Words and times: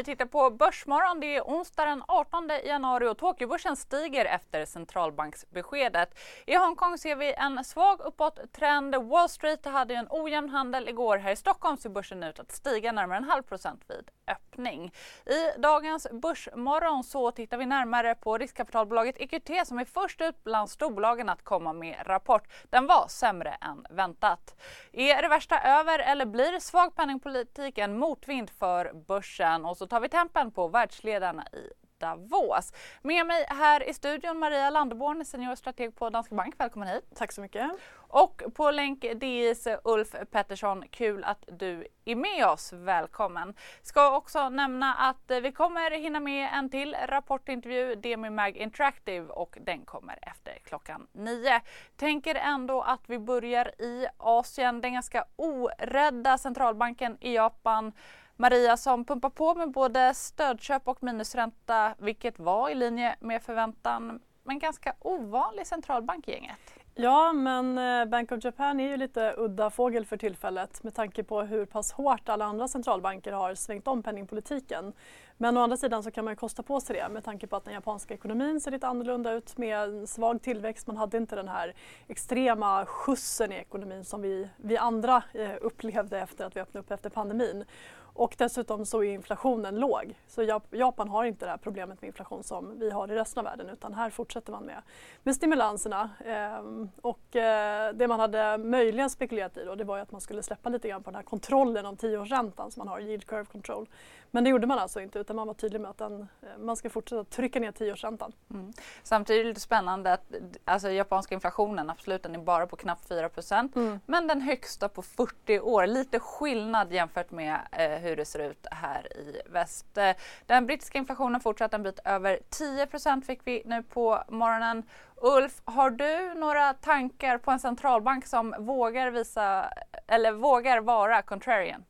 Ni 0.00 0.04
tittar 0.04 0.26
på 0.26 0.50
Börsmorgon. 0.50 1.20
Det 1.20 1.36
är 1.36 1.42
onsdag 1.42 1.84
den 1.84 2.02
18 2.08 2.50
januari 2.64 3.08
och 3.08 3.18
Tokyobörsen 3.18 3.76
stiger 3.76 4.24
efter 4.24 4.64
centralbanksbeskedet. 4.64 6.18
I 6.46 6.56
Hongkong 6.56 6.98
ser 6.98 7.16
vi 7.16 7.32
en 7.32 7.64
svag 7.64 8.00
uppåttrend. 8.00 8.94
Wall 8.94 9.28
Street 9.28 9.66
hade 9.66 9.94
en 9.94 10.06
ojämn 10.10 10.50
handel 10.50 10.88
igår. 10.88 11.18
Här 11.18 11.32
i 11.32 11.36
Stockholm 11.36 11.76
ser 11.76 11.90
börsen 11.90 12.22
ut 12.22 12.38
att 12.38 12.52
stiga 12.52 12.92
närmare 12.92 13.18
en 13.18 13.24
halv 13.24 13.42
procent 13.42 13.84
vid 13.88 14.10
öppning. 14.30 14.92
I 15.26 15.60
dagens 15.60 16.06
Börsmorgon 16.12 17.04
så 17.04 17.30
tittar 17.30 17.58
vi 17.58 17.66
närmare 17.66 18.14
på 18.14 18.38
riskkapitalbolaget 18.38 19.16
EQT 19.18 19.66
som 19.66 19.78
är 19.78 19.84
först 19.84 20.20
ut 20.20 20.44
bland 20.44 20.70
storbolagen 20.70 21.28
att 21.28 21.44
komma 21.44 21.72
med 21.72 21.96
rapport. 22.06 22.48
Den 22.70 22.86
var 22.86 23.08
sämre 23.08 23.50
än 23.50 23.86
väntat. 23.90 24.54
Är 24.92 25.22
det 25.22 25.28
värsta 25.28 25.60
över 25.60 25.98
eller 25.98 26.26
blir 26.26 26.60
svag 26.60 26.94
penningpolitik 26.96 27.78
en 27.78 27.98
motvind 27.98 28.50
för 28.50 28.92
börsen? 28.92 29.64
Och 29.64 29.76
så 29.76 29.86
tar 29.90 30.00
vi 30.00 30.08
tempen 30.08 30.50
på 30.50 30.68
världsledarna 30.68 31.46
i 31.52 31.72
Davos. 31.98 32.72
Med 33.02 33.26
mig 33.26 33.46
här 33.48 33.88
i 33.88 33.94
studion 33.94 34.38
Maria 34.38 34.70
Landeborn, 34.70 35.24
seniorstrateg 35.24 35.96
på 35.96 36.10
Danske 36.10 36.34
Bank. 36.34 36.54
Välkommen 36.58 36.88
hit. 36.88 37.04
Tack 37.14 37.32
så 37.32 37.40
mycket. 37.40 37.70
Och 37.96 38.42
på 38.54 38.70
länk 38.70 39.00
DIs 39.14 39.66
Ulf 39.84 40.14
Pettersson. 40.30 40.84
Kul 40.90 41.24
att 41.24 41.44
du 41.46 41.86
är 42.04 42.16
med 42.16 42.46
oss. 42.46 42.72
Välkommen. 42.72 43.54
Ska 43.82 44.16
också 44.16 44.48
nämna 44.48 44.94
att 44.94 45.30
vi 45.42 45.52
kommer 45.52 45.90
hinna 45.90 46.20
med 46.20 46.48
en 46.52 46.70
till 46.70 46.96
rapportintervju. 47.06 47.94
Det 47.94 48.16
med 48.16 48.32
Mag 48.32 48.56
Interactive 48.56 49.26
och 49.26 49.58
den 49.60 49.84
kommer 49.84 50.18
efter 50.22 50.58
klockan 50.64 51.06
nio. 51.12 51.60
Tänker 51.96 52.34
ändå 52.34 52.82
att 52.82 53.02
vi 53.06 53.18
börjar 53.18 53.82
i 53.82 54.06
Asien. 54.16 54.80
Den 54.80 54.92
ganska 54.92 55.24
orädda 55.36 56.38
centralbanken 56.38 57.18
i 57.20 57.34
Japan 57.34 57.92
Maria 58.40 58.76
som 58.76 59.04
pumpar 59.04 59.30
på 59.30 59.54
med 59.54 59.70
både 59.70 60.14
stödköp 60.14 60.88
och 60.88 61.02
minusränta 61.02 61.94
vilket 61.98 62.38
var 62.38 62.70
i 62.70 62.74
linje 62.74 63.16
med 63.20 63.42
förväntan 63.42 64.20
men 64.42 64.58
ganska 64.58 64.94
ovanlig 65.00 65.66
centralbank 65.66 66.28
i 66.28 66.30
gänget. 66.30 66.58
Ja, 66.94 67.32
men 67.32 67.78
eh, 67.78 68.04
Bank 68.04 68.32
of 68.32 68.44
Japan 68.44 68.80
är 68.80 68.88
ju 68.88 68.96
lite 68.96 69.34
udda 69.36 69.70
fågel 69.70 70.06
för 70.06 70.16
tillfället 70.16 70.82
med 70.82 70.94
tanke 70.94 71.24
på 71.24 71.42
hur 71.42 71.64
pass 71.64 71.92
hårt 71.92 72.28
alla 72.28 72.44
andra 72.44 72.68
centralbanker 72.68 73.32
har 73.32 73.54
svängt 73.54 73.88
om 73.88 74.02
penningpolitiken. 74.02 74.92
Men 75.36 75.56
å 75.56 75.60
andra 75.60 75.76
sidan 75.76 76.02
så 76.02 76.10
kan 76.10 76.24
man 76.24 76.32
ju 76.32 76.36
kosta 76.36 76.62
på 76.62 76.80
sig 76.80 76.96
det 76.96 77.08
med 77.08 77.24
tanke 77.24 77.46
på 77.46 77.56
att 77.56 77.64
den 77.64 77.74
japanska 77.74 78.14
ekonomin 78.14 78.60
ser 78.60 78.70
lite 78.70 78.86
annorlunda 78.86 79.32
ut 79.32 79.56
med 79.56 80.08
svag 80.08 80.42
tillväxt. 80.42 80.86
Man 80.86 80.96
hade 80.96 81.16
inte 81.16 81.36
den 81.36 81.48
här 81.48 81.74
extrema 82.08 82.86
skjutsen 82.86 83.52
i 83.52 83.56
ekonomin 83.56 84.04
som 84.04 84.22
vi, 84.22 84.48
vi 84.56 84.76
andra 84.76 85.22
eh, 85.34 85.50
upplevde 85.60 86.18
efter 86.18 86.44
att 86.44 86.56
vi 86.56 86.60
öppnade 86.60 86.84
upp 86.84 86.90
efter 86.90 87.10
pandemin. 87.10 87.64
Och 88.12 88.34
dessutom 88.38 88.86
så 88.86 89.04
är 89.04 89.12
inflationen 89.12 89.76
låg. 89.76 90.14
Så 90.26 90.60
Japan 90.70 91.08
har 91.08 91.24
inte 91.24 91.46
det 91.46 91.50
här 91.50 91.58
problemet 91.58 92.02
med 92.02 92.08
inflation 92.08 92.42
som 92.42 92.78
vi 92.78 92.90
har 92.90 93.12
i 93.12 93.14
resten 93.14 93.38
av 93.38 93.44
världen 93.44 93.68
utan 93.68 93.94
här 93.94 94.10
fortsätter 94.10 94.52
man 94.52 94.64
med, 94.64 94.82
med 95.22 95.34
stimulanserna. 95.34 96.10
Ehm, 96.26 96.90
och 97.00 97.36
eh, 97.36 97.92
det 97.94 98.08
man 98.08 98.20
hade 98.20 98.58
möjligen 98.58 99.10
spekulerat 99.10 99.56
i 99.56 99.64
då, 99.64 99.74
det 99.74 99.84
var 99.84 99.98
att 99.98 100.12
man 100.12 100.20
skulle 100.20 100.42
släppa 100.42 100.68
lite 100.68 100.88
grann 100.88 101.02
på 101.02 101.10
den 101.10 101.16
här 101.16 101.22
kontrollen 101.22 101.86
av 101.86 101.96
tioårsräntan 101.96 102.70
som 102.70 102.80
man 102.80 102.88
har, 102.88 103.00
yield 103.00 103.26
curve 103.26 103.44
control. 103.44 103.88
Men 104.30 104.44
det 104.44 104.50
gjorde 104.50 104.66
man 104.66 104.78
alltså 104.78 105.00
inte 105.00 105.18
utan 105.18 105.36
man 105.36 105.46
var 105.46 105.54
tydlig 105.54 105.80
med 105.80 105.90
att 105.90 105.98
den, 105.98 106.20
eh, 106.20 106.58
man 106.58 106.76
ska 106.76 106.90
fortsätta 106.90 107.24
trycka 107.24 107.60
ner 107.60 107.72
tioårsräntan. 107.72 108.32
Mm. 108.50 108.72
Samtidigt 109.02 109.40
är 109.40 109.44
det 109.44 109.48
lite 109.48 109.60
spännande 109.60 110.12
att 110.12 110.34
alltså, 110.64 110.90
japanska 110.90 111.34
inflationen, 111.34 111.90
absolut 111.90 112.22
den 112.22 112.34
är 112.34 112.38
bara 112.38 112.66
på 112.66 112.76
knappt 112.76 113.08
4 113.08 113.30
mm. 113.74 114.00
men 114.06 114.26
den 114.26 114.40
högsta 114.40 114.88
på 114.88 115.02
40 115.02 115.60
år. 115.60 115.86
Lite 115.86 116.20
skillnad 116.20 116.92
jämfört 116.92 117.30
med 117.30 117.58
eh, 117.72 117.88
hur 118.00 118.16
det 118.16 118.24
ser 118.24 118.50
ut 118.50 118.66
här 118.70 119.16
i 119.16 119.42
väst. 119.46 119.98
Eh, 119.98 120.16
den 120.46 120.66
brittiska 120.66 120.98
inflationen 120.98 121.40
fortsatte 121.40 121.76
en 121.76 121.82
bit 121.82 121.98
över 122.04 122.40
10% 122.50 123.22
fick 123.22 123.40
vi 123.44 123.62
nu 123.66 123.82
på 123.82 124.24
morgonen. 124.28 124.82
Ulf, 125.16 125.60
har 125.64 125.90
du 125.90 126.34
några 126.34 126.74
tankar 126.74 127.38
på 127.38 127.50
en 127.50 127.58
centralbank 127.58 128.26
som 128.26 128.54
vågar 128.58 129.10
visa 129.10 129.72
eller 130.06 130.32
vågar 130.32 130.80
vara 130.80 131.22
contrarian? 131.22 131.84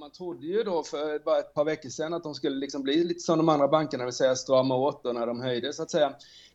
man 0.00 0.10
trodde 0.10 0.46
ju 0.46 0.62
då 0.62 0.82
för 0.82 1.18
bara 1.18 1.38
ett 1.38 1.54
par 1.54 1.64
veckor 1.64 1.88
sedan 1.88 2.14
att 2.14 2.22
de 2.22 2.34
skulle 2.34 2.56
liksom 2.56 2.82
bli 2.82 3.04
lite 3.04 3.20
som 3.20 3.38
de 3.38 3.48
andra 3.48 3.68
bankerna, 3.68 4.02
det 4.02 4.06
vill 4.06 4.14
säga 4.14 4.36
strama 4.36 4.74
åt 4.74 5.04
då 5.04 5.12
när 5.12 5.26
de 5.26 5.40
höjde 5.40 5.72
så 5.72 5.82
att 5.82 5.90
säga 5.90 6.14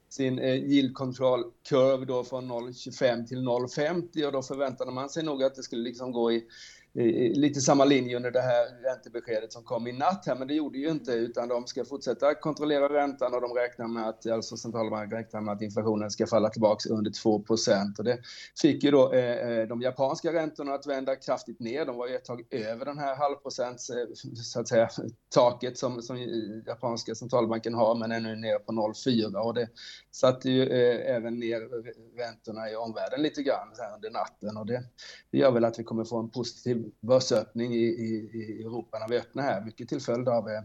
sin 0.10 0.40
eh, 0.40 0.56
yield 0.56 0.94
control 0.94 1.44
curve 1.70 2.06
då 2.06 2.24
från 2.24 2.52
0,25 2.52 3.28
till 3.28 3.38
0,50 3.38 4.26
och 4.26 4.32
då 4.32 4.42
förväntade 4.42 4.92
man 4.92 5.10
sig 5.10 5.24
nog 5.24 5.44
att 5.44 5.56
det 5.56 5.64
skulle 5.64 5.84
liksom 5.84 6.12
gå 6.12 6.32
i 6.32 6.46
lite 6.95 7.61
samma 7.61 7.85
linje 7.85 8.16
under 8.16 8.31
det 8.31 8.41
här 8.41 8.66
räntebeskedet 8.83 9.53
som 9.53 9.63
kom 9.63 9.88
i 9.88 9.91
natt 9.91 10.23
här, 10.25 10.35
men 10.35 10.47
det 10.47 10.53
gjorde 10.53 10.78
ju 10.78 10.89
inte 10.89 11.11
utan 11.11 11.47
de 11.47 11.67
ska 11.67 11.85
fortsätta 11.85 12.35
kontrollera 12.35 12.94
räntan 12.94 13.33
och 13.33 13.41
de 13.41 13.53
räknar 13.53 13.88
med 13.88 14.09
att, 14.09 14.28
alltså 14.28 14.57
centralbanken 14.57 15.17
räknar 15.17 15.41
med 15.41 15.53
att 15.53 15.61
inflationen 15.61 16.11
ska 16.11 16.28
falla 16.28 16.50
tillbaks 16.50 16.85
under 16.85 17.11
2 17.11 17.44
och 17.97 18.03
det 18.03 18.19
fick 18.61 18.83
ju 18.83 18.91
då 18.91 19.13
eh, 19.13 19.50
eh, 19.50 19.67
de 19.67 19.81
japanska 19.81 20.33
räntorna 20.33 20.73
att 20.73 20.88
vända 20.88 21.16
kraftigt 21.16 21.59
ner. 21.59 21.85
De 21.85 21.97
var 21.97 22.07
ju 22.07 22.16
ett 22.16 22.25
tag 22.25 22.44
över 22.50 22.85
den 22.85 22.97
här 22.97 23.16
halvprocents, 23.16 23.89
eh, 23.89 24.06
så 24.35 24.59
att 24.59 24.67
säga, 24.67 24.89
taket 25.29 25.77
som, 25.77 26.01
som 26.01 26.17
japanska 26.67 27.16
centralbanken 27.16 27.73
har, 27.73 27.95
men 27.95 28.12
är 28.12 28.19
nu 28.19 28.35
nere 28.35 28.59
på 28.59 28.72
0,4 28.72 29.35
och 29.35 29.53
det 29.53 29.69
satte 30.12 30.50
ju 30.50 30.63
eh, 30.63 31.16
även 31.16 31.39
ner 31.39 31.62
räntorna 32.17 32.69
i 32.69 32.75
omvärlden 32.75 33.22
lite 33.22 33.44
grann 33.44 33.73
här 33.77 33.95
under 33.95 34.12
natten. 34.12 34.57
Och 34.57 34.66
det, 34.66 34.83
det 35.31 35.38
gör 35.38 35.51
väl 35.51 35.66
att 35.66 35.79
vi 35.79 35.83
kommer 35.83 36.03
få 36.03 36.19
en 36.19 36.29
positiv 36.29 36.84
börsöppning 37.01 37.73
i, 37.73 37.85
i, 37.85 38.29
i 38.34 38.62
Europa 38.62 39.00
när 39.00 39.09
vi 39.09 39.19
öppnar 39.19 39.44
här, 39.44 39.66
mycket 39.66 39.90
till 39.90 40.01
följd 40.01 40.28
av 40.28 40.50
eh, 40.50 40.63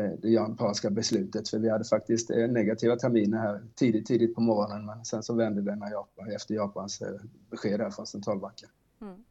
eh, 0.00 0.10
det 0.22 0.28
japanska 0.28 0.90
beslutet. 0.90 1.48
För 1.48 1.58
vi 1.58 1.70
hade 1.70 1.84
faktiskt 1.84 2.30
eh, 2.30 2.48
negativa 2.48 2.96
terminer 2.96 3.38
här 3.38 3.62
tidigt, 3.74 4.06
tidigt 4.06 4.34
på 4.34 4.40
morgonen, 4.40 4.86
men 4.86 5.04
sen 5.04 5.22
så 5.22 5.34
vände 5.34 5.62
det 5.62 5.76
när 5.76 5.90
Japan, 5.90 6.30
efter 6.30 6.54
Japans 6.54 7.02
eh, 7.02 7.20
besked 7.50 7.80
här 7.80 7.90
från 7.90 8.06
centralbanken. 8.06 8.68
Mm. 9.00 9.24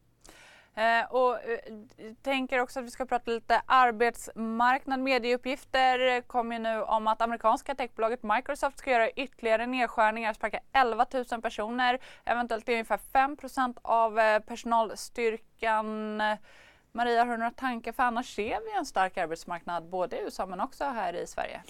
Eh, 0.75 1.05
och 1.09 1.33
eh, 1.33 1.59
tänker 2.21 2.59
också 2.59 2.79
att 2.79 2.85
vi 2.85 2.91
ska 2.91 3.05
prata 3.05 3.31
lite 3.31 3.61
arbetsmarknad. 3.65 4.99
Medieuppgifter 4.99 6.21
kommer 6.21 6.55
ju 6.55 6.61
nu 6.61 6.81
om 6.81 7.07
att 7.07 7.21
amerikanska 7.21 7.75
techbolaget 7.75 8.23
Microsoft 8.23 8.79
ska 8.79 8.91
göra 8.91 9.09
ytterligare 9.09 9.65
nedskärningar, 9.65 10.33
sparka 10.33 10.59
11 10.73 11.05
000 11.31 11.41
personer, 11.41 11.99
eventuellt 12.25 12.69
ungefär 12.69 12.99
5% 13.13 13.77
av 13.81 14.19
eh, 14.19 14.39
personalstyrkan. 14.39 16.17
Maria, 16.91 17.23
har 17.23 17.31
du 17.31 17.37
några 17.37 17.51
tankar? 17.51 17.91
För 17.91 18.03
annars 18.03 18.35
ser 18.35 18.59
vi 18.65 18.77
en 18.77 18.85
stark 18.85 19.17
arbetsmarknad 19.17 19.89
både 19.89 20.17
i 20.17 20.23
USA 20.23 20.45
men 20.45 20.59
också 20.59 20.83
här 20.83 21.13
i 21.13 21.27
Sverige. 21.27 21.61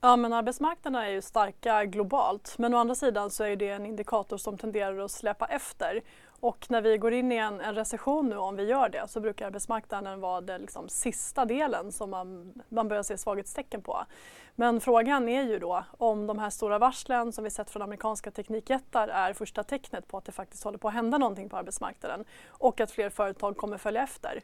Ja 0.00 0.16
men 0.16 0.32
arbetsmarknaderna 0.32 1.06
är 1.06 1.10
ju 1.10 1.22
starka 1.22 1.84
globalt 1.84 2.58
men 2.58 2.74
å 2.74 2.78
andra 2.78 2.94
sidan 2.94 3.30
så 3.30 3.44
är 3.44 3.56
det 3.56 3.68
en 3.68 3.86
indikator 3.86 4.36
som 4.36 4.58
tenderar 4.58 4.98
att 4.98 5.10
släppa 5.10 5.46
efter. 5.46 6.02
Och 6.42 6.66
när 6.70 6.80
vi 6.80 6.98
går 6.98 7.12
in 7.12 7.32
i 7.32 7.36
en, 7.36 7.60
en 7.60 7.74
recession 7.74 8.28
nu, 8.28 8.36
om 8.36 8.56
vi 8.56 8.64
gör 8.64 8.88
det, 8.88 9.08
så 9.08 9.20
brukar 9.20 9.46
arbetsmarknaden 9.46 10.20
vara 10.20 10.40
den 10.40 10.60
liksom, 10.60 10.88
sista 10.88 11.44
delen 11.44 11.92
som 11.92 12.10
man, 12.10 12.54
man 12.68 12.88
börjar 12.88 13.02
se 13.02 13.18
svaghetstecken 13.18 13.82
på. 13.82 14.04
Men 14.54 14.80
frågan 14.80 15.28
är 15.28 15.42
ju 15.42 15.58
då 15.58 15.84
om 15.98 16.26
de 16.26 16.38
här 16.38 16.50
stora 16.50 16.78
varslen 16.78 17.32
som 17.32 17.44
vi 17.44 17.50
sett 17.50 17.70
från 17.70 17.82
amerikanska 17.82 18.30
teknikjättar 18.30 19.08
är 19.08 19.32
första 19.32 19.62
tecknet 19.62 20.08
på 20.08 20.18
att 20.18 20.24
det 20.24 20.32
faktiskt 20.32 20.64
håller 20.64 20.78
på 20.78 20.88
att 20.88 20.94
hända 20.94 21.18
någonting 21.18 21.48
på 21.48 21.56
arbetsmarknaden 21.56 22.24
och 22.48 22.80
att 22.80 22.90
fler 22.90 23.10
företag 23.10 23.56
kommer 23.56 23.78
följa 23.78 24.02
efter. 24.02 24.42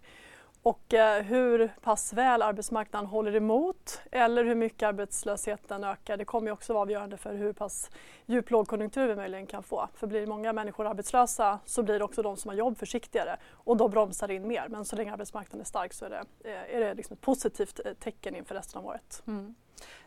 Och 0.63 0.95
eh, 0.95 1.23
hur 1.23 1.73
pass 1.81 2.13
väl 2.13 2.43
arbetsmarknaden 2.43 3.07
håller 3.07 3.37
emot 3.37 4.01
eller 4.11 4.45
hur 4.45 4.55
mycket 4.55 4.89
arbetslösheten 4.89 5.85
ökar 5.85 6.17
det 6.17 6.25
kommer 6.25 6.51
också 6.51 6.73
vara 6.73 6.83
avgörande 6.83 7.17
för 7.17 7.35
hur 7.35 7.53
pass 7.53 7.91
djup 8.27 8.51
lågkonjunktur 8.51 9.09
vi 9.09 9.17
möjligen 9.17 9.47
kan 9.47 9.63
få. 9.63 9.89
För 9.95 10.07
blir 10.07 10.27
många 10.27 10.53
människor 10.53 10.87
arbetslösa 10.87 11.59
så 11.65 11.83
blir 11.83 12.03
också 12.03 12.23
de 12.23 12.37
som 12.37 12.49
har 12.49 12.57
jobb 12.57 12.79
försiktigare 12.79 13.37
och 13.53 13.77
då 13.77 13.89
bromsar 13.89 14.29
det 14.29 14.35
in 14.35 14.49
mer. 14.49 14.69
Men 14.69 14.85
så 14.85 14.97
länge 14.97 15.13
arbetsmarknaden 15.13 15.61
är 15.61 15.65
stark 15.65 15.93
så 15.93 16.05
är 16.05 16.11
det, 16.11 16.25
eh, 16.51 16.77
är 16.77 16.81
det 16.81 16.95
liksom 16.95 17.15
ett 17.15 17.21
positivt 17.21 17.81
eh, 17.85 17.93
tecken 17.93 18.35
inför 18.35 18.55
resten 18.55 18.79
av 18.79 18.87
året. 18.87 19.23
Mm. 19.27 19.55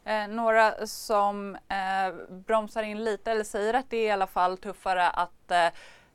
Eh, 0.03 0.27
några 0.27 0.87
som 0.87 1.55
eh, 1.55 2.15
bromsar 2.29 2.83
in 2.83 3.03
lite 3.03 3.31
eller 3.31 3.43
säger 3.43 3.73
att 3.73 3.89
det 3.89 3.97
är 3.97 4.07
i 4.07 4.11
alla 4.11 4.27
fall 4.27 4.57
tuffare 4.57 5.09
att 5.09 5.51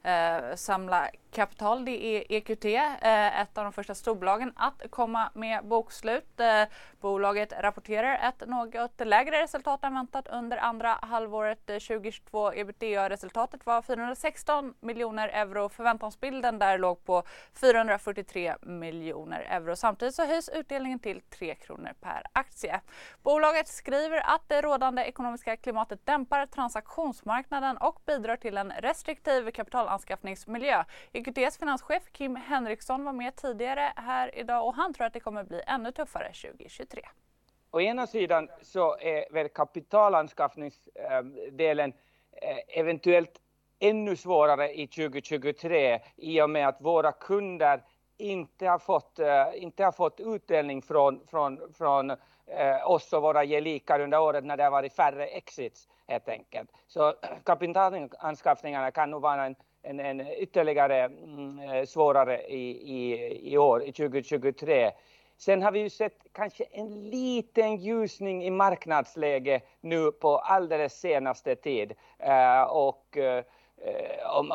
eh, 0.02 0.54
samla 0.54 1.08
riskkapital 1.36 1.84
det 1.84 2.04
är 2.04 2.24
EQT, 2.28 2.64
eh, 2.64 3.40
ett 3.40 3.58
av 3.58 3.64
de 3.64 3.72
första 3.72 3.94
storbolagen 3.94 4.52
att 4.56 4.82
komma 4.90 5.30
med 5.34 5.64
bokslut. 5.64 6.40
Eh, 6.40 6.62
bolaget 7.00 7.52
rapporterar 7.60 8.28
ett 8.28 8.48
något 8.48 9.06
lägre 9.06 9.42
resultat 9.42 9.84
än 9.84 9.94
väntat 9.94 10.28
under 10.28 10.56
andra 10.56 10.98
halvåret 11.02 11.70
eh, 11.70 11.78
2022. 11.78 12.52
Ebitda-resultatet 12.52 13.66
var 13.66 13.82
416 13.82 14.74
miljoner 14.80 15.28
euro. 15.28 15.68
Förväntansbilden 15.68 16.58
där 16.58 16.78
låg 16.78 17.04
på 17.04 17.22
443 17.60 18.56
miljoner 18.62 19.40
euro. 19.50 19.76
Samtidigt 19.76 20.14
så 20.14 20.26
höjs 20.26 20.48
utdelningen 20.48 20.98
till 20.98 21.20
3 21.20 21.54
kronor 21.54 21.92
per 22.00 22.22
aktie. 22.32 22.80
Bolaget 23.22 23.68
skriver 23.68 24.34
att 24.34 24.48
det 24.48 24.62
rådande 24.62 25.02
ekonomiska 25.02 25.56
klimatet 25.56 26.06
dämpar 26.06 26.46
transaktionsmarknaden 26.46 27.76
och 27.76 28.02
bidrar 28.06 28.36
till 28.36 28.56
en 28.56 28.70
restriktiv 28.70 29.50
kapitalanskaffningsmiljö. 29.50 30.84
EQTs 31.26 31.58
finanschef 31.58 32.02
Kim 32.12 32.36
Henriksson 32.36 33.04
var 33.04 33.12
med 33.12 33.36
tidigare 33.36 33.92
här 33.96 34.38
idag 34.38 34.66
och 34.66 34.74
han 34.74 34.94
tror 34.94 35.06
att 35.06 35.12
det 35.12 35.20
kommer 35.20 35.44
bli 35.44 35.62
ännu 35.66 35.92
tuffare 35.92 36.32
2023. 36.32 37.02
Å 37.70 37.80
ena 37.80 38.06
sidan 38.06 38.48
så 38.62 38.98
är 38.98 39.32
väl 39.32 39.48
kapitalanskaffningsdelen 39.48 41.92
eh, 42.32 42.78
eventuellt 42.80 43.40
ännu 43.78 44.16
svårare 44.16 44.74
i 44.74 44.86
2023 44.86 46.00
i 46.16 46.42
och 46.42 46.50
med 46.50 46.68
att 46.68 46.80
våra 46.80 47.12
kunder 47.12 47.82
inte 48.16 48.66
har 48.66 48.78
fått, 48.78 49.18
eh, 49.18 49.46
inte 49.54 49.84
har 49.84 49.92
fått 49.92 50.20
utdelning 50.20 50.82
från, 50.82 51.26
från, 51.26 51.74
från 51.74 52.10
eh, 52.10 52.90
oss 52.90 53.12
och 53.12 53.22
våra 53.22 53.44
gelikar 53.44 54.00
under 54.00 54.20
året 54.20 54.44
när 54.44 54.56
det 54.56 54.64
har 54.64 54.70
varit 54.70 54.92
färre 54.92 55.26
exits 55.26 55.88
helt 56.06 56.28
enkelt. 56.28 56.70
Så 56.86 57.14
kapitalanskaffningarna 57.44 58.90
kan 58.90 59.10
nog 59.10 59.22
vara 59.22 59.46
en, 59.46 59.56
en, 59.86 60.00
en 60.00 60.20
ytterligare 60.20 61.04
mm, 61.04 61.58
eh, 61.58 61.84
svårare 61.84 62.42
i, 62.42 62.70
i, 62.70 63.52
i 63.52 63.58
år, 63.58 63.82
i 63.82 63.92
2023. 63.92 64.90
Sen 65.38 65.62
har 65.62 65.72
vi 65.72 65.78
ju 65.78 65.90
sett 65.90 66.18
kanske 66.32 66.64
en 66.64 67.10
liten 67.10 67.76
ljusning 67.76 68.44
i 68.44 68.50
marknadsläge 68.50 69.60
nu 69.80 70.12
på 70.12 70.38
alldeles 70.38 71.00
senaste 71.00 71.56
tid. 71.56 71.92
Eh, 72.18 72.62
och 72.62 73.16
uh, 73.16 73.42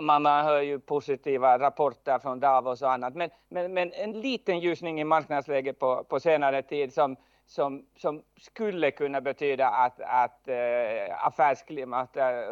man, 0.01 0.23
man 0.23 0.45
hör 0.45 0.61
ju 0.61 0.79
positiva 0.79 1.59
rapporter 1.59 2.19
från 2.19 2.39
Davos 2.39 2.81
och 2.81 2.91
annat, 2.91 3.15
men, 3.15 3.29
men, 3.49 3.73
men 3.73 3.93
en 3.93 4.11
liten 4.11 4.59
ljusning 4.59 5.01
i 5.01 5.03
marknadsläge 5.03 5.73
på, 5.73 6.03
på 6.03 6.19
senare 6.19 6.61
tid 6.61 6.93
som, 6.93 7.15
som, 7.45 7.85
som 7.95 8.21
skulle 8.37 8.91
kunna 8.91 9.21
betyda 9.21 9.67
att, 9.67 10.01
att 10.01 10.47
eh, 10.47 11.25
affärsklimatet, 11.27 12.49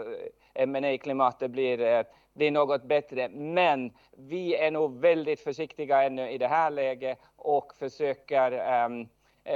eh, 0.54 0.68
ma 0.68 0.98
klimatet 0.98 1.52
blir, 1.52 2.06
blir 2.40 2.52
något 2.52 2.84
bättre. 2.84 3.30
Men 3.30 3.92
vi 4.12 4.56
är 4.56 4.72
nog 4.72 5.00
väldigt 5.00 5.40
försiktiga 5.40 6.04
ännu 6.04 6.30
i 6.30 6.38
det 6.38 6.48
här 6.48 6.72
läget 6.72 7.20
och 7.36 7.74
försöker 7.80 8.52
um, 8.86 9.08
äh, 9.44 9.56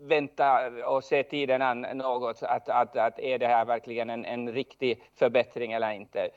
vänta 0.00 0.70
och 0.86 1.04
se 1.04 1.22
tiden 1.22 1.62
an 1.62 1.80
något. 1.80 2.42
Att, 2.42 2.68
att, 2.68 2.96
att 2.96 3.18
är 3.18 3.38
det 3.38 3.46
här 3.46 3.64
verkligen 3.64 4.10
en, 4.10 4.24
en 4.24 4.52
riktig 4.52 5.02
förbättring 5.14 5.72
eller 5.72 5.92
inte? 5.92 6.30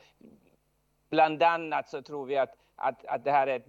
Bland 1.10 1.42
annat 1.42 1.88
så 1.88 2.02
tror 2.02 2.26
vi 2.26 2.36
att, 2.36 2.56
att, 2.76 3.06
att 3.06 3.24
det 3.24 3.30
här 3.30 3.46
är 3.46 3.56
ett 3.56 3.68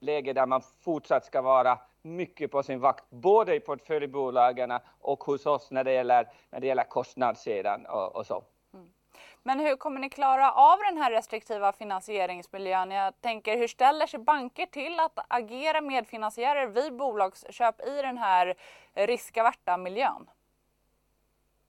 läge 0.00 0.32
där 0.32 0.46
man 0.46 0.62
fortsatt 0.80 1.24
ska 1.24 1.42
vara 1.42 1.78
mycket 2.02 2.50
på 2.50 2.62
sin 2.62 2.80
vakt, 2.80 3.04
både 3.10 3.54
i 3.54 3.60
portföljbolagen 3.60 4.72
och 5.00 5.24
hos 5.24 5.46
oss 5.46 5.70
när 5.70 5.84
det 5.84 5.92
gäller, 5.92 6.28
när 6.50 6.60
det 6.60 6.66
gäller 6.66 6.84
kostnadssidan 6.84 7.86
och, 7.86 8.16
och 8.16 8.26
så. 8.26 8.44
Men 9.46 9.60
hur 9.60 9.76
kommer 9.76 10.00
ni 10.00 10.08
klara 10.08 10.52
av 10.52 10.78
den 10.78 10.98
här 10.98 11.10
restriktiva 11.10 11.72
finansieringsmiljön? 11.72 12.90
Jag 12.90 13.20
tänker, 13.20 13.56
hur 13.58 13.68
ställer 13.68 14.06
sig 14.06 14.20
banker 14.20 14.66
till 14.66 15.00
att 15.00 15.18
agera 15.28 15.80
medfinansiärer 15.80 16.66
vid 16.66 16.96
bolagsköp 16.96 17.80
i 17.80 18.02
den 18.02 18.18
här 18.18 18.54
riskavarta 18.94 19.76
miljön? 19.76 20.30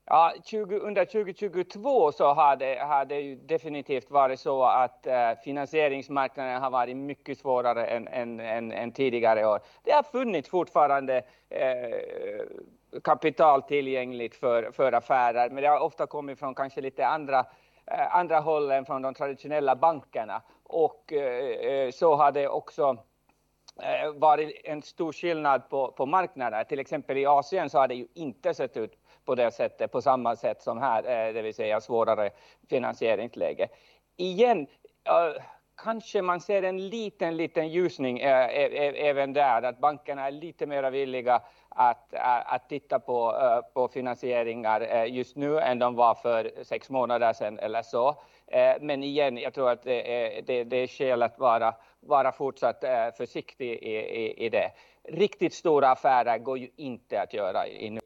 Ja, 0.06 0.34
20, 0.44 0.80
under 0.80 1.06
2022 1.06 2.12
så 2.12 2.34
har 2.34 2.56
det, 2.56 2.80
har 2.80 3.06
det 3.06 3.20
ju 3.20 3.36
definitivt 3.36 4.12
varit 4.12 4.40
så 4.40 4.64
att 4.64 5.08
eh, 5.08 5.32
finansieringsmarknaden 5.44 6.62
har 6.62 6.70
varit 6.70 6.98
mycket 6.98 7.40
svårare 7.40 7.86
än, 7.86 8.08
än, 8.08 8.40
än, 8.40 8.72
än 8.72 8.92
tidigare 8.92 9.48
år. 9.48 9.60
Det 9.84 9.92
har 9.92 10.04
funnits 10.04 10.50
fortfarande 10.50 11.24
eh, 11.50 13.02
kapital 13.04 13.62
tillgängligt 13.62 14.36
för, 14.36 14.72
för 14.72 14.92
affärer, 14.92 15.50
men 15.50 15.64
det 15.64 15.70
har 15.70 15.80
ofta 15.80 16.08
kommit 16.08 16.40
från 16.40 16.56
kanske 16.56 16.82
lite 16.82 17.08
andra, 17.08 17.40
eh, 17.40 17.46
Eh, 17.92 18.16
andra 18.16 18.40
håll 18.40 18.72
än 18.72 18.86
från 18.86 19.02
de 19.02 19.14
traditionella 19.14 19.76
bankerna. 19.76 20.42
Och 20.64 21.14
eh, 21.14 21.72
eh, 21.72 21.92
så 21.92 22.16
har 22.16 22.32
det 22.32 22.48
också 22.48 22.98
eh, 23.82 24.12
varit 24.14 24.62
en 24.64 24.82
stor 24.82 25.12
skillnad 25.12 25.70
på, 25.70 25.92
på 25.92 26.06
marknader. 26.06 26.64
Till 26.64 26.80
exempel 26.80 27.18
i 27.18 27.26
Asien 27.26 27.70
så 27.70 27.80
har 27.80 27.88
det 27.88 27.96
ju 27.96 28.08
inte 28.14 28.54
sett 28.54 28.78
ut 28.78 28.98
på 29.26 29.36
det 29.36 29.52
sättet, 29.52 29.92
på 29.92 30.02
samma 30.02 30.36
sätt 30.36 30.62
som 30.62 30.78
här, 30.78 31.28
eh, 31.28 31.34
det 31.34 31.42
vill 31.42 31.56
säga 31.56 31.82
svårare 31.82 32.30
finansieringsläge. 32.70 33.68
Igen, 34.18 34.68
kanske 35.76 36.22
man 36.22 36.42
ser 36.42 36.64
en 36.64 36.90
liten, 36.90 37.38
liten 37.38 37.68
ljusning 37.68 38.20
eh, 38.20 38.46
eh, 38.46 38.72
eh, 38.72 39.08
även 39.08 39.34
där, 39.34 39.62
att 39.62 39.80
bankerna 39.80 40.28
är 40.28 40.32
lite 40.32 40.66
mer 40.66 40.92
villiga 40.92 41.42
att, 41.70 42.14
att 42.46 42.70
titta 42.70 43.00
på, 43.00 43.34
på 43.74 43.88
finansieringar 43.88 45.06
just 45.06 45.36
nu 45.36 45.60
än 45.60 45.80
de 45.80 45.96
var 45.96 46.16
för 46.16 46.64
sex 46.64 46.90
månader 46.90 47.34
sedan 47.34 47.60
eller 47.60 47.82
så. 47.82 48.16
Men 48.82 49.04
igen, 49.04 49.38
jag 49.38 49.54
tror 49.54 49.70
att 49.70 49.84
det 49.84 50.38
är, 50.38 50.42
det, 50.42 50.64
det 50.64 50.78
är 50.78 50.88
skäl 50.88 51.24
att 51.24 51.40
vara, 51.40 51.76
vara 52.00 52.32
fortsatt 52.32 52.84
försiktig 53.18 53.72
i, 53.72 53.96
i, 53.96 54.46
i 54.46 54.50
det. 54.50 54.72
Riktigt 55.04 55.54
stora 55.54 55.92
affärer 55.92 56.38
går 56.38 56.58
ju 56.58 56.70
inte 56.76 57.22
att 57.22 57.34
göra 57.34 57.68
i 57.68 57.90
nu. 57.90 58.00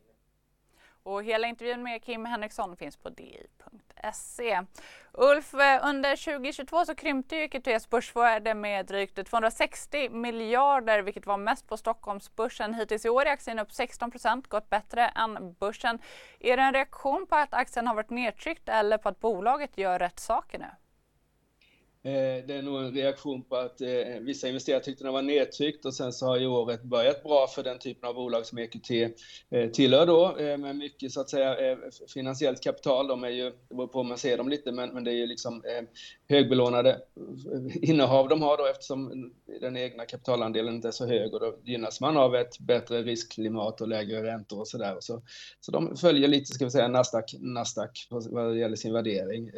Och 1.04 1.24
hela 1.24 1.48
intervjun 1.48 1.84
med 1.84 2.04
Kim 2.04 2.26
Henriksson 2.26 2.78
finns 2.78 2.98
på 2.98 3.10
di.se. 3.10 3.89
Ulf, 5.14 5.54
eh, 5.54 5.88
under 5.88 6.16
2022 6.16 6.86
så 6.86 6.96
krympte 6.96 7.36
ju 7.36 7.42
EQTs 7.42 7.90
börsvärde 7.90 8.54
med 8.54 8.86
drygt 8.86 9.28
260 9.28 10.10
miljarder, 10.10 11.02
vilket 11.02 11.26
var 11.26 11.38
mest 11.38 11.68
på 11.68 11.78
Stockholmsbörsen. 11.78 12.74
Hittills 12.74 13.06
i 13.06 13.10
år 13.10 13.26
är 13.26 13.32
aktien 13.32 13.60
upp 13.60 13.72
16% 13.72 14.48
gått 14.48 14.70
bättre 14.70 15.08
än 15.08 15.54
börsen. 15.54 16.00
Är 16.40 16.58
det 16.58 16.64
en 16.64 16.74
reaktion 16.74 17.28
på 17.28 17.36
att 17.36 17.54
aktien 17.54 17.88
har 17.88 17.96
varit 17.96 18.10
nedtryckt 18.10 18.70
eller 18.70 18.98
på 18.98 19.10
att 19.10 19.20
bolaget 19.20 19.78
gör 19.78 20.00
rätt 20.00 20.20
saker 20.20 20.60
nu? 20.60 20.70
Eh, 22.04 22.46
det 22.48 22.54
är 22.54 22.62
nog 22.62 22.82
en 22.82 22.94
reaktion 22.94 23.44
på 23.44 23.56
att 23.56 23.82
eh, 23.82 23.88
vissa 24.22 24.48
investerare 24.48 24.84
tyckte 24.84 25.04
den 25.04 25.14
var 25.14 25.22
nedtryckt 25.22 25.86
och 25.86 25.94
sen 25.94 26.14
så 26.14 26.26
har 26.26 26.38
ju 26.38 26.48
året 26.48 26.84
börjat 26.84 27.24
bra 27.24 27.48
för 27.48 27.64
den 27.64 27.80
typen 27.80 28.10
av 28.10 28.16
bolag 28.16 28.46
som 28.46 28.58
EQT 28.58 28.92
eh, 29.50 29.70
tillhör 29.70 30.06
då 30.06 30.38
eh, 30.38 30.58
med 30.58 30.76
mycket 30.76 31.12
så 31.12 31.22
att 31.22 31.30
säga 31.30 31.78
finansiellt 32.14 32.64
kapital. 32.64 33.08
De 33.08 33.24
är 33.24 33.30
ju, 33.30 33.44
det 33.70 33.76
beror 33.76 33.88
på 33.88 34.00
om 34.00 34.08
man 34.08 34.18
ser 34.18 34.38
dem 34.38 34.50
lite, 34.50 34.72
men, 34.72 34.90
men 34.90 35.04
det 35.04 35.12
är 35.12 35.16
ju 35.16 35.28
liksom 35.28 35.64
högbelånade 36.30 37.02
innehav 37.82 38.30
de 38.30 38.42
har 38.42 38.58
då 38.58 38.66
eftersom 38.66 39.32
den 39.62 39.78
egna 39.78 40.06
kapitalandelen 40.06 40.76
inte 40.76 40.88
är 40.88 40.92
så 40.92 41.08
hög 41.08 41.34
och 41.34 41.40
då 41.40 41.58
gynnas 41.64 42.02
man 42.02 42.18
av 42.18 42.36
ett 42.36 42.60
bättre 42.60 43.02
riskklimat 43.02 43.82
och 43.82 43.88
lägre 43.88 44.24
räntor 44.24 44.60
och 44.60 44.68
sådär. 44.68 44.98
Så, 45.00 45.22
så 45.60 45.72
de 45.72 45.98
följer 45.98 46.28
lite, 46.28 46.54
ska 46.54 46.66
vi 46.66 46.72
säga, 46.72 46.88
Nasdaq, 46.88 47.36
Nasdaq 47.40 48.08
vad 48.10 48.52
det 48.52 48.60
gäller 48.60 48.76
sin 48.76 48.94
värdering. 48.94 49.52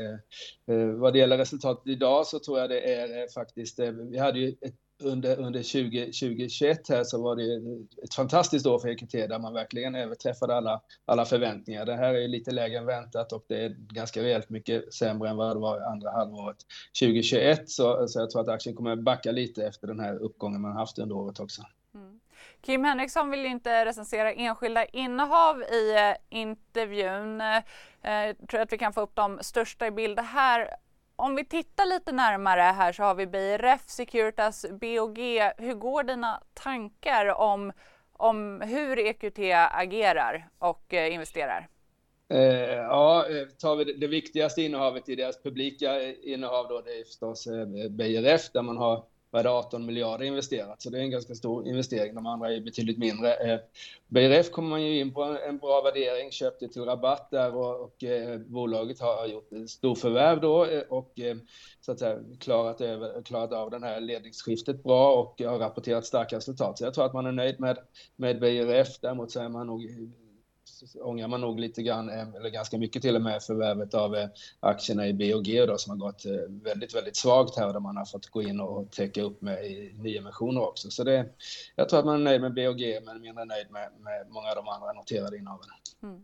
Vad 1.00 1.14
det 1.14 1.20
gäller 1.20 1.38
resultatet 1.38 1.88
idag 1.88 2.28
så 2.32 2.40
tror 2.40 2.60
jag 2.60 2.70
det 2.70 2.94
är 2.94 3.22
eh, 3.22 3.28
faktiskt, 3.34 3.80
eh, 3.80 3.92
vi 3.92 4.18
hade 4.18 4.40
ju 4.40 4.50
ett, 4.62 4.76
under, 5.04 5.40
under 5.40 5.64
20, 5.64 6.06
2021 6.06 6.90
här 6.90 7.04
så 7.04 7.24
var 7.24 7.36
det 7.36 7.62
ett 8.04 8.14
fantastiskt 8.14 8.66
år 8.66 8.80
för 8.80 8.90
EQT 8.90 9.12
där 9.12 9.40
man 9.40 9.54
verkligen 9.54 9.96
överträffade 9.96 10.56
alla, 10.56 10.82
alla 11.06 11.26
förväntningar. 11.26 11.86
Det 11.86 11.96
här 11.96 12.14
är 12.14 12.28
lite 12.28 12.52
lägre 12.52 12.78
än 12.78 12.86
väntat 12.86 13.34
och 13.34 13.46
det 13.48 13.66
är 13.66 13.70
ganska 13.70 14.24
rejält 14.24 14.50
mycket 14.50 14.94
sämre 14.94 15.30
än 15.30 15.38
vad 15.38 15.56
det 15.56 15.60
var 15.60 15.82
andra 15.82 16.12
halvåret 16.12 16.58
2021. 17.00 17.70
Så, 17.70 18.08
så 18.08 18.20
jag 18.20 18.30
tror 18.30 18.42
att 18.42 18.48
aktien 18.48 18.76
kommer 18.76 18.96
backa 18.96 19.32
lite 19.32 19.66
efter 19.68 19.88
den 19.88 20.00
här 20.00 20.16
uppgången 20.16 20.62
man 20.62 20.72
haft 20.72 21.00
under 21.00 21.16
året 21.16 21.40
också. 21.40 21.62
Mm. 21.96 22.20
Kim 22.62 22.84
Henriksson 22.84 23.30
vill 23.30 23.46
inte 23.46 23.86
recensera 23.86 24.34
enskilda 24.34 24.86
innehav 24.86 25.64
i 25.64 25.96
eh, 25.96 26.40
intervjun. 26.40 27.44
Jag 28.04 28.48
tror 28.50 28.62
att 28.62 28.74
vi 28.74 28.78
kan 28.78 28.94
få 28.94 29.02
upp 29.02 29.16
de 29.16 29.40
största 29.42 29.88
i 29.88 29.92
bild 29.92 30.20
här 30.20 30.70
om 31.22 31.36
vi 31.36 31.46
tittar 31.46 31.86
lite 31.86 32.12
närmare 32.12 32.62
här 32.62 32.94
så 32.94 33.04
har 33.04 33.16
vi 33.16 33.28
BRF, 33.28 33.82
Securitas, 33.88 34.66
BOG. 34.72 35.20
Hur 35.58 35.74
går 35.74 36.04
dina 36.04 36.44
tankar 36.54 37.42
om, 37.42 37.72
om 38.14 38.62
hur 38.62 39.00
EQT 39.00 39.40
agerar 39.72 40.50
och 40.60 40.94
eh, 40.94 41.14
investerar? 41.14 41.68
Eh, 42.30 42.76
ja, 42.76 43.26
tar 43.60 43.76
vi 43.76 43.84
det, 43.84 44.08
viktigaste 44.08 44.62
innehavet 44.62 45.10
i 45.10 45.16
deras 45.16 45.44
publika 45.44 46.14
innehav 46.14 46.68
då, 46.68 46.82
det 46.82 47.00
är 47.00 47.04
förstås 47.04 47.48
eh, 47.48 47.66
BRF 47.90 48.52
där 48.52 48.62
man 48.62 48.78
har 48.78 49.04
vad 49.32 49.40
är 49.40 49.44
det, 49.44 49.50
18 49.50 49.86
miljarder 49.86 50.26
investerat, 50.26 50.82
så 50.82 50.90
det 50.90 50.98
är 50.98 51.02
en 51.02 51.12
ganska 51.12 51.36
stor 51.36 51.68
investering. 51.68 52.16
De 52.16 52.26
andra 52.26 52.54
är 52.54 52.62
betydligt 52.62 52.98
mindre. 52.98 53.34
Eh, 53.34 53.60
BRF 54.08 54.52
kommer 54.52 54.70
man 54.70 54.84
ju 54.84 55.00
in 55.00 55.14
på 55.14 55.24
en 55.24 55.58
bra 55.58 55.82
värdering, 55.82 56.32
köpte 56.32 56.68
till 56.68 56.86
rabatt 56.86 57.32
där 57.32 57.56
och, 57.56 57.82
och 57.82 58.04
eh, 58.04 58.40
bolaget 58.40 59.00
har 59.00 59.28
gjort 59.28 59.52
en 59.52 59.68
stor 59.68 59.96
förvärv 59.96 60.42
då 60.42 60.66
eh, 60.66 60.82
och 60.90 61.20
eh, 61.20 61.36
så 61.82 61.92
att 61.92 62.00
säga 62.00 62.20
klarat, 62.40 62.82
över, 62.82 63.22
klarat 63.22 63.54
av 63.54 63.72
det 63.72 63.80
här 63.80 64.02
ledningsskiftet 64.02 64.84
bra 64.84 65.16
och 65.16 65.42
har 65.42 65.60
rapporterat 65.60 66.06
starka 66.06 66.38
resultat. 66.38 66.78
Så 66.78 66.84
jag 66.84 66.94
tror 66.94 67.06
att 67.06 67.14
man 67.14 67.26
är 67.26 67.32
nöjd 67.32 67.60
med, 67.60 67.78
med 68.16 68.40
BRF. 68.40 69.00
Däremot 69.02 69.32
så 69.32 69.40
är 69.40 69.50
man 69.50 69.68
nog 69.68 69.82
ångrar 71.02 71.28
man 71.28 71.42
nog 71.42 71.60
lite 71.60 71.84
grann, 71.84 72.10
eh, 72.10 72.36
eller 72.36 72.50
ganska 72.50 72.78
mycket 72.78 73.02
till 73.02 73.16
och 73.16 73.22
med, 73.22 73.44
förvärvet 73.44 73.94
av 73.94 74.16
eh, 74.16 74.28
aktierna 74.60 75.08
i 75.08 75.14
BOG 75.14 75.68
då, 75.68 75.78
som 75.78 75.92
har 75.92 76.08
gått 76.08 76.26
eh, 76.26 76.32
väldigt, 76.48 76.96
väldigt 76.96 77.18
svagt 77.18 77.58
här, 77.58 77.74
där 77.74 77.80
man 77.80 77.98
har 77.98 78.06
fått 78.06 78.28
gå 78.28 78.42
in 78.42 78.60
och 78.60 78.92
täcka 78.92 79.22
upp 79.22 79.42
med 79.42 79.58
nyemissioner 79.96 80.62
också. 80.62 80.92
Så 80.92 81.04
det, 81.04 81.26
jag 81.76 81.90
tror 81.90 82.00
att 82.00 82.06
man 82.06 82.16
är 82.16 82.24
nöjd 82.24 82.42
med 82.42 82.54
BOG, 82.54 82.82
men 83.06 83.22
mindre 83.22 83.46
nöjd 83.46 83.72
med, 83.72 83.90
med 84.00 84.28
många 84.30 84.50
av 84.50 84.56
de 84.56 84.68
andra 84.68 84.94
noterade 84.94 85.38
innehaven. 85.38 85.68
Mm. 86.04 86.24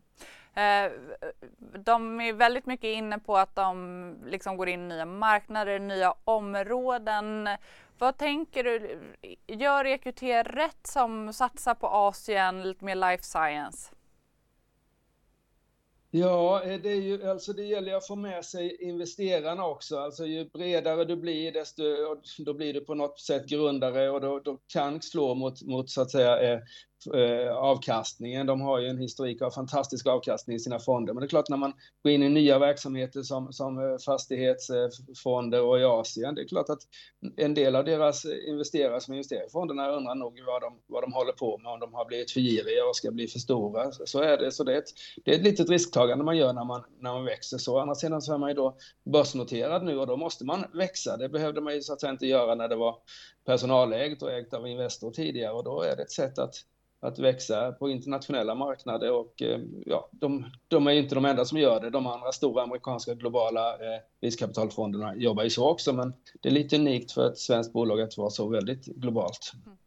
De 1.84 2.22
är 2.22 2.34
väldigt 2.34 2.66
mycket 2.66 2.88
inne 2.88 3.20
på 3.20 3.38
att 3.38 3.56
de 3.56 4.18
liksom 4.26 4.58
går 4.58 4.70
in 4.70 4.80
i 4.80 4.88
nya 4.88 5.06
marknader, 5.06 5.80
nya 5.80 6.14
områden. 6.24 7.50
Vad 8.00 8.18
tänker 8.18 8.64
du? 8.64 9.00
Gör 9.48 9.86
EQT 9.86 10.24
rätt 10.46 10.88
som 10.88 11.34
satsar 11.34 11.76
på 11.76 11.88
Asien, 11.88 12.64
lite 12.64 12.86
mer 12.86 12.96
life 12.96 13.24
science? 13.24 13.92
Ja, 16.10 16.64
eh, 16.64 16.82
det, 16.82 16.90
är 16.90 17.02
ju, 17.02 17.30
alltså 17.30 17.54
det 17.54 17.64
gäller 17.64 17.96
att 17.96 18.08
få 18.08 18.16
med 18.16 18.46
sig 18.46 18.78
investerarna 18.84 19.66
också. 19.66 19.98
Alltså 19.98 20.26
ju 20.26 20.50
bredare 20.50 21.06
du 21.06 21.16
blir, 21.16 21.52
desto, 21.52 21.84
då 22.38 22.54
blir 22.54 22.74
du 22.74 22.82
på 22.82 22.96
något 22.96 23.20
sätt 23.20 23.46
grundare 23.50 24.10
och 24.10 24.22
då, 24.22 24.40
då 24.40 24.60
kan 24.74 25.02
slå 25.02 25.36
mot, 25.36 25.62
mot 25.62 25.90
så 25.90 26.02
att 26.02 26.12
säga 26.12 26.54
eh, 26.54 26.60
eh, 27.14 27.56
avkastningen. 27.56 28.48
De 28.48 28.62
har 28.62 28.80
ju 28.80 28.88
en 28.88 28.98
historik 28.98 29.42
av 29.42 29.52
fantastisk 29.52 30.08
avkastning 30.08 30.56
i 30.56 30.60
sina 30.60 30.80
fonder. 30.80 31.14
Men 31.14 31.22
det 31.22 31.26
är 31.26 31.30
klart 31.30 31.50
när 31.50 31.58
man 31.58 31.74
går 32.04 32.12
in 32.12 32.24
i 32.24 32.30
nya 32.30 32.60
verksamheter 32.60 33.22
som, 33.22 33.54
som 33.54 33.78
eh, 33.78 33.98
fastighetsfonder 34.06 35.62
och 35.62 35.80
i 35.80 35.84
Asien, 35.84 36.36
det 36.36 36.42
är 36.42 36.48
klart 36.48 36.70
att 36.70 36.82
en 37.38 37.54
del 37.54 37.76
av 37.76 37.86
deras 37.86 38.26
investerare 38.26 39.02
som 39.02 39.14
investerar 39.14 39.46
i 39.46 39.50
fonderna 39.50 39.90
undrar 39.90 40.16
nog 40.16 40.42
vad 40.46 40.62
de, 40.62 40.80
vad 40.88 41.04
de 41.04 41.14
håller 41.14 41.34
på 41.34 41.58
med, 41.58 41.72
om 41.72 41.80
de 41.80 41.94
har 41.94 42.06
blivit 42.06 42.32
för 42.32 42.40
giriga 42.40 42.86
och 42.90 42.96
ska 42.96 43.12
bli 43.12 43.28
för 43.28 43.40
stora. 43.40 43.92
Så 43.92 44.22
är 44.22 44.38
det. 44.38 44.52
Så 44.52 44.64
det 44.64 44.74
är 44.74 44.78
ett, 44.78 44.94
det 45.26 45.32
är 45.32 45.36
ett 45.36 45.44
litet 45.44 45.70
risktagande 45.70 46.24
man 46.24 46.38
gör 46.38 46.54
när 46.54 46.66
man, 46.66 46.84
när 47.00 47.14
man 47.14 47.26
växer 47.26 47.58
så. 47.58 47.76
Å 47.76 47.80
andra 47.80 47.96
sidan 47.96 48.22
så 48.22 48.34
är 48.34 48.38
man 48.38 48.50
ju 48.50 48.56
då 48.56 48.78
börsnoterad 49.04 49.84
nu 49.84 50.00
och 50.00 50.08
då 50.08 50.18
måste 50.18 50.46
man 50.46 50.66
växa. 50.74 51.18
Det 51.18 51.30
behövde 51.30 51.62
man 51.62 51.74
ju 51.74 51.82
så 51.82 51.94
att 51.94 52.02
säga 52.02 52.12
inte 52.12 52.28
göra 52.28 52.56
när 52.56 52.68
det 52.68 52.76
var 52.76 52.96
personalägt 53.46 54.24
och 54.24 54.32
ägt 54.32 54.54
av 54.54 54.68
Investor 54.68 55.12
tidigare 55.12 55.54
och 55.54 55.64
då 55.64 55.82
är 55.82 55.96
det 55.96 56.02
ett 56.02 56.12
sätt 56.12 56.40
att 56.40 56.56
att 57.00 57.20
växa 57.20 57.72
på 57.72 57.90
internationella 57.90 58.56
marknader 58.56 59.12
och 59.12 59.42
eh, 59.42 59.60
ja, 59.86 60.10
de, 60.12 60.46
de 60.68 60.88
är 60.88 60.92
inte 60.92 61.16
de 61.16 61.26
enda 61.26 61.46
som 61.46 61.58
gör 61.58 61.80
det. 61.80 61.90
De 61.90 62.08
andra 62.08 62.32
stora 62.32 62.64
amerikanska 62.64 63.14
globala 63.14 63.74
eh, 63.74 64.02
riskkapitalfonderna 64.22 65.16
jobbar 65.16 65.44
ju 65.44 65.50
så 65.50 65.70
också, 65.70 65.94
men 65.94 66.14
det 66.42 66.50
är 66.50 66.54
lite 66.54 66.76
unikt 66.76 67.12
för 67.12 67.32
ett 67.32 67.38
svenskt 67.38 67.74
bolag 67.74 68.02
att 68.02 68.18
vara 68.18 68.30
så 68.30 68.50
väldigt 68.50 68.86
globalt. 68.86 69.52
Mm. 69.66 69.78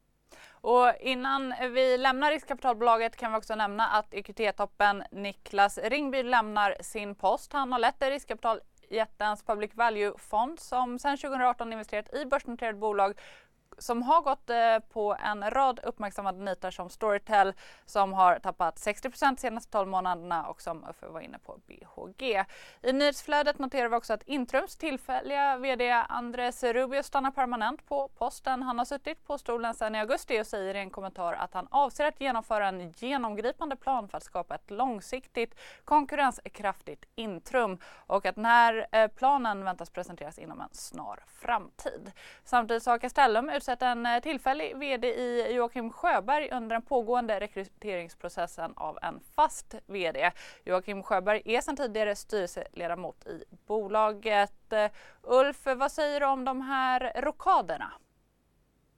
Och 0.63 0.93
innan 1.01 1.55
vi 1.73 1.99
lämnar 1.99 2.31
riskkapitalbolaget 2.31 3.17
kan 3.17 3.33
vi 3.33 3.39
också 3.39 3.55
nämna 3.55 3.87
att 3.87 4.15
EQT-toppen 4.15 5.03
Niklas 5.11 5.79
Ringby 5.79 6.23
lämnar 6.23 6.77
sin 6.81 7.15
post. 7.15 7.53
Han 7.53 7.73
har 7.73 7.79
lett 7.79 8.03
riskkapitaljättens 8.03 9.43
Public 9.43 9.71
Value-fond 9.75 10.61
som 10.61 10.99
sedan 10.99 11.17
2018 11.17 11.73
investerat 11.73 12.15
i 12.15 12.27
börsnoterade 12.27 12.79
bolag 12.79 13.19
som 13.81 14.03
har 14.03 14.23
gått 14.23 14.51
eh, 14.51 14.79
på 14.93 15.17
en 15.25 15.51
rad 15.51 15.81
uppmärksammade 15.83 16.45
nitar 16.45 16.71
som 16.71 16.91
Storytel 16.91 17.53
som 17.87 18.13
har 18.13 18.39
tappat 18.39 18.79
60 18.79 19.11
de 19.21 19.37
senaste 19.37 19.73
12 19.73 19.89
månaderna 19.89 20.47
och 20.47 20.63
som 20.63 20.85
eh, 20.85 20.91
Uffe 20.91 21.07
var 21.07 21.21
inne 21.21 21.39
på 21.39 21.61
BHG. 21.67 22.45
I 22.83 22.93
nyhetsflödet 22.93 23.59
noterar 23.59 23.89
vi 23.89 23.97
också 23.97 24.13
att 24.13 24.23
Intrums 24.23 24.77
tillfälliga 24.77 25.57
VD 25.57 25.91
Andres 25.91 26.63
Rubio 26.63 27.03
stannar 27.03 27.31
permanent 27.31 27.87
på 27.87 28.09
posten. 28.09 28.63
Han 28.63 28.79
har 28.79 28.85
suttit 28.85 29.27
på 29.27 29.39
stolen 29.39 29.75
sedan 29.75 29.95
i 29.95 30.01
augusti 30.01 30.41
och 30.41 30.47
säger 30.47 30.75
i 30.75 30.79
en 30.79 30.91
kommentar 30.91 31.33
att 31.33 31.55
han 31.55 31.69
avser 31.71 32.05
att 32.05 32.21
genomföra 32.21 32.69
en 32.69 32.91
genomgripande 32.91 33.77
plan 33.77 34.09
för 34.09 34.17
att 34.17 34.25
skapa 34.25 34.55
ett 34.55 34.71
långsiktigt 34.71 35.55
konkurrenskraftigt 35.85 37.05
Intrum 37.15 37.79
och 38.07 38.27
att 38.27 38.37
när 38.37 38.87
eh, 38.93 39.09
planen 39.09 39.65
väntas 39.65 39.91
presenteras 39.91 40.39
inom 40.39 40.61
en 40.61 40.69
snar 40.73 41.25
framtid. 41.27 42.13
Samtidigt 42.45 42.87
har 42.87 42.99
Castellum 42.99 43.51
utsett 43.51 43.70
en 43.79 44.07
eh, 44.07 44.21
tillfällig 44.21 44.79
VD 44.79 45.09
i 45.09 45.53
Joakim 45.53 45.91
Sjöberg 45.91 46.51
under 46.53 46.77
den 46.77 46.83
pågående 46.83 47.41
rekryteringsprocessen 47.41 48.73
av 48.77 48.99
en 49.03 49.21
fast 49.37 49.75
VD. 49.87 50.31
Joakim 50.65 51.03
Sjöberg 51.03 51.43
är 51.45 51.61
sedan 51.61 51.77
tidigare 51.77 52.17
styrelseledamot 52.17 53.27
i 53.27 53.45
bolaget. 53.67 54.73
Eh, 54.73 54.91
Ulf, 55.23 55.67
vad 55.77 55.93
säger 55.93 56.21
du 56.21 56.27
om 56.27 56.45
de 56.45 56.61
här 56.61 57.23
rokaderna? 57.23 57.93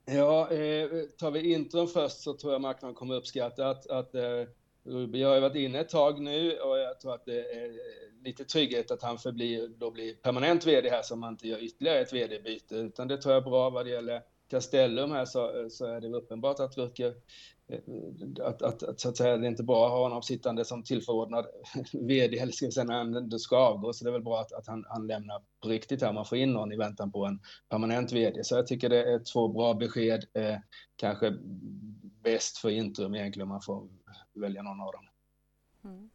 Ja, 0.05 0.51
eh, 0.51 0.89
tar 1.17 1.31
vi 1.31 1.53
intron 1.53 1.87
först 1.87 2.21
så 2.21 2.33
tror 2.33 2.53
jag 2.53 2.61
marknaden 2.61 2.95
kommer 2.95 3.15
uppskatta 3.15 3.69
att, 3.69 3.87
att 3.87 4.15
eh, 4.15 4.43
Ruby 4.85 5.23
har 5.23 5.35
ju 5.35 5.41
varit 5.41 5.55
inne 5.55 5.79
ett 5.79 5.89
tag 5.89 6.21
nu 6.21 6.59
och 6.59 6.77
jag 6.79 6.99
tror 6.99 7.13
att 7.13 7.25
det 7.25 7.39
är 7.39 7.65
eh, 7.65 8.23
lite 8.23 8.45
trygghet 8.45 8.91
att 8.91 9.03
han 9.03 9.17
förblir, 9.17 9.67
då 9.67 9.91
blir 9.91 10.15
permanent 10.15 10.65
VD 10.65 10.89
här 10.89 11.01
så 11.01 11.15
man 11.15 11.33
inte 11.33 11.47
gör 11.47 11.63
ytterligare 11.63 11.99
ett 11.99 12.13
VD-byte. 12.13 12.75
Utan 12.75 13.07
det 13.07 13.17
tror 13.17 13.33
jag 13.33 13.43
är 13.43 13.49
bra 13.49 13.69
vad 13.69 13.85
det 13.85 13.91
gäller 13.91 14.21
Castellum 14.53 15.11
här 15.11 15.25
så, 15.25 15.67
så 15.69 15.85
är 15.85 16.01
det 16.01 16.07
uppenbart 16.07 16.59
att 16.59 16.77
Rutger 16.77 17.13
eh, 17.67 17.79
att, 18.45 18.61
att, 18.61 18.83
att, 18.83 18.99
så 18.99 19.09
att 19.09 19.17
säga, 19.17 19.37
det 19.37 19.47
är 19.47 19.49
inte 19.49 19.63
bra 19.63 19.85
att 19.85 19.91
ha 19.91 20.03
honom 20.03 20.21
sittande 20.21 20.65
som 20.65 20.83
tillförordnad 20.83 21.45
VD, 21.93 22.39
eller 22.39 22.51
ska 22.51 22.65
vi 22.65 22.71
säga 22.71 22.83
när 22.83 22.97
han 22.97 23.39
ska 23.39 23.57
avgå, 23.57 23.93
så 23.93 24.03
det 24.03 24.09
är 24.09 24.11
väl 24.11 24.23
bra 24.23 24.39
att, 24.39 24.53
att 24.53 24.67
han, 24.67 24.85
han 24.87 25.07
lämnar 25.07 25.41
på 25.61 25.69
riktigt 25.69 26.01
här, 26.01 26.13
man 26.13 26.25
får 26.25 26.37
in 26.37 26.53
någon 26.53 26.71
i 26.71 26.77
väntan 26.77 27.11
på 27.11 27.25
en 27.25 27.39
permanent 27.69 28.11
VD. 28.11 28.43
Så 28.43 28.55
jag 28.55 28.67
tycker 28.67 28.89
det 28.89 29.13
är 29.13 29.19
två 29.33 29.47
bra 29.47 29.73
besked, 29.73 30.25
eh, 30.33 30.57
kanske 30.95 31.33
bäst 32.23 32.57
för 32.57 32.69
Intrum 32.69 33.15
egentligen 33.15 33.43
om 33.43 33.49
man 33.49 33.61
får 33.61 33.87
välja 34.33 34.61
någon 34.61 34.81
av 34.81 34.91
dem. 34.91 35.05
Mm. 35.83 36.09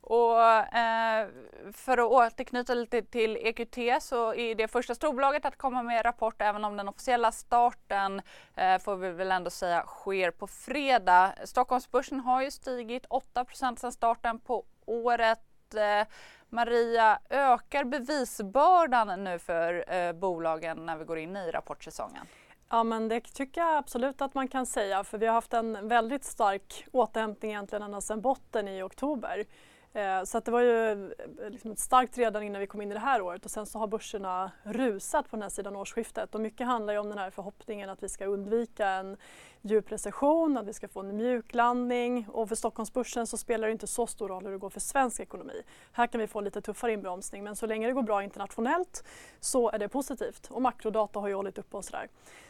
Och 0.00 0.42
eh, 0.42 1.28
för 1.72 1.98
att 1.98 2.10
återknyta 2.10 2.74
lite 2.74 3.02
till 3.02 3.36
EQT 3.36 4.02
så 4.02 4.34
är 4.34 4.54
det 4.54 4.68
första 4.68 4.94
storbolaget 4.94 5.44
att 5.44 5.56
komma 5.56 5.82
med 5.82 6.04
rapport 6.04 6.34
även 6.38 6.64
om 6.64 6.76
den 6.76 6.88
officiella 6.88 7.32
starten 7.32 8.22
eh, 8.56 8.78
får 8.78 8.96
vi 8.96 9.10
väl 9.10 9.32
ändå 9.32 9.50
säga 9.50 9.82
sker 9.82 10.30
på 10.30 10.46
fredag. 10.46 11.34
Stockholmsbörsen 11.44 12.20
har 12.20 12.42
ju 12.42 12.50
stigit 12.50 13.06
8% 13.06 13.76
sedan 13.76 13.92
starten 13.92 14.38
på 14.38 14.64
året. 14.86 15.74
Eh, 15.74 16.08
Maria, 16.48 17.18
ökar 17.30 17.84
bevisbördan 17.84 19.24
nu 19.24 19.38
för 19.38 19.94
eh, 19.94 20.12
bolagen 20.12 20.86
när 20.86 20.96
vi 20.96 21.04
går 21.04 21.18
in 21.18 21.36
i 21.36 21.50
rapportsäsongen? 21.50 22.26
Ja 22.68 22.84
men 22.84 23.08
det 23.08 23.20
tycker 23.20 23.60
jag 23.60 23.76
absolut 23.76 24.22
att 24.22 24.34
man 24.34 24.48
kan 24.48 24.66
säga 24.66 25.04
för 25.04 25.18
vi 25.18 25.26
har 25.26 25.34
haft 25.34 25.52
en 25.52 25.88
väldigt 25.88 26.24
stark 26.24 26.86
återhämtning 26.92 27.50
egentligen 27.50 27.82
ända 27.82 28.00
sedan 28.00 28.20
botten 28.20 28.68
i 28.68 28.82
oktober. 28.82 29.44
Eh, 29.92 30.24
så 30.24 30.38
att 30.38 30.44
det 30.44 30.50
var 30.50 30.60
ju 30.60 30.90
eh, 30.90 31.50
liksom 31.50 31.76
starkt 31.76 32.18
redan 32.18 32.42
innan 32.42 32.60
vi 32.60 32.66
kom 32.66 32.82
in 32.82 32.90
i 32.90 32.94
det 32.94 33.00
här 33.00 33.22
året. 33.22 33.44
Och 33.44 33.50
sen 33.50 33.66
så 33.66 33.78
har 33.78 33.86
börserna 33.86 34.52
rusat 34.62 35.30
på 35.30 35.36
den 35.36 35.42
här 35.42 35.50
sidan 35.50 35.76
årsskiftet. 35.76 36.34
Och 36.34 36.40
mycket 36.40 36.66
handlar 36.66 36.92
ju 36.92 36.98
om 36.98 37.08
den 37.08 37.18
här 37.18 37.30
förhoppningen 37.30 37.90
att 37.90 38.02
vi 38.02 38.08
ska 38.08 38.26
undvika 38.26 38.88
en 38.88 39.16
djup 39.62 39.92
recession, 39.92 40.58
att 40.58 40.66
vi 40.66 40.72
ska 40.72 40.88
få 40.88 41.00
en 41.00 41.16
mjuklandning 41.16 42.26
och 42.28 42.48
för 42.48 42.56
Stockholmsbörsen 42.56 43.26
så 43.26 43.36
spelar 43.36 43.68
det 43.68 43.72
inte 43.72 43.86
så 43.86 44.06
stor 44.06 44.28
roll 44.28 44.44
hur 44.44 44.52
det 44.52 44.58
går 44.58 44.70
för 44.70 44.80
svensk 44.80 45.20
ekonomi. 45.20 45.62
Här 45.92 46.06
kan 46.06 46.20
vi 46.20 46.26
få 46.26 46.40
lite 46.40 46.60
tuffare 46.60 46.92
inbromsning 46.92 47.44
men 47.44 47.56
så 47.56 47.66
länge 47.66 47.86
det 47.86 47.92
går 47.92 48.02
bra 48.02 48.22
internationellt 48.22 49.04
så 49.40 49.70
är 49.70 49.78
det 49.78 49.88
positivt 49.88 50.46
och 50.50 50.62
makrodata 50.62 51.20
har 51.20 51.28
ju 51.28 51.34
hållit 51.34 51.58
uppe 51.58 51.76
och 51.76 51.84
sådär. 51.84 52.08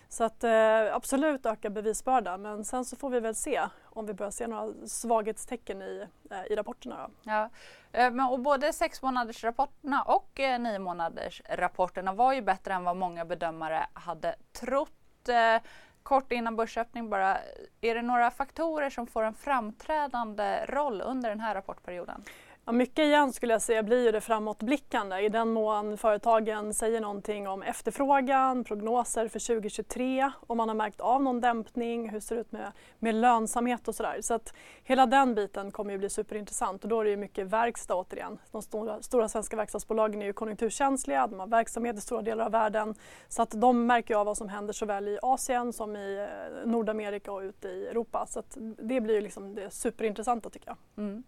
Så 0.09 0.25
att 0.25 0.45
eh, 0.45 0.95
absolut 0.95 1.47
öka 1.47 1.71
bevisbördan 1.71 2.43
men 2.43 2.65
sen 2.65 2.85
så 2.85 2.97
får 2.97 3.11
vi 3.11 3.21
väl 3.21 3.35
se 3.35 3.63
om 3.85 4.07
vi 4.07 4.15
börjar 4.15 4.31
se 4.31 4.47
några 4.47 4.73
svaghetstecken 4.87 5.83
i, 5.83 6.07
eh, 6.31 6.53
i 6.53 6.57
rapporterna. 6.57 6.97
Då. 6.97 7.31
Ja. 7.31 7.51
Eh, 7.93 8.11
men, 8.11 8.27
och 8.27 8.41
både 8.41 8.73
sex 8.73 9.03
månaders 9.03 9.45
rapporterna 9.45 10.03
och 10.03 10.41
eh, 10.41 10.59
nio 10.59 10.79
månaders 10.79 11.43
rapporterna 11.49 12.13
var 12.13 12.33
ju 12.33 12.43
bättre 12.43 12.75
än 12.75 12.85
vad 12.85 12.97
många 12.97 13.25
bedömare 13.25 13.87
hade 13.93 14.35
trott. 14.53 15.29
Eh, 15.29 15.63
Kort 16.03 16.33
innan 16.33 16.57
börsöppning 16.57 17.11
bara, 17.11 17.39
är 17.81 17.95
det 17.95 18.03
några 18.03 18.31
faktorer 18.31 18.91
som 18.91 19.07
får 19.07 19.23
en 19.23 19.35
framträdande 19.35 20.67
roll 20.67 21.01
under 21.01 21.29
den 21.29 21.41
här 21.41 21.55
rapportperioden? 21.55 22.25
Ja, 22.71 22.75
mycket 22.75 23.05
igen 23.05 23.33
skulle 23.33 23.53
jag 23.53 23.63
säga 23.63 23.83
blir 23.83 24.13
det 24.13 24.21
framåtblickande 24.21 25.21
i 25.21 25.29
den 25.29 25.53
mån 25.53 25.99
företagen 25.99 26.75
säger 26.75 27.01
någonting 27.01 27.49
om 27.49 27.63
efterfrågan, 27.63 28.65
prognoser 28.65 29.29
för 29.29 29.47
2023, 29.47 30.31
om 30.47 30.57
man 30.57 30.69
har 30.69 30.77
märkt 30.77 31.01
av 31.01 31.23
någon 31.23 31.41
dämpning, 31.41 32.11
hur 32.11 32.21
ser 32.21 32.35
det 32.35 32.41
ut 32.41 32.53
med, 32.53 32.73
med 32.99 33.15
lönsamhet 33.15 33.89
och 33.89 33.95
sådär. 33.95 34.19
Så 34.21 34.35
att 34.35 34.55
hela 34.83 35.07
den 35.07 35.35
biten 35.35 35.71
kommer 35.71 35.93
ju 35.93 35.99
bli 35.99 36.11
superintressant 36.11 36.83
och 36.83 36.89
då 36.89 37.01
är 37.01 37.05
det 37.05 37.11
ju 37.11 37.17
mycket 37.17 37.47
verkstad 37.47 37.95
återigen. 37.95 38.39
De 38.51 38.63
stora, 38.63 39.03
stora 39.03 39.29
svenska 39.29 39.57
verkstadsbolagen 39.57 40.23
är 40.23 40.27
ju 40.27 40.33
konjunkturkänsliga, 40.33 41.27
de 41.27 41.41
har 41.41 41.47
verksamhet 41.47 41.97
i 41.99 42.01
stora 42.01 42.23
delar 42.23 42.45
av 42.45 42.53
världen 42.53 42.95
så 43.29 43.43
att 43.43 43.51
de 43.51 43.87
märker 43.87 44.15
av 44.15 44.27
vad 44.27 44.37
som 44.37 44.49
händer 44.49 44.73
såväl 44.73 45.09
i 45.09 45.19
Asien 45.23 45.73
som 45.73 45.97
i 45.97 46.29
eh, 46.29 46.69
Nordamerika 46.71 47.33
och 47.33 47.41
ute 47.41 47.69
i 47.69 47.87
Europa. 47.87 48.27
Så 48.29 48.39
att 48.39 48.57
det 48.79 49.01
blir 49.01 49.15
ju 49.15 49.21
liksom 49.21 49.55
det 49.55 49.71
superintressanta 49.71 50.51
tycker 50.51 50.69
jag. 50.69 51.05
Mm. 51.05 51.23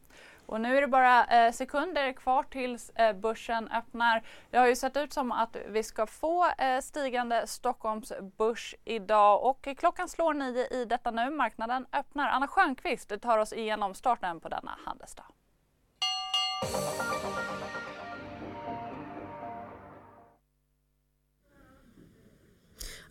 Och 0.46 0.60
nu 0.60 0.76
är 0.76 0.80
det 0.80 0.88
bara 0.88 1.24
eh, 1.24 1.52
sekunder 1.52 2.12
kvar 2.12 2.42
tills 2.42 2.90
eh, 2.90 3.16
börsen 3.16 3.68
öppnar. 3.68 4.22
Det 4.50 4.58
har 4.58 4.66
ju 4.66 4.76
sett 4.76 4.96
ut 4.96 5.12
som 5.12 5.32
att 5.32 5.56
vi 5.68 5.82
ska 5.82 6.06
få 6.06 6.46
eh, 6.58 6.80
stigande 6.80 7.46
Stockholmsbörs 7.46 8.74
idag 8.84 9.44
och 9.44 9.68
klockan 9.78 10.08
slår 10.08 10.34
nio 10.34 10.66
i 10.66 10.84
detta 10.84 11.10
nu. 11.10 11.30
Marknaden 11.30 11.86
öppnar. 11.92 12.28
Anna 12.28 12.48
Stjernqvist 12.48 13.12
tar 13.22 13.38
oss 13.38 13.52
igenom 13.52 13.94
starten 13.94 14.40
på 14.40 14.48
denna 14.48 14.78
handelsdag. 14.84 15.26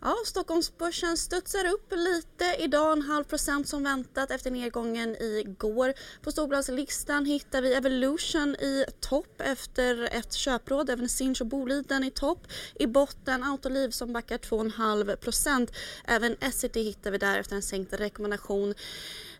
Ja, 0.04 0.16
Stockholmsbörsen 0.26 1.16
studsar 1.16 1.64
upp 1.64 1.92
lite 1.92 2.56
idag, 2.58 2.92
en 2.92 3.02
halv 3.02 3.24
procent 3.24 3.68
som 3.68 3.82
väntat 3.82 4.30
efter 4.30 4.50
nedgången 4.50 5.16
igår. 5.22 5.94
På 6.22 6.32
storbolagslistan 6.32 7.26
hittar 7.26 7.62
vi 7.62 7.74
Evolution 7.74 8.54
i 8.54 8.84
topp 9.00 9.40
efter 9.40 10.08
ett 10.12 10.32
köpråd, 10.32 10.90
även 10.90 11.08
Sinch 11.08 11.40
och 11.40 11.46
Boliden 11.46 12.04
i 12.04 12.10
topp. 12.10 12.46
I 12.74 12.86
botten 12.86 13.44
Autoliv 13.44 13.90
som 13.90 14.12
backar 14.12 14.38
2,5 14.38 15.16
procent. 15.16 15.72
Även 16.04 16.36
Essity 16.40 16.82
hittar 16.82 17.10
vi 17.10 17.18
där 17.18 17.38
efter 17.38 17.56
en 17.56 17.62
sänkt 17.62 17.92
rekommendation. 17.92 18.74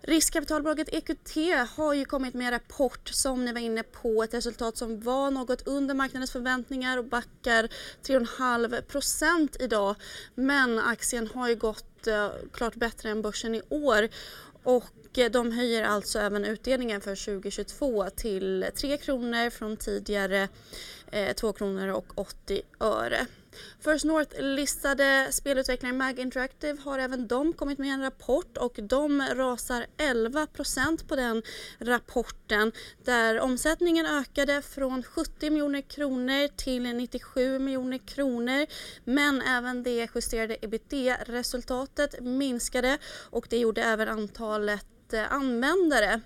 Riskkapitalbolaget 0.05 0.89
EQT 0.93 1.37
har 1.77 1.95
ju 1.95 2.05
kommit 2.05 2.35
med 2.35 2.47
en 2.47 2.53
rapport 2.53 3.09
som 3.09 3.45
ni 3.45 3.53
var 3.53 3.61
inne 3.61 3.83
på, 3.83 4.23
ett 4.23 4.35
resultat 4.35 4.77
som 4.77 5.01
var 5.01 5.31
något 5.31 5.67
under 5.67 5.95
marknadens 5.95 6.33
förväntningar 6.33 6.99
och 6.99 7.05
backar 7.05 7.69
3,5 8.03 9.63
idag. 9.63 9.97
Men 10.35 10.79
aktien 10.79 11.29
har 11.35 11.49
ju 11.49 11.57
gått 11.57 12.07
eh, 12.07 12.29
klart 12.53 12.75
bättre 12.75 13.11
än 13.11 13.23
börsen 13.23 13.55
i 13.55 13.63
år 13.69 14.09
och 14.63 15.19
eh, 15.19 15.31
de 15.31 15.53
höjer 15.53 15.85
alltså 15.85 16.19
även 16.19 16.45
utdelningen 16.45 17.01
för 17.01 17.25
2022 17.25 18.11
till 18.11 18.67
3 18.75 18.97
kronor 18.97 19.51
från 19.51 19.77
tidigare 19.77 20.49
eh, 21.13 21.35
2 21.35 21.53
kronor 21.53 21.89
och 21.89 22.19
80 22.19 22.63
öre. 22.81 23.27
First 23.81 24.05
North-listade 24.05 25.29
spelutvecklaren 25.31 25.97
Mag 25.97 26.19
Interactive 26.19 26.79
har 26.85 26.99
även 26.99 27.27
de 27.27 27.53
kommit 27.53 27.79
med 27.79 27.95
en 27.95 28.03
rapport 28.03 28.57
och 28.57 28.79
de 28.83 29.23
rasar 29.35 29.87
11% 29.97 31.09
på 31.09 31.17
den 31.17 31.43
rapporten 31.79 32.73
där 33.05 33.41
omsättningen 33.41 34.07
ökade 34.07 34.63
från 34.63 35.03
70 35.03 35.51
miljoner 35.51 35.81
kronor 35.81 36.49
till 36.57 36.83
97 36.83 37.59
miljoner 37.59 37.99
kronor 37.99 38.67
men 39.05 39.43
även 39.43 39.83
det 39.83 40.09
justerade 40.15 40.57
ebitda-resultatet 40.61 42.21
minskade 42.21 42.99
och 43.31 43.47
det 43.51 43.59
gjorde 43.59 43.83
även 43.83 44.09
antalet 44.09 45.13
eh, 45.13 45.33
användare. 45.33 46.21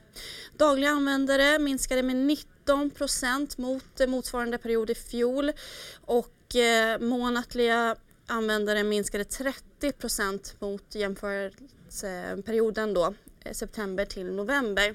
Dagliga 0.56 0.90
användare 0.90 1.58
minskade 1.58 2.02
med 2.02 2.16
90 2.16 2.55
19% 2.66 3.60
mot 3.60 4.08
motsvarande 4.08 4.58
period 4.58 4.90
i 4.90 4.94
fjol 4.94 5.52
och 6.00 6.56
eh, 6.56 6.98
månatliga 6.98 7.96
användare 8.26 8.84
minskade 8.84 9.24
30 9.24 9.92
procent 9.92 10.56
mot 10.58 10.94
jämförelseperioden 10.94 12.94
då, 12.94 13.14
eh, 13.44 13.52
september 13.52 14.04
till 14.04 14.26
november. 14.26 14.94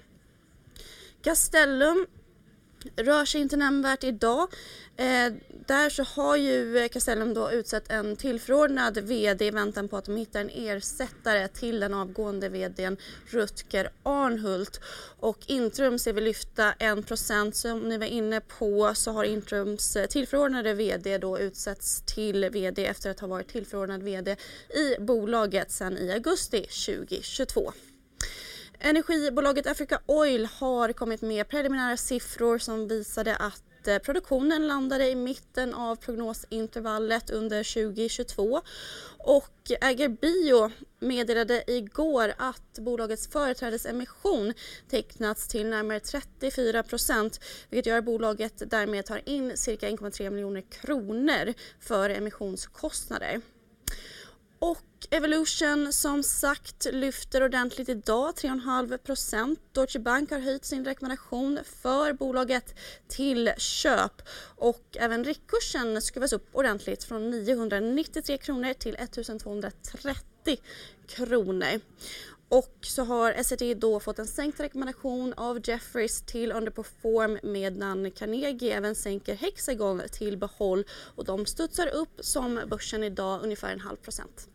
Castellum 1.22 2.08
rör 2.96 3.26
sig 3.26 3.42
inte 3.42 3.58
nämnvärt 3.58 4.04
idag. 4.04 4.48
Eh, 4.98 5.34
där 5.68 5.90
så 5.90 6.04
har 6.04 6.36
ju 6.36 6.78
eh, 6.78 6.88
Castellum 6.88 7.34
då 7.34 7.52
utsett 7.52 7.92
en 7.92 8.16
tillförordnad 8.16 8.98
VD 8.98 9.46
i 9.46 9.52
väntan 9.52 9.88
på 9.88 9.98
att 9.98 10.06
de 10.06 10.18
hittar 10.18 10.42
en 10.42 10.50
ersättare 10.50 11.48
till 11.48 11.80
den 11.80 11.94
avgående 11.94 12.50
VDn 12.50 12.98
Rutger 13.30 13.90
Arnhult. 14.04 14.80
Och 15.20 15.38
Intrum 15.48 16.00
ser 16.00 16.14
vi 16.14 16.22
lyfta 16.22 16.74
1% 16.80 17.52
Som 17.52 17.90
ni 17.90 17.98
var 17.98 18.06
inne 18.06 18.42
på 18.42 18.92
så 18.96 19.12
har 19.12 19.24
Intrums 19.24 19.96
eh, 19.96 20.06
tillförordnade 20.06 20.74
VD 20.74 21.18
då 21.18 21.40
utsetts 21.40 22.02
till 22.06 22.50
VD 22.50 22.86
efter 22.86 23.10
att 23.10 23.20
ha 23.20 23.28
varit 23.28 23.48
tillförordnad 23.48 24.04
VD 24.04 24.36
i 24.70 24.96
bolaget 25.00 25.72
sedan 25.72 25.98
i 25.98 26.12
augusti 26.12 26.62
2022. 26.62 27.72
Energibolaget 28.84 29.68
Africa 29.68 30.00
Oil 30.06 30.46
har 30.46 30.94
kommit 30.94 31.22
med 31.22 31.48
preliminära 31.48 31.98
siffror 31.98 32.58
som 32.58 32.88
visade 32.88 33.36
att 33.36 33.88
eh, 33.88 33.98
produktionen 33.98 34.68
landade 34.68 35.10
i 35.10 35.16
mitten 35.16 35.74
av 35.74 35.96
prognosintervallet 35.96 37.30
under 37.30 37.64
2022 37.64 38.62
och 39.18 39.72
Äger 39.82 40.10
Bio 40.10 40.72
meddelade 41.00 41.64
igår 41.68 42.34
att 42.38 42.80
bolagets 42.80 43.28
företrädesemission 43.28 44.54
tecknats 44.90 45.48
till 45.48 45.68
närmare 45.68 46.00
34 46.00 46.84
procent 46.84 47.40
vilket 47.70 47.86
gör 47.86 47.98
att 47.98 48.06
bolaget 48.06 48.64
därmed 48.72 49.06
tar 49.06 49.22
in 49.26 49.58
cirka 49.58 49.90
1,3 49.90 50.30
miljoner 50.30 50.62
kronor 50.62 51.54
för 51.80 52.10
emissionskostnader. 52.10 53.42
Och 54.64 55.08
Evolution 55.10 55.94
som 55.94 56.24
sagt 56.24 56.88
lyfter 56.92 57.44
ordentligt 57.44 57.90
idag, 57.90 58.34
3,5 58.36 58.98
procent. 58.98 59.60
Deutsche 59.72 60.00
Bank 60.00 60.32
har 60.32 60.40
höjt 60.40 60.66
sin 60.66 60.86
rekommendation 60.86 61.60
för 61.82 62.14
bolaget 62.14 62.76
till 63.08 63.52
köp 63.58 64.22
och 64.58 64.98
även 65.00 65.24
riktkursen 65.24 66.02
skruvas 66.02 66.34
upp 66.34 66.50
ordentligt 66.52 67.04
från 67.04 67.30
993 67.30 68.38
kronor 68.38 68.74
till 68.74 68.96
1230 68.96 70.58
kronor. 71.08 71.80
Och 72.50 72.78
så 72.82 73.04
har 73.04 73.32
Essity 73.32 73.74
då 73.74 74.00
fått 74.00 74.20
en 74.20 74.28
sänkt 74.28 74.60
rekommendation 74.60 75.34
av 75.34 75.60
Jeffries 75.64 76.22
till 76.22 76.52
underperform 76.52 77.40
medan 77.44 78.12
Carnegie 78.12 78.78
även 78.78 78.96
sänker 78.96 79.36
Hexagon 79.36 80.02
till 80.12 80.38
behåll 80.38 80.84
och 81.16 81.26
de 81.26 81.46
studsar 81.46 81.88
upp 81.88 82.20
som 82.20 82.62
börsen 82.68 83.04
idag 83.04 83.44
ungefär 83.44 83.74
en 83.74 83.80
halv 83.80 83.98
procent. 83.98 84.51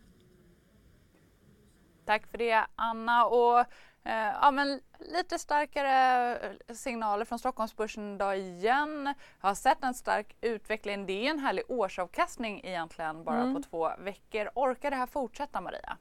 Tack 2.07 2.27
för 2.31 2.37
det 2.37 2.65
Anna. 2.75 3.25
Och, 3.25 3.59
eh, 4.03 4.33
ja, 4.41 4.51
men 4.51 4.81
lite 4.99 5.39
starkare 5.39 6.37
signaler 6.73 7.25
från 7.25 7.39
Stockholmsbörsen 7.39 8.15
idag 8.15 8.37
igen. 8.37 9.13
Jag 9.41 9.47
har 9.47 9.55
sett 9.55 9.83
en 9.83 9.93
stark 9.93 10.35
utveckling. 10.41 11.05
Det 11.05 11.27
är 11.27 11.29
en 11.29 11.39
härlig 11.39 11.63
årsavkastning 11.67 12.61
egentligen 12.63 13.23
bara 13.23 13.41
mm. 13.41 13.55
på 13.55 13.61
två 13.69 13.91
veckor. 13.99 14.49
Orkar 14.55 14.89
det 14.89 14.97
här 14.97 15.07
fortsätta 15.07 15.61
Maria? 15.61 15.97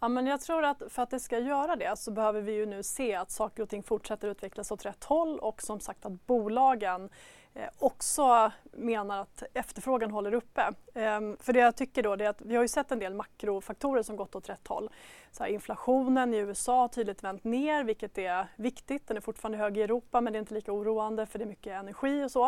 Ja, 0.00 0.08
men 0.08 0.26
jag 0.26 0.40
tror 0.40 0.64
att 0.64 0.82
för 0.88 1.02
att 1.02 1.10
det 1.10 1.20
ska 1.20 1.38
göra 1.38 1.76
det 1.76 1.98
så 1.98 2.10
behöver 2.10 2.40
vi 2.40 2.52
ju 2.52 2.66
nu 2.66 2.82
se 2.82 3.14
att 3.14 3.30
saker 3.30 3.62
och 3.62 3.68
ting 3.68 3.82
fortsätter 3.82 4.28
utvecklas 4.28 4.70
åt 4.70 4.86
rätt 4.86 5.04
håll 5.04 5.38
och 5.38 5.62
som 5.62 5.80
sagt 5.80 6.06
att 6.06 6.26
bolagen 6.26 7.10
Eh, 7.56 7.68
också 7.78 8.52
menar 8.72 9.20
att 9.20 9.42
efterfrågan 9.54 10.10
håller 10.10 10.34
uppe. 10.34 10.72
Ehm, 10.94 11.36
för 11.40 11.52
det 11.52 11.58
jag 11.60 11.76
tycker 11.76 12.02
då 12.02 12.12
är 12.12 12.28
att 12.28 12.40
vi 12.40 12.54
har 12.56 12.62
ju 12.62 12.68
sett 12.68 12.92
en 12.92 12.98
del 12.98 13.14
makrofaktorer 13.14 14.02
som 14.02 14.16
gått 14.16 14.34
åt 14.34 14.48
rätt 14.48 14.68
håll. 14.68 14.90
Så 15.32 15.42
här, 15.42 15.50
inflationen 15.50 16.34
i 16.34 16.36
USA 16.36 16.80
har 16.80 16.88
tydligt 16.88 17.24
vänt 17.24 17.44
ner 17.44 17.84
vilket 17.84 18.18
är 18.18 18.46
viktigt. 18.56 19.06
Den 19.06 19.16
är 19.16 19.20
fortfarande 19.20 19.58
hög 19.58 19.78
i 19.78 19.82
Europa 19.82 20.20
men 20.20 20.32
det 20.32 20.36
är 20.36 20.40
inte 20.40 20.54
lika 20.54 20.72
oroande 20.72 21.26
för 21.26 21.38
det 21.38 21.44
är 21.44 21.48
mycket 21.48 21.72
energi 21.72 22.24
och 22.24 22.30
så. 22.30 22.46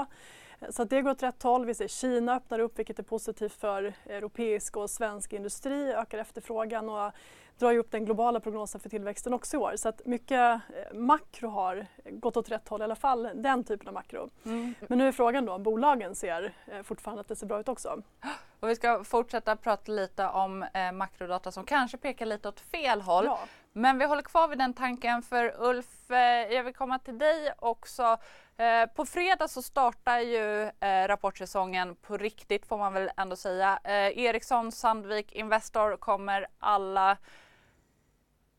Eh, 0.60 0.70
så 0.70 0.82
att 0.82 0.90
det 0.90 1.02
går 1.02 1.10
åt 1.10 1.22
rätt 1.22 1.42
håll. 1.42 1.66
Vi 1.66 1.74
ser 1.74 1.88
Kina 1.88 2.36
öppnar 2.36 2.58
upp 2.58 2.78
vilket 2.78 2.98
är 2.98 3.02
positivt 3.02 3.54
för 3.54 3.94
europeisk 4.06 4.76
och 4.76 4.90
svensk 4.90 5.32
industri, 5.32 5.92
ökar 5.92 6.18
efterfrågan 6.18 6.88
och 6.88 7.12
drar 7.58 7.72
ju 7.72 7.78
upp 7.78 7.90
den 7.90 8.04
globala 8.04 8.40
prognosen 8.40 8.80
för 8.80 8.88
tillväxten 8.88 9.34
också 9.34 9.56
i 9.56 9.60
år. 9.60 9.72
Så 9.76 9.88
att 9.88 10.06
mycket 10.06 10.40
eh, 10.40 10.94
makro 10.94 11.48
har 11.48 11.86
gått 12.04 12.36
åt 12.36 12.50
rätt 12.50 12.68
håll, 12.68 12.80
i 12.80 12.84
alla 12.84 12.96
fall 12.96 13.28
den 13.34 13.64
typen 13.64 13.88
av 13.88 13.94
makro. 13.94 14.30
Mm. 14.44 14.74
Men 14.80 14.98
nu 14.98 15.08
är 15.08 15.12
frågan 15.12 15.46
då 15.46 15.52
om 15.52 15.62
bolagen 15.62 16.14
ser 16.14 16.52
eh, 16.66 16.82
fortfarande 16.82 17.20
att 17.20 17.28
det 17.28 17.36
ser 17.36 17.46
bra 17.46 17.60
ut 17.60 17.68
också. 17.68 18.02
Och 18.60 18.68
vi 18.68 18.76
ska 18.76 19.04
fortsätta 19.04 19.56
prata 19.56 19.92
lite 19.92 20.26
om 20.26 20.62
eh, 20.62 20.92
makrodata 20.92 21.52
som 21.52 21.64
kanske 21.64 21.96
pekar 21.96 22.26
lite 22.26 22.48
åt 22.48 22.60
fel 22.60 23.00
håll. 23.00 23.24
Ja. 23.24 23.38
Men 23.72 23.98
vi 23.98 24.04
håller 24.04 24.22
kvar 24.22 24.48
vid 24.48 24.58
den 24.58 24.74
tanken 24.74 25.22
för 25.22 25.54
Ulf, 25.58 26.10
eh, 26.10 26.54
jag 26.54 26.64
vill 26.64 26.74
komma 26.74 26.98
till 26.98 27.18
dig 27.18 27.52
också. 27.58 28.18
Eh, 28.56 28.86
på 28.94 29.06
fredag 29.06 29.48
så 29.48 29.62
startar 29.62 30.18
ju 30.18 30.62
eh, 30.62 31.08
rapportsäsongen 31.08 31.94
på 31.94 32.16
riktigt 32.16 32.66
får 32.66 32.78
man 32.78 32.92
väl 32.92 33.10
ändå 33.16 33.36
säga. 33.36 33.78
Eh, 33.84 34.18
Ericsson, 34.18 34.72
Sandvik, 34.72 35.32
Investor 35.32 35.96
kommer 35.96 36.46
alla 36.58 37.16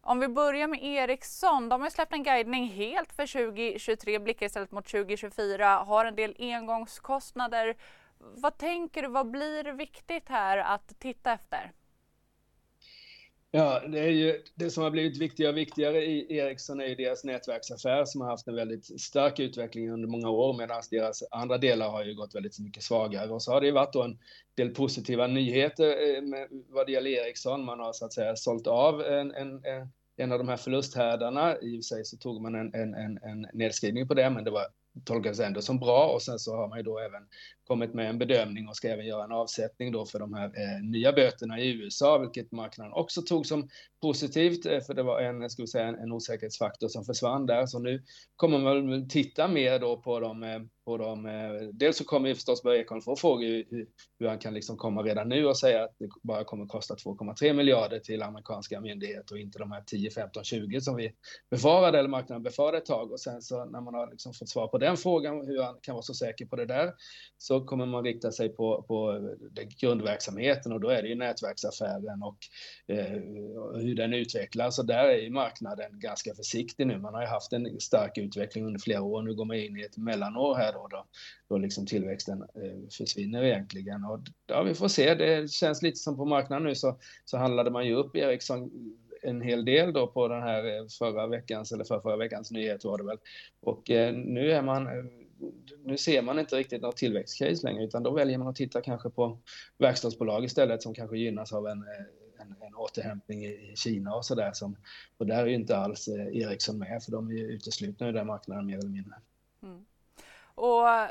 om 0.07 0.19
vi 0.19 0.27
börjar 0.27 0.67
med 0.67 0.83
Ericsson, 0.83 1.69
de 1.69 1.81
har 1.81 1.89
släppt 1.89 2.13
en 2.13 2.23
guidning 2.23 2.67
helt 2.67 3.13
för 3.13 3.51
2023, 3.51 4.19
blickar 4.19 4.45
istället 4.45 4.71
mot 4.71 4.87
2024, 4.87 5.77
har 5.77 6.05
en 6.05 6.15
del 6.15 6.35
engångskostnader. 6.39 7.75
Vad 8.17 8.57
tänker 8.57 9.01
du, 9.01 9.07
vad 9.07 9.31
blir 9.31 9.73
viktigt 9.73 10.29
här 10.29 10.57
att 10.57 10.99
titta 10.99 11.33
efter? 11.33 11.71
Ja, 13.51 13.81
det, 13.87 13.99
är 13.99 14.09
ju, 14.09 14.43
det 14.55 14.69
som 14.69 14.83
har 14.83 14.91
blivit 14.91 15.17
viktigare 15.17 15.51
och 15.51 15.57
viktigare 15.57 16.05
i 16.05 16.37
Ericsson 16.37 16.81
är 16.81 16.85
ju 16.85 16.95
deras 16.95 17.23
nätverksaffär 17.23 18.05
som 18.05 18.21
har 18.21 18.29
haft 18.29 18.47
en 18.47 18.55
väldigt 18.55 19.01
stark 19.01 19.39
utveckling 19.39 19.91
under 19.91 20.07
många 20.07 20.29
år 20.29 20.57
medan 20.57 20.81
deras 20.91 21.23
andra 21.31 21.57
delar 21.57 21.89
har 21.89 22.03
ju 22.03 22.15
gått 22.15 22.35
väldigt 22.35 22.59
mycket 22.59 22.83
svagare. 22.83 23.29
Och 23.29 23.41
så 23.41 23.51
har 23.51 23.61
det 23.61 23.67
ju 23.67 23.73
varit 23.73 23.93
då 23.93 24.03
en 24.03 24.19
del 24.55 24.69
positiva 24.69 25.27
nyheter 25.27 26.15
eh, 26.15 26.21
med, 26.21 26.47
vad 26.69 26.85
det 26.85 26.91
gäller 26.91 27.09
Ericsson. 27.09 27.65
Man 27.65 27.79
har 27.79 27.93
så 27.93 28.05
att 28.05 28.13
säga 28.13 28.35
sålt 28.35 28.67
av 28.67 29.01
en, 29.01 29.31
en, 29.31 29.65
en 29.65 29.89
en 30.17 30.31
av 30.31 30.37
de 30.37 30.47
här 30.47 30.57
förlusthärdarna. 30.57 31.57
I 31.57 31.57
och 31.57 31.77
för 31.77 31.81
sig 31.81 32.05
så 32.05 32.17
tog 32.17 32.41
man 32.41 32.55
en, 32.55 32.73
en, 32.73 32.93
en, 32.93 33.17
en 33.17 33.47
nedskrivning 33.53 34.07
på 34.07 34.13
det, 34.13 34.29
men 34.29 34.43
det 34.43 34.51
var 34.51 34.65
tolkades 35.03 35.39
ändå 35.39 35.61
som 35.61 35.79
bra 35.79 36.07
och 36.07 36.21
sen 36.21 36.39
så 36.39 36.55
har 36.55 36.67
man 36.67 36.77
ju 36.77 36.83
då 36.83 36.99
även 36.99 37.27
kommit 37.67 37.93
med 37.93 38.09
en 38.09 38.17
bedömning 38.17 38.67
och 38.67 38.75
ska 38.75 38.87
även 38.87 39.05
göra 39.05 39.23
en 39.23 39.31
avsättning 39.31 39.91
då 39.91 40.05
för 40.05 40.19
de 40.19 40.33
här 40.33 40.45
eh, 40.45 40.83
nya 40.83 41.13
böterna 41.13 41.59
i 41.59 41.73
USA, 41.73 42.17
vilket 42.17 42.51
marknaden 42.51 42.93
också 42.93 43.21
tog 43.21 43.45
som 43.45 43.69
positivt, 44.01 44.65
eh, 44.65 44.79
för 44.79 44.93
det 44.93 45.03
var 45.03 45.21
en, 45.21 45.49
ska 45.49 45.63
vi 45.63 45.67
säga, 45.67 45.87
en, 45.87 45.95
en 45.95 46.11
osäkerhetsfaktor 46.11 46.87
som 46.87 47.05
försvann 47.05 47.45
där. 47.45 47.65
Så 47.65 47.79
nu 47.79 48.03
kommer 48.35 48.59
man 48.59 48.89
väl 48.89 49.09
titta 49.09 49.47
mer 49.47 49.79
då 49.79 49.97
på 49.97 50.19
de, 50.19 50.43
eh, 50.43 50.59
på 50.85 50.97
de 50.97 51.25
eh, 51.25 51.51
dels 51.73 51.97
så 51.97 52.03
kommer 52.03 52.29
ju 52.29 52.35
förstås 52.35 52.63
Börje 52.63 52.81
Ekholm 52.81 53.01
få 53.01 53.15
frågor 53.15 53.45
hur, 53.45 53.87
hur 54.19 54.27
han 54.27 54.39
kan 54.39 54.53
liksom 54.53 54.77
komma 54.77 55.03
redan 55.03 55.29
nu 55.29 55.45
och 55.45 55.57
säga 55.57 55.83
att 55.83 55.95
det 55.99 56.09
bara 56.23 56.43
kommer 56.43 56.65
kosta 56.65 56.95
2,3 56.95 57.53
miljarder 57.53 57.99
till 57.99 58.21
amerikanska 58.21 58.81
myndigheter 58.81 59.35
och 59.35 59.39
inte 59.39 59.59
de 59.59 59.71
här 59.71 59.81
10, 59.81 60.11
15, 60.11 60.43
20 60.43 60.81
som 60.81 60.95
vi 60.95 61.13
befarade, 61.49 61.99
eller 61.99 62.09
marknaden 62.09 62.43
befarade 62.43 62.77
ett 62.77 62.85
tag. 62.85 63.11
Och 63.11 63.19
sen 63.19 63.41
så 63.41 63.65
när 63.65 63.81
man 63.81 63.93
har 63.93 64.11
liksom 64.11 64.33
fått 64.33 64.49
svar 64.49 64.67
på 64.67 64.77
den 64.77 64.97
frågan, 64.97 65.47
hur 65.47 65.63
han 65.63 65.75
kan 65.81 65.95
vara 65.95 66.03
så 66.03 66.13
säker 66.13 66.45
på 66.45 66.55
det 66.55 66.65
där, 66.65 66.93
så 67.37 67.56
kommer 67.61 67.85
man 67.85 68.03
rikta 68.03 68.31
sig 68.31 68.49
på, 68.49 68.85
på 68.87 69.21
grundverksamheten 69.79 70.71
och 70.71 70.79
då 70.79 70.89
är 70.89 71.01
det 71.01 71.07
ju 71.07 71.15
nätverksaffären 71.15 72.23
och 72.23 72.37
eh, 72.87 73.21
hur 73.81 73.95
den 73.95 74.13
utvecklas. 74.13 74.79
Och 74.79 74.85
där 74.85 75.03
är 75.03 75.17
ju 75.17 75.29
marknaden 75.29 75.99
ganska 75.99 76.35
försiktig 76.35 76.87
nu. 76.87 76.97
Man 76.97 77.13
har 77.13 77.21
ju 77.21 77.27
haft 77.27 77.53
en 77.53 77.79
stark 77.79 78.17
utveckling 78.17 78.65
under 78.65 78.79
flera 78.79 79.01
år. 79.01 79.21
Nu 79.21 79.35
går 79.35 79.45
man 79.45 79.57
in 79.57 79.77
i 79.77 79.81
ett 79.81 79.97
mellanår 79.97 80.55
här 80.55 80.73
då, 80.73 80.87
då, 80.91 81.05
då 81.49 81.57
liksom 81.57 81.85
tillväxten 81.85 82.41
eh, 82.41 82.89
försvinner 82.97 83.43
egentligen. 83.43 84.03
Och 84.03 84.19
ja, 84.47 84.63
vi 84.63 84.73
får 84.73 84.87
se. 84.87 85.15
Det 85.15 85.51
känns 85.51 85.81
lite 85.81 85.97
som 85.97 86.17
på 86.17 86.25
marknaden 86.25 86.63
nu 86.63 86.75
så, 86.75 86.99
så 87.25 87.37
handlade 87.37 87.71
man 87.71 87.85
ju 87.85 87.93
upp 87.93 88.15
Ericsson 88.15 88.71
en 89.21 89.41
hel 89.41 89.65
del 89.65 89.93
då 89.93 90.07
på 90.07 90.27
den 90.27 90.41
här 90.41 90.65
eh, 90.65 90.87
förra 90.99 91.27
veckans, 91.27 91.71
eller 91.71 91.83
förra 91.83 92.17
veckans 92.17 92.51
nyhet 92.51 92.85
var 92.85 92.97
det 92.97 93.03
väl. 93.03 93.17
Och 93.59 93.89
eh, 93.89 94.13
nu 94.13 94.51
är 94.51 94.61
man 94.61 94.87
eh, 94.87 95.03
nu 95.83 95.97
ser 95.97 96.21
man 96.21 96.39
inte 96.39 96.55
riktigt 96.55 96.81
något 96.81 96.97
tillväxtcase 96.97 97.67
längre 97.67 97.83
utan 97.83 98.03
då 98.03 98.11
väljer 98.11 98.37
man 98.37 98.47
att 98.47 98.55
titta 98.55 98.81
kanske 98.81 99.09
på 99.09 99.37
verkstadsbolag 99.77 100.45
istället 100.45 100.83
som 100.83 100.93
kanske 100.93 101.17
gynnas 101.17 101.53
av 101.53 101.67
en, 101.67 101.83
eh, 101.83 102.41
en, 102.41 102.55
en 102.61 102.75
återhämtning 102.75 103.45
i 103.45 103.73
Kina 103.75 104.15
och 104.15 104.25
sådär. 104.25 104.51
Och 105.17 105.25
där 105.25 105.41
är 105.41 105.45
ju 105.45 105.55
inte 105.55 105.77
alls 105.77 106.07
eh, 106.07 106.37
Ericsson 106.37 106.79
med 106.79 107.03
för 107.03 107.11
de 107.11 107.27
är 107.27 107.33
ju 107.33 107.47
uteslutna 107.47 108.07
ur 108.07 108.13
den 108.13 108.27
marknaden 108.27 108.65
mer 108.65 108.77
eller 108.77 108.89
mindre. 108.89 109.15
Mm. 109.63 109.85
Och 110.55 110.89
eh, 110.89 111.09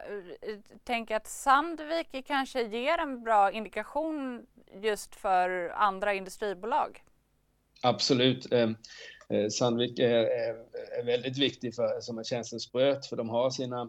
tänk 0.84 1.10
att 1.10 1.26
Sandvik 1.26 2.26
kanske 2.26 2.62
ger 2.62 2.98
en 2.98 3.24
bra 3.24 3.52
indikation 3.52 4.46
just 4.82 5.14
för 5.14 5.68
andra 5.68 6.14
industribolag? 6.14 7.02
Absolut. 7.82 8.52
Eh, 9.32 9.48
Sandvik 9.48 9.98
är, 9.98 10.10
är, 10.10 10.54
är, 11.00 11.04
väldigt 11.04 11.38
viktig 11.38 11.74
för, 11.74 12.00
som 12.00 12.18
en 12.18 12.24
känselspröt 12.24 13.06
för 13.06 13.16
de 13.16 13.28
har 13.28 13.50
sina 13.50 13.88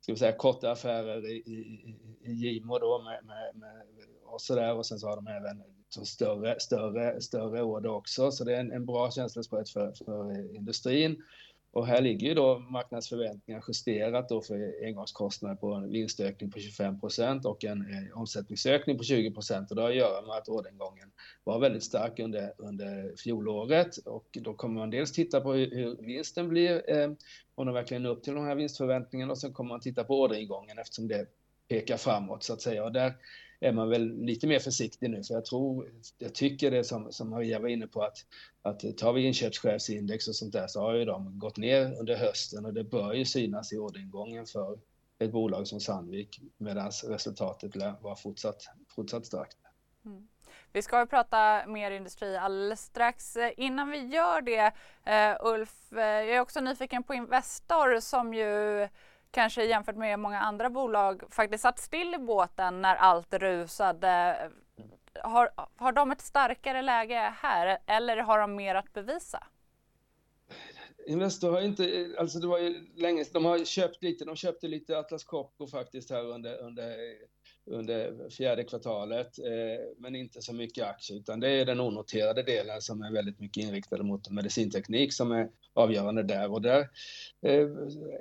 ska 0.00 0.12
vi 0.12 0.18
säga, 0.18 0.32
korta 0.32 0.70
affärer 0.70 1.30
i, 1.30 1.36
i, 1.36 1.96
i 2.22 2.32
Gimo 2.32 2.78
då 2.78 3.02
med, 3.02 3.24
med, 3.24 3.54
med 3.54 3.82
och 4.24 4.40
så 4.40 4.54
där 4.54 4.74
och 4.74 4.86
sen 4.86 4.98
så 4.98 5.08
har 5.08 5.16
de 5.16 5.26
även 5.26 5.62
större, 6.06 6.60
större, 6.60 7.20
större 7.20 7.62
order 7.62 7.90
också 7.90 8.30
så 8.30 8.44
det 8.44 8.56
är 8.56 8.60
en, 8.60 8.72
en 8.72 8.86
bra 8.86 9.10
känselspröt 9.10 9.70
för, 9.70 9.92
för 10.04 10.54
industrin. 10.56 11.22
Och 11.78 11.86
här 11.86 12.00
ligger 12.00 12.28
ju 12.28 12.34
då 12.34 12.58
marknadsförväntningar 12.58 13.64
justerat 13.68 14.28
då 14.28 14.42
för 14.42 14.84
engångskostnader 14.84 15.56
på 15.56 15.72
en 15.72 15.90
vinstökning 15.90 16.50
på 16.50 16.58
25 16.58 17.00
procent 17.00 17.44
och 17.46 17.64
en 17.64 17.80
eh, 17.80 18.18
omsättningsökning 18.18 18.98
på 18.98 19.04
20 19.04 19.30
procent. 19.30 19.70
Och 19.70 19.76
det 19.76 19.82
har 19.82 19.90
att 19.90 19.96
göra 19.96 20.26
med 20.26 20.36
att 20.36 20.48
orderingången 20.48 21.10
var 21.44 21.58
väldigt 21.58 21.84
stark 21.84 22.18
under, 22.18 22.52
under 22.58 23.16
fjolåret. 23.16 23.96
Och 23.96 24.26
då 24.32 24.54
kommer 24.54 24.80
man 24.80 24.90
dels 24.90 25.12
titta 25.12 25.40
på 25.40 25.52
hur, 25.52 25.70
hur 25.70 25.96
vinsten 25.96 26.48
blir, 26.48 26.90
eh, 26.90 27.10
om 27.54 27.66
de 27.66 27.74
verkligen 27.74 28.06
är 28.06 28.10
upp 28.10 28.22
till 28.22 28.34
de 28.34 28.44
här 28.44 28.54
vinstförväntningarna 28.54 29.32
och 29.32 29.38
sen 29.38 29.52
kommer 29.52 29.68
man 29.68 29.80
titta 29.80 30.04
på 30.04 30.20
orderingången 30.20 30.78
eftersom 30.78 31.08
det 31.08 31.26
pekar 31.68 31.96
framåt 31.96 32.42
så 32.42 32.52
att 32.52 32.62
säga. 32.62 32.84
Och 32.84 32.92
där 32.92 33.14
är 33.60 33.72
man 33.72 33.88
väl 33.88 34.24
lite 34.24 34.46
mer 34.46 34.58
försiktig 34.58 35.10
nu, 35.10 35.24
för 35.24 35.34
jag 35.34 35.44
tror, 35.44 35.88
jag 36.18 36.34
tycker 36.34 36.70
det 36.70 36.84
som, 36.84 37.12
som 37.12 37.30
Maria 37.30 37.58
var 37.58 37.68
inne 37.68 37.86
på 37.86 38.02
att, 38.02 38.18
att 38.62 38.96
tar 38.96 39.12
vi 39.12 39.26
inköpschefsindex 39.26 40.28
och 40.28 40.36
sånt 40.36 40.52
där 40.52 40.66
så 40.66 40.80
har 40.80 40.94
ju 40.94 41.04
de 41.04 41.38
gått 41.38 41.56
ner 41.56 42.00
under 42.00 42.16
hösten 42.16 42.66
och 42.66 42.74
det 42.74 42.84
bör 42.84 43.12
ju 43.12 43.24
synas 43.24 43.72
i 43.72 43.78
orderingången 43.78 44.46
för 44.46 44.78
ett 45.18 45.32
bolag 45.32 45.66
som 45.66 45.80
Sandvik 45.80 46.40
medan 46.56 46.90
resultatet 47.08 47.76
lär 47.76 47.94
vara 48.00 48.16
fortsatt, 48.16 48.62
fortsatt 48.88 49.26
starkt. 49.26 49.56
Mm. 50.04 50.28
Vi 50.72 50.82
ska 50.82 51.06
prata 51.06 51.66
mer 51.66 51.90
industri 51.90 52.36
alldeles 52.36 52.80
strax. 52.80 53.36
Innan 53.56 53.90
vi 53.90 53.98
gör 53.98 54.40
det, 54.40 54.72
eh, 55.04 55.36
Ulf, 55.46 55.92
eh, 55.92 56.00
jag 56.00 56.36
är 56.36 56.40
också 56.40 56.60
nyfiken 56.60 57.02
på 57.02 57.14
Investor 57.14 58.00
som 58.00 58.34
ju 58.34 58.88
kanske 59.30 59.64
jämfört 59.64 59.96
med 59.96 60.18
många 60.18 60.40
andra 60.40 60.70
bolag 60.70 61.22
faktiskt 61.30 61.62
satt 61.62 61.78
still 61.78 62.14
i 62.14 62.18
båten 62.18 62.82
när 62.82 62.96
allt 62.96 63.34
rusade. 63.34 64.36
Har, 65.22 65.50
har 65.76 65.92
de 65.92 66.10
ett 66.10 66.20
starkare 66.20 66.82
läge 66.82 67.34
här 67.36 67.78
eller 67.86 68.16
har 68.16 68.38
de 68.38 68.56
mer 68.56 68.74
att 68.74 68.92
bevisa? 68.92 69.46
Investor 71.06 71.50
har 71.50 71.60
inte, 71.60 72.14
alltså 72.18 72.38
det 72.38 72.46
var 72.46 72.58
ju 72.58 72.86
länge 72.96 73.24
de 73.32 73.44
har 73.44 73.64
köpt 73.64 74.02
lite, 74.02 74.24
de 74.24 74.36
köpte 74.36 74.68
lite 74.68 74.98
Atlas 74.98 75.24
Copco 75.24 75.66
faktiskt 75.66 76.10
här 76.10 76.24
under, 76.24 76.58
under 76.58 76.96
under 77.70 78.30
fjärde 78.30 78.64
kvartalet, 78.64 79.38
eh, 79.38 79.84
men 79.98 80.16
inte 80.16 80.42
så 80.42 80.52
mycket 80.52 80.86
aktier, 80.86 81.18
utan 81.18 81.40
det 81.40 81.48
är 81.48 81.64
den 81.64 81.80
onoterade 81.80 82.42
delen 82.42 82.80
som 82.80 83.02
är 83.02 83.12
väldigt 83.12 83.40
mycket 83.40 83.64
inriktad 83.64 84.02
mot 84.02 84.30
medicinteknik 84.30 85.12
som 85.12 85.32
är 85.32 85.48
avgörande 85.74 86.22
där. 86.22 86.52
Och 86.52 86.62
där 86.62 86.80
eh, 87.42 87.68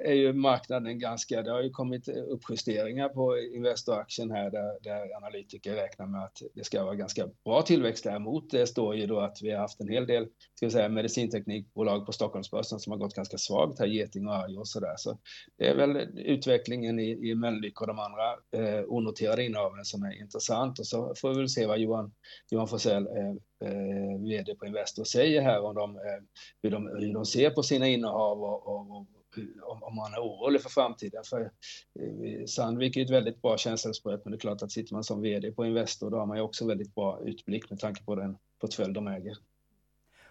är 0.06 0.14
ju 0.14 0.34
marknaden 0.34 1.00
ganska, 1.00 1.42
det 1.42 1.52
har 1.52 1.64
ju 1.64 1.70
kommit 1.70 2.08
uppjusteringar 2.08 3.10
på 3.10 3.38
Investor-aktien 3.38 4.32
här 4.32 4.52
där, 4.52 4.80
där 4.82 5.18
analytiker 5.18 5.76
räknar 5.76 6.06
med 6.06 6.24
att 6.24 6.42
det 6.54 6.64
ska 6.64 6.84
vara 6.84 6.96
ganska 6.96 7.30
bra 7.44 7.62
tillväxt 7.62 8.04
däremot. 8.04 8.52
Det 8.52 8.68
står 8.68 8.96
ju 8.96 9.06
då 9.08 9.20
att 9.20 9.42
vi 9.42 9.52
har 9.52 9.60
haft 9.60 9.80
en 9.80 9.90
hel 9.90 10.08
del 10.08 10.28
ska 10.56 10.66
vi 10.66 10.72
säga, 10.72 10.90
medicinteknikbolag 10.90 12.06
på 12.06 12.12
Stockholmsbörsen 12.12 12.80
som 12.80 12.92
har 12.92 13.00
gått 13.00 13.16
ganska 13.16 13.38
svagt 13.38 13.80
här, 13.80 13.88
Geting 13.88 14.28
och 14.28 14.36
Arjo 14.36 14.60
och 14.60 14.68
sådär. 14.68 14.94
Så 14.98 15.18
det 15.58 15.68
är 15.68 15.76
väl 15.76 15.98
utvecklingen 16.16 17.00
i, 17.00 17.30
i 17.30 17.36
Mölnlycke 17.36 17.80
och 17.80 17.88
de 17.88 18.00
andra 18.00 18.32
eh, 18.52 18.84
onoterade 18.88 19.17
innehaven 19.22 19.86
som 19.86 20.04
är 20.04 20.22
intressant 20.22 20.80
och 20.80 20.88
så 20.88 21.14
får 21.16 21.30
vi 21.30 21.36
väl 21.36 21.50
se 21.50 21.66
vad 21.66 21.80
Johan, 21.80 22.12
Johan 22.52 22.68
Forsell 22.68 23.08
eh, 23.08 23.70
eh, 23.70 24.20
vd 24.20 24.56
på 24.56 24.66
Investor 24.66 25.04
säger 25.04 25.42
här 25.42 25.62
om 25.62 25.76
de, 25.76 25.96
eh, 25.96 26.24
hur, 26.64 26.72
de, 26.72 26.88
hur 26.88 27.14
de 27.14 27.26
ser 27.26 27.50
på 27.50 27.64
sina 27.64 27.88
innehav 27.88 28.44
och, 28.44 28.68
och, 28.68 28.98
och 28.98 29.08
om, 29.62 29.84
om 29.84 29.96
man 29.96 30.14
är 30.14 30.20
orolig 30.20 30.62
för 30.62 30.70
framtiden. 30.70 31.24
För 31.24 31.42
eh, 32.00 32.46
Sandvik 32.46 32.98
är 32.98 33.02
ett 33.02 33.10
väldigt 33.10 33.42
bra 33.42 33.58
känselspröt, 33.58 34.26
men 34.26 34.32
det 34.32 34.36
är 34.36 34.40
klart 34.40 34.62
att 34.62 34.72
sitter 34.72 34.94
man 34.94 35.04
som 35.04 35.22
vd 35.22 35.52
på 35.52 35.66
Investor, 35.66 36.10
då 36.10 36.18
har 36.18 36.26
man 36.26 36.38
ju 36.38 36.44
också 36.44 36.68
väldigt 36.68 36.96
bra 36.96 37.20
utblick 37.26 37.70
med 37.70 37.80
tanke 37.80 38.04
på 38.04 38.16
den 38.16 38.38
portfölj 38.60 38.94
de 38.94 39.08
äger. 39.08 39.38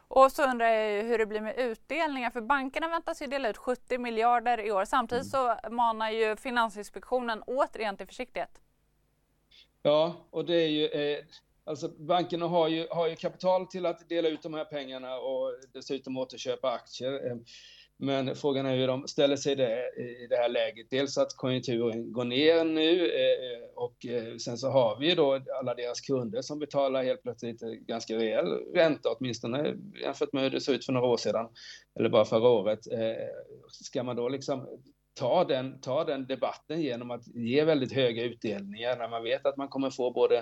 Och 0.08 0.32
så 0.32 0.50
undrar 0.50 0.66
jag 0.66 1.04
hur 1.04 1.18
det 1.18 1.26
blir 1.26 1.40
med 1.40 1.58
utdelningar, 1.58 2.30
för 2.30 2.40
bankerna 2.40 2.88
väntas 2.88 3.22
ju 3.22 3.26
dela 3.26 3.48
ut 3.48 3.56
70 3.56 3.98
miljarder 3.98 4.60
i 4.60 4.72
år. 4.72 4.84
Samtidigt 4.84 5.34
mm. 5.34 5.56
så 5.60 5.70
manar 5.70 6.10
ju 6.10 6.36
Finansinspektionen 6.36 7.42
återigen 7.42 7.96
till 7.96 8.06
försiktighet. 8.06 8.60
Ja, 9.86 10.14
och 10.30 10.44
det 10.44 10.54
är 10.54 10.68
ju, 10.68 10.86
eh, 10.86 11.18
Alltså 11.64 11.88
bankerna 11.88 12.46
har 12.46 12.68
ju, 12.68 12.86
har 12.90 13.08
ju 13.08 13.16
kapital 13.16 13.66
till 13.66 13.86
att 13.86 14.08
dela 14.08 14.28
ut 14.28 14.42
de 14.42 14.54
här 14.54 14.64
pengarna 14.64 15.16
och 15.16 15.54
dessutom 15.72 16.16
återköpa 16.16 16.70
aktier. 16.70 17.26
Eh, 17.26 17.36
men 17.96 18.36
frågan 18.36 18.66
är 18.66 18.76
hur 18.76 18.86
de 18.86 19.08
ställer 19.08 19.36
sig 19.36 19.56
det, 19.56 19.92
i 19.96 20.26
det 20.30 20.36
här 20.36 20.48
läget. 20.48 20.86
Dels 20.90 21.18
att 21.18 21.36
konjunkturen 21.36 22.12
går 22.12 22.24
ner 22.24 22.64
nu 22.64 23.06
eh, 23.06 23.68
och 23.74 24.06
eh, 24.06 24.36
sen 24.36 24.58
så 24.58 24.70
har 24.70 24.98
vi 25.00 25.08
ju 25.08 25.14
då 25.14 25.40
alla 25.60 25.74
deras 25.74 26.00
kunder 26.00 26.42
som 26.42 26.58
betalar 26.58 27.04
helt 27.04 27.22
plötsligt 27.22 27.60
ganska 27.60 28.16
rejäl 28.16 28.46
ränta, 28.74 29.08
åtminstone 29.18 29.74
jämfört 30.02 30.32
med 30.32 30.42
hur 30.42 30.50
det 30.50 30.60
såg 30.60 30.74
ut 30.74 30.86
för 30.86 30.92
några 30.92 31.06
år 31.06 31.16
sedan, 31.16 31.48
eller 31.98 32.08
bara 32.08 32.24
förra 32.24 32.48
året. 32.48 32.80
Ska 33.70 34.02
man 34.02 34.16
då 34.16 34.28
liksom 34.28 34.68
ta 35.16 35.44
den, 35.44 35.80
ta 35.80 36.04
den 36.04 36.26
debatten 36.26 36.82
genom 36.82 37.10
att 37.10 37.26
ge 37.34 37.64
väldigt 37.64 37.92
höga 37.92 38.22
utdelningar 38.24 38.96
när 38.98 39.08
man 39.08 39.24
vet 39.24 39.46
att 39.46 39.56
man 39.56 39.68
kommer 39.68 39.90
få 39.90 40.10
både 40.10 40.36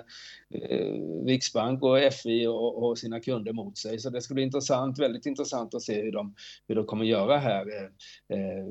eh, 0.55 1.25
Riksbank 1.27 1.83
och 1.83 1.99
FI 2.23 2.47
och, 2.47 2.85
och, 2.85 2.99
sina 2.99 3.21
kunder 3.21 3.53
mot 3.53 3.79
sig. 3.79 3.99
Så 3.99 4.11
det 4.11 4.23
ska 4.23 4.35
bli 4.35 4.43
intressant, 4.43 4.99
väldigt 4.99 5.27
intressant 5.27 5.75
att 5.75 5.83
se 5.83 6.03
hur 6.03 6.13
de, 6.13 6.35
hur 6.69 6.75
de 6.75 6.87
kommer 6.87 7.05
göra 7.05 7.39
här. 7.39 7.67
Eh, 7.77 8.39
eh 8.39 8.67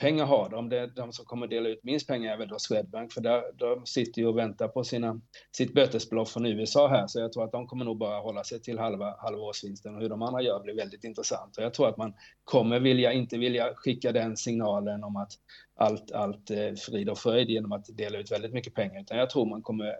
pengar 0.00 0.24
har 0.24 0.48
de. 0.48 0.68
Det, 0.68 0.86
de 0.86 1.12
som 1.12 1.24
kommer 1.24 1.46
dela 1.46 1.68
ut 1.68 1.84
minst 1.84 2.06
pengar 2.06 2.32
är 2.32 2.36
väl 2.38 2.48
då 2.48 2.58
Swedbank, 2.58 3.12
för 3.12 3.20
där, 3.20 3.42
de 3.54 3.86
sitter 3.86 4.22
ju 4.22 4.28
och 4.28 4.38
väntar 4.38 4.68
på 4.68 4.84
sina, 4.84 5.20
sitt 5.56 5.74
bötesbelopp 5.74 6.28
från 6.28 6.46
USA 6.46 6.88
här, 6.88 7.06
så 7.06 7.20
jag 7.20 7.32
tror 7.32 7.44
att 7.44 7.52
de 7.52 7.66
kommer 7.66 7.84
nog 7.84 7.98
bara 7.98 8.20
hålla 8.20 8.44
sig 8.44 8.60
till 8.62 8.78
halva, 8.78 9.16
halva 9.18 9.42
årsvinsten 9.42 9.94
och 9.94 10.00
hur 10.00 10.08
de 10.08 10.22
andra 10.22 10.42
gör 10.42 10.60
blir 10.60 10.74
väldigt 10.74 11.04
intressant. 11.04 11.56
Och 11.56 11.64
jag 11.64 11.74
tror 11.74 11.88
att 11.88 11.96
man 11.96 12.14
kommer 12.44 12.80
vilja, 12.80 13.12
inte 13.12 13.38
vilja 13.38 13.74
skicka 13.74 14.12
den 14.12 14.36
signalen 14.36 15.04
om 15.04 15.16
att 15.16 15.32
allt, 15.74 16.12
allt 16.12 16.50
är 16.50 16.74
frid 16.74 17.08
och 17.08 17.18
fröjd 17.18 17.50
genom 17.50 17.72
att 17.72 17.86
dela 17.96 18.18
ut 18.18 18.32
väldigt 18.32 18.52
mycket 18.52 18.74
pengar, 18.74 19.00
utan 19.00 19.18
jag 19.18 19.30
tror 19.30 19.46
man 19.46 19.62
kommer 19.62 19.98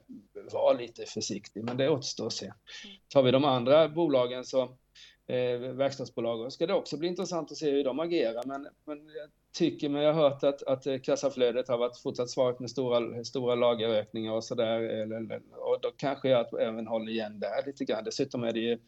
vara 0.52 0.72
lite 0.72 1.04
försiktig, 1.04 1.64
men 1.64 1.76
det 1.76 1.88
återstår 1.88 2.26
att 2.26 2.32
se. 2.32 2.52
Tar 3.08 3.22
vi 3.22 3.30
de 3.30 3.44
andra 3.44 3.88
bolagen 3.88 4.44
så 4.44 4.62
eh, 5.26 5.58
verkstadsbolagen 5.58 6.50
ska 6.50 6.66
det 6.66 6.74
också 6.74 6.96
bli 6.98 7.08
intressant 7.08 7.52
att 7.52 7.56
se 7.56 7.70
hur 7.70 7.84
de 7.84 8.00
agerar. 8.00 8.42
Men, 8.46 8.68
men 8.84 8.98
jag 8.98 9.30
tycker 9.52 9.88
mig 9.88 10.06
ha 10.06 10.12
hört 10.12 10.42
att, 10.42 10.62
att 10.62 10.86
eh, 10.86 10.98
kassaflödet 10.98 11.68
har 11.68 11.78
varit 11.78 11.98
fortsatt 11.98 12.30
svagt 12.30 12.60
med 12.60 12.70
stora, 12.70 13.24
stora 13.24 13.54
lagerökningar 13.54 14.32
och 14.32 14.44
sådär. 14.44 15.00
Eh, 15.00 15.36
och 15.56 15.78
då 15.82 15.90
kanske 15.96 16.28
jag 16.28 16.62
även 16.62 16.86
håller 16.86 17.12
igen 17.12 17.40
där 17.40 17.66
lite 17.66 17.84
grann. 17.84 18.04
Dessutom 18.04 18.44
är 18.44 18.52
det 18.52 18.60
ju, 18.60 18.78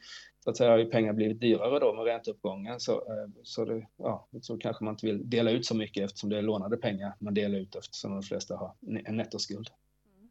så 0.45 0.51
att 0.51 0.57
säga, 0.57 0.71
har 0.71 0.79
ju 0.79 0.91
pengar 0.91 1.13
blivit 1.13 1.41
dyrare 1.41 1.79
då 1.79 1.93
med 1.93 2.05
ränteuppgången. 2.05 2.81
Så, 2.81 2.93
eh, 2.93 3.29
så, 3.43 3.65
det, 3.65 3.87
ja, 3.97 4.29
så 4.41 4.59
kanske 4.59 4.85
man 4.85 4.95
inte 4.95 5.07
vill 5.07 5.31
dela 5.31 5.51
ut 5.51 5.67
så 5.67 5.77
mycket 5.77 6.05
eftersom 6.05 6.31
det 6.31 6.39
är 6.39 6.43
lånade 6.43 6.77
pengar 6.77 7.15
man 7.19 7.35
delar 7.35 7.59
ut 7.59 7.77
eftersom 7.77 8.13
de 8.13 8.23
flesta 8.23 8.57
har 8.57 8.75
en 9.05 9.17
nettoskuld. 9.17 9.69
Mm. 10.07 10.31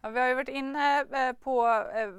Ja, 0.00 0.08
vi 0.08 0.20
har 0.20 0.28
ju 0.28 0.34
varit 0.34 0.48
inne 0.48 1.04
på 1.40 1.62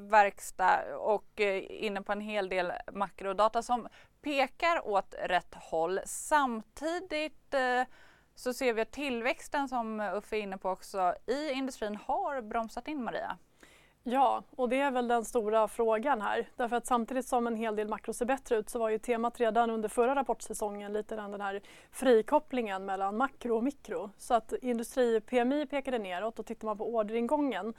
verkstad 0.10 0.98
och 0.98 1.42
inne 1.70 2.02
på 2.02 2.12
en 2.12 2.22
hel 2.22 2.50
del 2.50 2.72
makrodata 2.94 3.62
som 3.62 3.88
pekar 4.28 4.88
åt 4.88 5.16
rätt 5.24 5.56
håll. 5.56 6.00
Samtidigt 6.06 7.54
eh, 7.54 7.84
så 8.36 8.54
ser 8.54 8.74
vi 8.74 8.82
att 8.82 8.92
tillväxten 8.92 9.70
som 9.70 10.00
Uffe 10.00 10.38
är 10.38 10.42
inne 10.42 10.58
på 10.58 10.70
också 10.70 11.16
i 11.28 11.52
industrin 11.52 11.96
har 11.96 12.42
bromsat 12.42 12.88
in 12.88 13.04
Maria. 13.04 13.38
Ja, 14.04 14.44
och 14.56 14.70
det 14.70 14.80
är 14.80 14.92
väl 14.92 15.08
den 15.08 15.26
stora 15.26 15.68
frågan 15.68 16.22
här. 16.22 16.50
Därför 16.56 16.76
att 16.76 16.86
samtidigt 16.86 17.28
som 17.28 17.48
en 17.48 17.56
hel 17.56 17.76
del 17.76 17.88
makro 17.88 18.14
ser 18.14 18.26
bättre 18.26 18.56
ut 18.56 18.70
så 18.70 18.80
var 18.80 18.90
ju 18.90 19.00
temat 19.00 19.40
redan 19.40 19.70
under 19.70 19.90
förra 19.90 20.16
rapportsäsongen 20.16 20.94
lite 20.94 21.16
den 21.16 21.42
här 21.42 21.62
frikopplingen 21.92 22.86
mellan 22.86 23.18
makro 23.18 23.56
och 23.56 23.64
mikro. 23.64 24.10
Så 24.18 24.34
att 24.34 24.54
industri-PMI 24.62 25.66
pekade 25.66 26.00
neråt 26.00 26.40
och 26.40 26.46
tittar 26.46 26.66
man 26.66 26.78
på 26.78 26.96
orderingången 26.96 27.74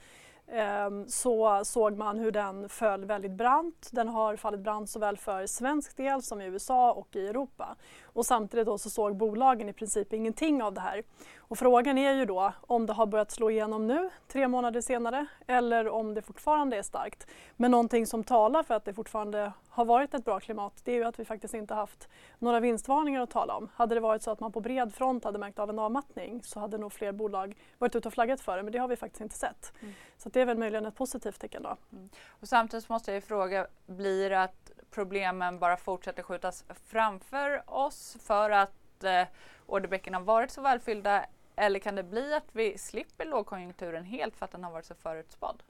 Ehm, 0.51 1.07
så 1.07 1.61
såg 1.65 1.97
man 1.97 2.19
hur 2.19 2.31
den 2.31 2.69
föll 2.69 3.05
väldigt 3.05 3.31
brant. 3.31 3.89
Den 3.91 4.07
har 4.07 4.35
fallit 4.35 4.59
brant 4.59 4.89
såväl 4.89 5.17
för 5.17 5.45
svensk 5.45 5.97
del 5.97 6.21
som 6.21 6.41
i 6.41 6.45
USA 6.45 6.93
och 6.93 7.15
i 7.15 7.27
Europa. 7.27 7.75
Och 8.13 8.25
samtidigt 8.25 8.65
då 8.65 8.77
så 8.77 8.89
såg 8.89 9.15
bolagen 9.15 9.69
i 9.69 9.73
princip 9.73 10.13
ingenting 10.13 10.63
av 10.63 10.73
det 10.73 10.81
här. 10.81 11.03
Och 11.37 11.57
frågan 11.57 11.97
är 11.97 12.13
ju 12.13 12.25
då 12.25 12.53
om 12.61 12.85
det 12.85 12.93
har 12.93 13.05
börjat 13.05 13.31
slå 13.31 13.51
igenom 13.51 13.87
nu, 13.87 14.09
tre 14.27 14.47
månader 14.47 14.81
senare, 14.81 15.25
eller 15.47 15.89
om 15.89 16.13
det 16.13 16.21
fortfarande 16.21 16.77
är 16.77 16.81
starkt. 16.81 17.27
Men 17.55 17.71
någonting 17.71 18.07
som 18.07 18.23
talar 18.23 18.63
för 18.63 18.73
att 18.73 18.85
det 18.85 18.93
fortfarande 18.93 19.51
har 19.69 19.85
varit 19.85 20.13
ett 20.13 20.25
bra 20.25 20.39
klimat, 20.39 20.81
det 20.83 20.91
är 20.91 20.95
ju 20.95 21.03
att 21.03 21.19
vi 21.19 21.25
faktiskt 21.25 21.53
inte 21.53 21.73
haft 21.73 22.09
några 22.39 22.59
vinstvarningar 22.59 23.21
att 23.21 23.29
tala 23.29 23.55
om. 23.55 23.69
Hade 23.73 23.95
det 23.95 24.01
varit 24.01 24.23
så 24.23 24.31
att 24.31 24.39
man 24.39 24.51
på 24.51 24.61
bred 24.61 24.93
front 24.93 25.23
hade 25.23 25.39
märkt 25.39 25.59
av 25.59 25.69
en 25.69 25.79
avmattning 25.79 26.43
så 26.43 26.59
hade 26.59 26.77
nog 26.77 26.93
fler 26.93 27.11
bolag 27.11 27.57
varit 27.77 27.95
ute 27.95 28.07
och 28.07 28.13
flaggat 28.13 28.41
för 28.41 28.57
det, 28.57 28.63
men 28.63 28.71
det 28.71 28.79
har 28.79 28.87
vi 28.87 28.95
faktiskt 28.95 29.21
inte 29.21 29.35
sett. 29.35 29.73
Mm. 29.81 29.93
Så 30.17 30.29
det 30.29 30.41
är 30.41 30.45
väl 30.45 30.57
möjligen 30.57 30.85
ett 30.85 30.95
positivt 30.95 31.39
tecken 31.39 31.63
då. 31.63 31.77
Mm. 31.91 32.09
Och 32.29 32.47
samtidigt 32.47 32.89
måste 32.89 33.13
jag 33.13 33.23
fråga, 33.23 33.67
blir 33.85 34.29
det 34.29 34.43
att 34.43 34.71
problemen 34.91 35.59
bara 35.59 35.77
fortsätter 35.77 36.23
skjutas 36.23 36.65
framför 36.85 37.63
oss 37.65 38.17
för 38.21 38.49
att 38.49 39.03
eh, 39.03 39.23
orderböckerna 39.65 40.17
har 40.17 40.25
varit 40.25 40.51
så 40.51 40.61
välfyllda 40.61 41.25
eller 41.55 41.79
kan 41.79 41.95
det 41.95 42.03
bli 42.03 42.33
att 42.33 42.49
vi 42.51 42.77
slipper 42.77 43.25
lågkonjunkturen 43.25 44.03
helt 44.03 44.37
för 44.37 44.45
att 44.45 44.51
den 44.51 44.63
har 44.63 44.71
varit 44.71 44.85
så 44.85 44.95
förutspådd? 44.95 45.63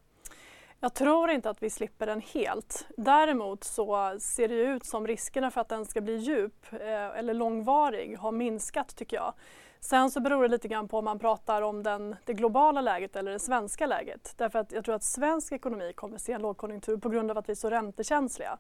Jag 0.79 0.93
tror 0.93 1.29
inte 1.29 1.49
att 1.49 1.63
vi 1.63 1.69
slipper 1.69 2.05
den 2.05 2.21
helt. 2.21 2.87
Däremot 2.97 3.63
så 3.63 4.19
ser 4.19 4.47
det 4.47 4.55
ut 4.55 4.85
som 4.85 5.07
riskerna 5.07 5.51
för 5.51 5.61
att 5.61 5.69
den 5.69 5.85
ska 5.85 6.01
bli 6.01 6.15
djup 6.15 6.73
eh, 6.73 6.79
eller 6.89 7.33
långvarig 7.33 8.17
har 8.17 8.31
minskat 8.31 8.95
tycker 8.95 9.17
jag. 9.17 9.33
Sen 9.79 10.11
så 10.11 10.19
beror 10.19 10.43
det 10.43 10.47
lite 10.47 10.67
grann 10.67 10.87
på 10.87 10.97
om 10.97 11.05
man 11.05 11.19
pratar 11.19 11.61
om 11.61 11.83
den, 11.83 12.15
det 12.25 12.33
globala 12.33 12.81
läget 12.81 13.15
eller 13.15 13.31
det 13.31 13.39
svenska 13.39 13.85
läget. 13.85 14.33
Därför 14.37 14.59
att 14.59 14.71
jag 14.71 14.85
tror 14.85 14.95
att 14.95 15.03
svensk 15.03 15.51
ekonomi 15.51 15.93
kommer 15.93 16.17
se 16.17 16.31
en 16.31 16.41
lågkonjunktur 16.41 16.97
på 16.97 17.09
grund 17.09 17.31
av 17.31 17.37
att 17.37 17.49
vi 17.49 17.51
är 17.51 17.55
så 17.55 17.69
räntekänsliga. 17.69 18.57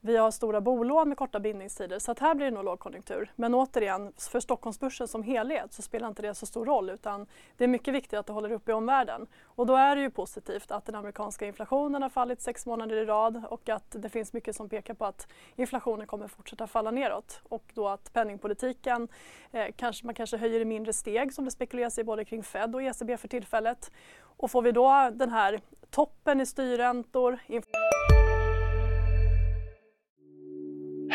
Vi 0.00 0.16
har 0.16 0.30
stora 0.30 0.60
bolån 0.60 1.08
med 1.08 1.18
korta 1.18 1.40
bindningstider 1.40 1.98
så 1.98 2.12
att 2.12 2.18
här 2.18 2.34
blir 2.34 2.46
det 2.46 2.52
nog 2.52 2.64
lågkonjunktur. 2.64 3.32
Men 3.36 3.54
återigen, 3.54 4.12
för 4.30 4.40
Stockholmsbörsen 4.40 5.08
som 5.08 5.22
helhet 5.22 5.72
så 5.72 5.82
spelar 5.82 6.08
inte 6.08 6.22
det 6.22 6.34
så 6.34 6.46
stor 6.46 6.66
roll 6.66 6.90
utan 6.90 7.26
det 7.56 7.64
är 7.64 7.68
mycket 7.68 7.94
viktigt 7.94 8.18
att 8.18 8.26
det 8.26 8.32
håller 8.32 8.52
uppe 8.52 8.70
i 8.70 8.74
omvärlden. 8.74 9.26
Och 9.44 9.66
då 9.66 9.76
är 9.76 9.96
det 9.96 10.02
ju 10.02 10.10
positivt 10.10 10.70
att 10.70 10.84
den 10.84 10.94
amerikanska 10.94 11.46
inflationen 11.46 12.02
har 12.02 12.08
fallit 12.08 12.40
sex 12.40 12.66
månader 12.66 12.96
i 12.96 13.04
rad 13.04 13.44
och 13.50 13.68
att 13.68 13.96
det 13.98 14.08
finns 14.08 14.32
mycket 14.32 14.56
som 14.56 14.68
pekar 14.68 14.94
på 14.94 15.04
att 15.04 15.28
inflationen 15.56 16.06
kommer 16.06 16.28
fortsätta 16.28 16.66
falla 16.66 16.90
neråt 16.90 17.40
och 17.48 17.64
då 17.74 17.88
att 17.88 18.12
penningpolitiken, 18.12 19.08
eh, 19.52 19.66
kanske, 19.76 20.06
man 20.06 20.14
kanske 20.14 20.36
höjer 20.36 20.60
i 20.60 20.64
mindre 20.64 20.92
steg 20.92 21.32
som 21.32 21.44
det 21.44 21.50
spekuleras 21.50 21.98
i 21.98 22.04
både 22.04 22.24
kring 22.24 22.42
Fed 22.42 22.74
och 22.74 22.82
ECB 22.82 23.16
för 23.16 23.28
tillfället. 23.28 23.92
Och 24.20 24.50
får 24.50 24.62
vi 24.62 24.72
då 24.72 25.10
den 25.12 25.30
här 25.30 25.60
toppen 25.90 26.40
i 26.40 26.46
styrräntor, 26.46 27.38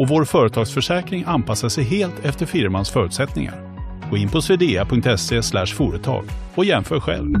och 0.00 0.08
vår 0.08 0.24
företagsförsäkring 0.24 1.24
anpassar 1.26 1.68
sig 1.68 1.84
helt 1.84 2.24
efter 2.24 2.46
firmans 2.46 2.90
förutsättningar. 2.90 3.54
Gå 4.10 4.16
in 4.16 4.30
på 4.30 4.42
swedea.se 4.42 5.42
företag 5.66 6.24
och 6.56 6.64
jämför 6.64 7.00
själv. 7.00 7.34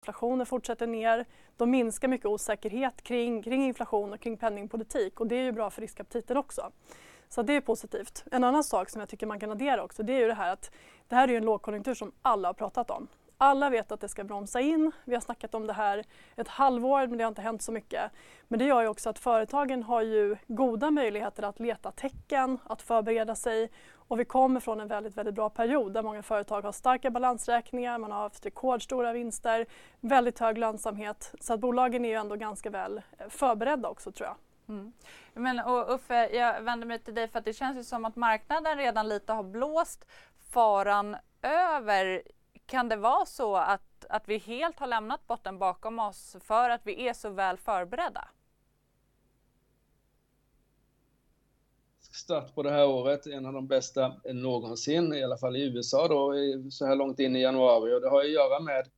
Inflationen 0.00 0.46
fortsätter 0.46 0.86
ner. 0.86 1.24
De 1.56 1.70
minskar 1.70 2.08
mycket 2.08 2.26
osäkerhet 2.26 3.02
kring, 3.02 3.42
kring 3.42 3.64
inflation 3.64 4.12
och 4.12 4.20
kring 4.20 4.36
penningpolitik 4.36 5.20
och 5.20 5.26
det 5.26 5.36
är 5.36 5.42
ju 5.42 5.52
bra 5.52 5.70
för 5.70 5.82
riskaptiten 5.82 6.36
också. 6.36 6.70
Så 7.28 7.42
det 7.42 7.56
är 7.56 7.60
positivt. 7.60 8.24
En 8.32 8.44
annan 8.44 8.64
sak 8.64 8.90
som 8.90 9.00
jag 9.00 9.08
tycker 9.08 9.26
man 9.26 9.40
kan 9.40 9.50
addera 9.50 9.82
också 9.84 10.02
det 10.02 10.12
är 10.12 10.20
ju 10.20 10.26
det 10.26 10.34
här 10.34 10.52
att 10.52 10.70
det 11.08 11.14
här 11.14 11.28
är 11.28 11.36
en 11.36 11.44
lågkonjunktur 11.44 11.94
som 11.94 12.12
alla 12.22 12.48
har 12.48 12.54
pratat 12.54 12.90
om. 12.90 13.08
Alla 13.38 13.70
vet 13.70 13.92
att 13.92 14.00
det 14.00 14.08
ska 14.08 14.24
bromsa 14.24 14.60
in. 14.60 14.92
Vi 15.04 15.14
har 15.14 15.20
snackat 15.20 15.54
om 15.54 15.66
det 15.66 15.72
här 15.72 16.04
ett 16.36 16.48
halvår 16.48 17.06
men 17.06 17.18
det 17.18 17.24
har 17.24 17.28
inte 17.28 17.42
hänt 17.42 17.62
så 17.62 17.72
mycket. 17.72 18.12
Men 18.48 18.58
det 18.58 18.64
gör 18.64 18.82
ju 18.82 18.88
också 18.88 19.10
att 19.10 19.18
företagen 19.18 19.82
har 19.82 20.02
ju 20.02 20.36
goda 20.46 20.90
möjligheter 20.90 21.42
att 21.42 21.60
leta 21.60 21.90
tecken, 21.90 22.58
att 22.64 22.82
förbereda 22.82 23.34
sig 23.34 23.70
och 24.08 24.20
vi 24.20 24.24
kommer 24.24 24.60
från 24.60 24.80
en 24.80 24.88
väldigt, 24.88 25.16
väldigt 25.16 25.34
bra 25.34 25.50
period 25.50 25.92
där 25.92 26.02
många 26.02 26.22
företag 26.22 26.62
har 26.62 26.72
starka 26.72 27.10
balansräkningar, 27.10 27.98
man 27.98 28.12
har 28.12 28.20
haft 28.20 28.46
rekordstora 28.46 29.12
vinster, 29.12 29.66
väldigt 30.00 30.38
hög 30.38 30.58
lönsamhet. 30.58 31.34
Så 31.40 31.54
att 31.54 31.60
bolagen 31.60 32.04
är 32.04 32.08
ju 32.08 32.14
ändå 32.14 32.36
ganska 32.36 32.70
väl 32.70 33.02
eh, 33.18 33.28
förberedda 33.28 33.88
också 33.88 34.12
tror 34.12 34.28
jag. 34.28 34.36
Mm. 34.68 34.92
Men 35.34 35.60
och 35.60 35.94
Uffe, 35.94 36.28
jag 36.36 36.62
vänder 36.62 36.86
mig 36.86 36.98
till 36.98 37.14
dig 37.14 37.28
för 37.28 37.38
att 37.38 37.44
det 37.44 37.52
känns 37.52 37.76
ju 37.76 37.84
som 37.84 38.04
att 38.04 38.16
marknaden 38.16 38.78
redan 38.78 39.08
lite 39.08 39.32
har 39.32 39.42
blåst 39.42 40.04
faran 40.52 41.16
över 41.42 42.22
kan 42.66 42.88
det 42.88 42.96
vara 42.96 43.26
så 43.26 43.56
att, 43.56 44.06
att 44.08 44.28
vi 44.28 44.38
helt 44.38 44.78
har 44.78 44.86
lämnat 44.86 45.26
botten 45.26 45.58
bakom 45.58 45.98
oss 45.98 46.36
för 46.40 46.70
att 46.70 46.80
vi 46.84 47.08
är 47.08 47.12
så 47.12 47.30
väl 47.30 47.56
förberedda? 47.56 48.28
Start 52.12 52.54
på 52.54 52.62
det 52.62 52.70
här 52.70 52.86
året, 52.86 53.26
en 53.26 53.46
av 53.46 53.52
de 53.52 53.66
bästa 53.66 54.14
någonsin, 54.24 55.14
i 55.14 55.24
alla 55.24 55.36
fall 55.36 55.56
i 55.56 55.66
USA 55.66 56.08
då, 56.08 56.34
så 56.70 56.86
här 56.86 56.96
långt 56.96 57.20
in 57.20 57.36
i 57.36 57.42
januari. 57.42 57.94
Och 57.94 58.00
det 58.00 58.10
har 58.10 58.20
att 58.20 58.30
göra 58.30 58.60
med 58.60 58.88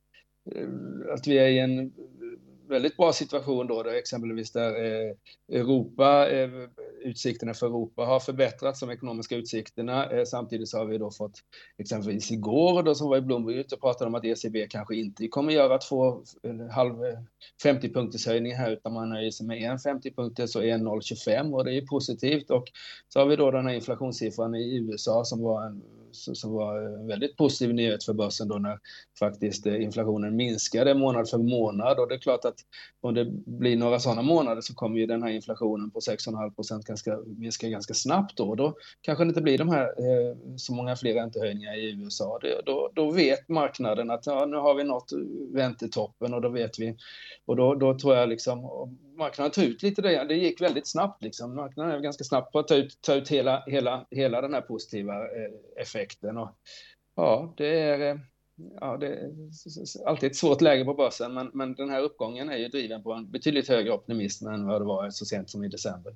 eh, 0.51 1.13
att 1.13 1.27
vi 1.27 1.37
är 1.37 1.47
i 1.47 1.59
en 1.59 1.93
väldigt 2.69 2.97
bra 2.97 3.13
situation 3.13 3.67
då, 3.67 3.83
där 3.83 3.93
exempelvis 3.93 4.51
där 4.51 4.85
eh, 4.85 5.15
Europa, 5.59 6.29
eh, 6.29 6.49
utsikterna 7.03 7.53
för 7.53 7.67
Europa 7.67 8.05
har 8.05 8.19
förbättrats, 8.19 8.79
de 8.79 8.89
ekonomiska 8.89 9.35
utsikterna. 9.35 10.11
Eh, 10.11 10.23
samtidigt 10.25 10.69
så 10.69 10.77
har 10.77 10.85
vi 10.85 10.97
då 10.97 11.11
fått 11.11 11.43
exempelvis 11.77 12.31
igår 12.31 12.83
då 12.83 12.95
som 12.95 13.09
var 13.09 13.17
i 13.17 13.21
Bloomberg 13.21 13.57
ute 13.57 13.75
och 13.75 13.81
pratade 13.81 14.07
om 14.07 14.15
att 14.15 14.25
ECB 14.25 14.67
kanske 14.69 14.95
inte 14.95 15.27
kommer 15.27 15.53
göra 15.53 15.77
två 15.77 16.23
halv 16.71 16.93
50 17.63 17.93
punkters 17.93 18.27
höjning 18.27 18.55
här 18.55 18.71
utan 18.71 18.93
man 18.93 19.09
nöjer 19.09 19.31
sig 19.31 19.47
med 19.47 19.61
en 19.61 19.79
50 19.79 20.11
punkters 20.11 20.51
så 20.51 20.61
en 20.61 20.87
0,25 20.87 21.53
och 21.53 21.65
det 21.65 21.73
är 21.73 21.81
positivt. 21.81 22.49
Och 22.49 22.65
så 23.07 23.19
har 23.19 23.25
vi 23.25 23.35
då 23.35 23.51
den 23.51 23.67
här 23.67 23.73
inflationssiffran 23.73 24.55
i 24.55 24.77
USA 24.77 25.25
som 25.25 25.41
var 25.41 25.65
en 25.65 25.81
som 26.17 26.53
var 26.53 26.81
en 26.81 27.07
väldigt 27.07 27.37
positiv 27.37 27.73
nyhet 27.73 28.03
för 28.03 28.13
börsen 28.13 28.47
då 28.47 28.55
när 28.55 28.79
faktiskt 29.19 29.65
eh, 29.65 29.83
inflationen 29.83 30.35
minskade 30.35 30.93
månad 30.93 31.29
för 31.29 31.37
månad 31.37 31.99
och 31.99 32.07
det 32.07 32.15
är 32.15 32.19
klart 32.19 32.45
att 32.45 32.55
om 33.01 33.13
det 33.13 33.25
blir 33.45 33.77
några 33.77 33.99
sådana 33.99 34.21
månader 34.21 34.61
så 34.61 34.75
kommer 34.75 34.99
ju 34.99 35.05
den 35.05 35.23
här 35.23 35.29
inflationen 35.29 35.91
på 35.91 35.99
6,5 35.99 36.55
procent 36.55 36.85
ganska, 36.85 37.19
minska 37.37 37.67
ganska 37.67 37.93
snabbt 37.93 38.37
då. 38.37 38.55
Då 38.55 38.75
kanske 39.01 39.23
det 39.23 39.27
inte 39.27 39.41
blir 39.41 39.57
de 39.57 39.69
här 39.69 39.83
eh, 39.83 40.37
så 40.57 40.73
många 40.73 40.95
fler 40.95 41.13
räntehöjningar 41.13 41.77
i 41.77 41.91
USA. 41.91 42.39
Det, 42.41 42.61
då, 42.65 42.91
då 42.93 43.11
vet 43.11 43.49
marknaden 43.49 44.11
att 44.11 44.25
ja, 44.25 44.45
nu 44.45 44.57
har 44.57 44.75
vi 44.75 44.83
nått 44.83 45.11
eh, 45.11 45.19
väntetoppen. 45.53 46.33
och 46.33 46.41
då 46.41 46.49
vet 46.49 46.79
vi 46.79 46.95
och 47.45 47.55
då, 47.55 47.75
då 47.75 47.99
tror 47.99 48.15
jag 48.15 48.29
liksom 48.29 48.65
marknaden 49.17 49.51
tog 49.51 49.63
ut 49.63 49.83
lite 49.83 50.01
det. 50.01 50.23
Det 50.23 50.35
gick 50.35 50.61
väldigt 50.61 50.87
snabbt 50.87 51.23
liksom. 51.23 51.55
Marknaden 51.55 51.91
är 51.91 51.99
ganska 51.99 52.23
snabb 52.23 52.51
på 52.51 52.59
att 52.59 52.67
ta 52.67 52.75
ut, 52.75 53.01
ta 53.01 53.15
ut 53.15 53.29
hela, 53.29 53.63
hela, 53.67 54.07
hela 54.11 54.41
den 54.41 54.53
här 54.53 54.61
positiva 54.61 55.13
eh, 55.13 55.81
effekten. 55.81 56.37
Och, 56.37 56.49
ja, 57.15 57.53
det 57.57 57.79
är, 57.79 57.99
eh, 57.99 58.19
ja, 58.79 58.97
det 58.97 59.07
är 59.07 59.31
alltid 60.05 60.31
ett 60.31 60.35
svårt 60.35 60.61
läge 60.61 60.85
på 60.85 60.93
börsen, 60.93 61.33
men, 61.33 61.51
men 61.53 61.75
den 61.75 61.89
här 61.89 62.01
uppgången 62.01 62.49
är 62.49 62.57
ju 62.57 62.67
driven 62.67 63.03
på 63.03 63.13
en 63.13 63.31
betydligt 63.31 63.67
högre 63.67 63.91
optimism 63.91 64.47
än 64.47 64.67
vad 64.67 64.81
det 64.81 64.85
var 64.85 65.09
så 65.09 65.25
sent 65.25 65.49
som 65.49 65.63
i 65.63 65.67
december. 65.67 66.15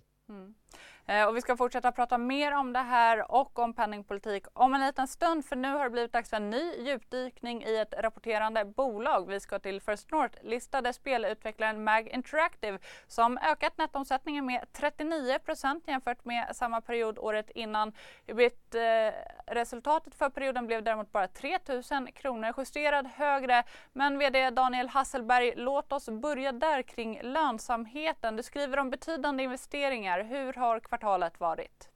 Eh, 1.06 1.26
och 1.28 1.38
vi 1.38 1.42
ska 1.42 1.58
fortsätta 1.58 1.92
prata 1.92 2.18
mer 2.18 2.52
om 2.52 2.74
det 2.74 2.80
här 2.80 3.32
och 3.32 3.60
om 3.60 3.74
penningpolitik 3.74 4.46
om 4.54 4.74
en 4.74 4.82
liten 4.82 5.08
stund 5.08 5.46
för 5.46 5.56
nu 5.56 5.72
har 5.74 5.84
det 5.84 5.90
blivit 5.90 6.14
dags 6.14 6.30
för 6.30 6.38
en 6.38 6.50
ny 6.50 6.76
djupdykning 6.78 7.64
i 7.64 7.78
ett 7.78 7.94
rapporterande 7.98 8.66
bolag. 8.66 9.28
Vi 9.28 9.40
ska 9.40 9.60
till 9.60 9.82
First 9.82 10.12
North-listade 10.12 10.94
spelutvecklaren 10.94 11.84
MAG 11.84 12.08
Interactive 12.08 12.80
som 13.08 13.38
ökat 13.38 13.78
nettomsättningen 13.78 14.46
med 14.46 14.66
39% 14.74 15.82
jämfört 15.88 16.26
med 16.26 16.56
samma 16.56 16.82
period 16.82 17.20
året 17.20 17.50
innan. 17.50 17.94
Eh, 18.28 19.14
resultatet 19.48 20.16
för 20.16 20.30
perioden 20.30 20.68
blev 20.68 20.84
däremot 20.84 21.12
bara 21.12 21.28
3 21.28 21.58
000 21.92 22.12
kronor, 22.12 22.54
justerad 22.58 23.08
högre. 23.08 23.64
Men 23.94 24.20
VD 24.20 24.50
Daniel 24.50 24.90
Hasselberg, 24.90 25.54
låt 25.56 25.92
oss 25.92 26.10
börja 26.10 26.52
där 26.52 26.82
kring 26.82 27.22
lönsamheten. 27.22 28.36
Du 28.36 28.44
skriver 28.44 28.80
om 28.80 28.90
betydande 28.90 29.44
investeringar. 29.44 30.24
Hur 30.24 30.54
har 30.54 30.80
kvartalet 30.92 31.40
varit? 31.40 31.90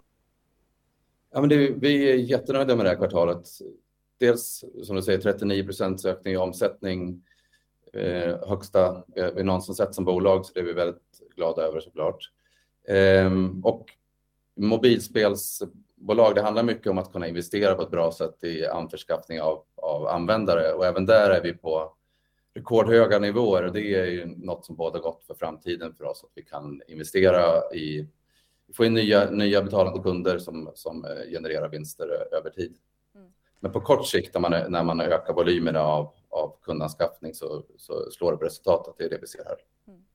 Ja, 1.32 1.40
men 1.40 1.50
det, 1.50 1.70
vi 1.70 2.12
är 2.12 2.16
jättenöjda 2.16 2.76
med 2.76 2.86
det 2.86 2.90
här 2.90 2.98
kvartalet. 2.98 3.48
Dels 4.20 4.64
som 4.84 4.96
du 4.96 5.02
säger 5.02 5.20
39 5.20 5.64
procents 5.64 6.06
ökning 6.06 6.34
i 6.34 6.38
omsättning, 6.38 7.24
eh, 7.94 8.48
högsta 8.48 9.04
vi 9.36 9.44
någonsin 9.44 9.76
sett 9.76 9.96
som 9.96 10.06
bolag, 10.06 10.46
så 10.46 10.54
det 10.54 10.60
är 10.60 10.64
vi 10.64 10.74
väldigt 10.74 11.22
glada 11.36 11.62
över 11.62 11.80
såklart. 11.80 12.32
Eh, 12.88 13.32
och 13.64 13.86
mobilspelsbolag, 14.56 16.36
det 16.36 16.42
handlar 16.42 16.64
mycket 16.64 16.88
om 16.88 16.98
att 16.98 17.12
kunna 17.12 17.28
investera 17.28 17.76
på 17.76 17.82
ett 17.82 17.92
bra 17.92 18.12
sätt 18.12 18.44
i 18.44 18.66
anförskaffning 18.66 19.42
av, 19.42 19.64
av 19.76 20.08
användare 20.08 20.74
och 20.74 20.86
även 20.86 21.06
där 21.06 21.30
är 21.30 21.42
vi 21.42 21.54
på 21.54 21.94
rekordhöga 22.54 23.20
nivåer 23.20 23.64
och 23.64 23.74
det 23.74 23.96
är 23.96 24.06
ju 24.06 24.26
något 24.26 24.66
som 24.66 24.76
båda 24.76 25.00
gott 25.00 25.26
för 25.26 25.34
framtiden 25.34 25.94
för 25.94 26.04
oss 26.04 26.24
att 26.24 26.32
vi 26.36 26.42
kan 26.42 26.82
investera 26.88 27.74
i 27.74 28.08
få 28.74 28.86
in 28.86 28.94
nya, 28.94 29.32
nya 29.32 29.62
betalande 29.62 30.04
kunder 30.04 30.38
som, 30.38 30.72
som 30.74 31.06
eh, 31.06 31.32
genererar 31.32 31.70
vinster 31.70 32.08
över 32.36 32.50
tid. 32.50 32.78
Mm. 33.16 33.28
Men 33.60 33.72
på 33.72 33.82
kort 33.82 34.08
sikt 34.08 34.34
när 34.34 34.42
man, 34.42 34.72
när 34.72 34.84
man 34.84 35.02
ökar 35.02 35.34
volymerna 35.34 35.80
av, 35.80 36.14
av 36.30 36.56
kundanskaffning 36.62 37.34
så, 37.34 37.64
så 37.78 38.12
slår 38.12 38.32
det 38.32 38.38
på 38.38 38.46
resultatet. 38.46 38.96
Det 38.98 39.04
är 39.04 39.10
det 39.10 39.18
vi 39.22 39.28
ser 39.28 39.44
här. 39.44 39.58
Mm. 39.88 40.06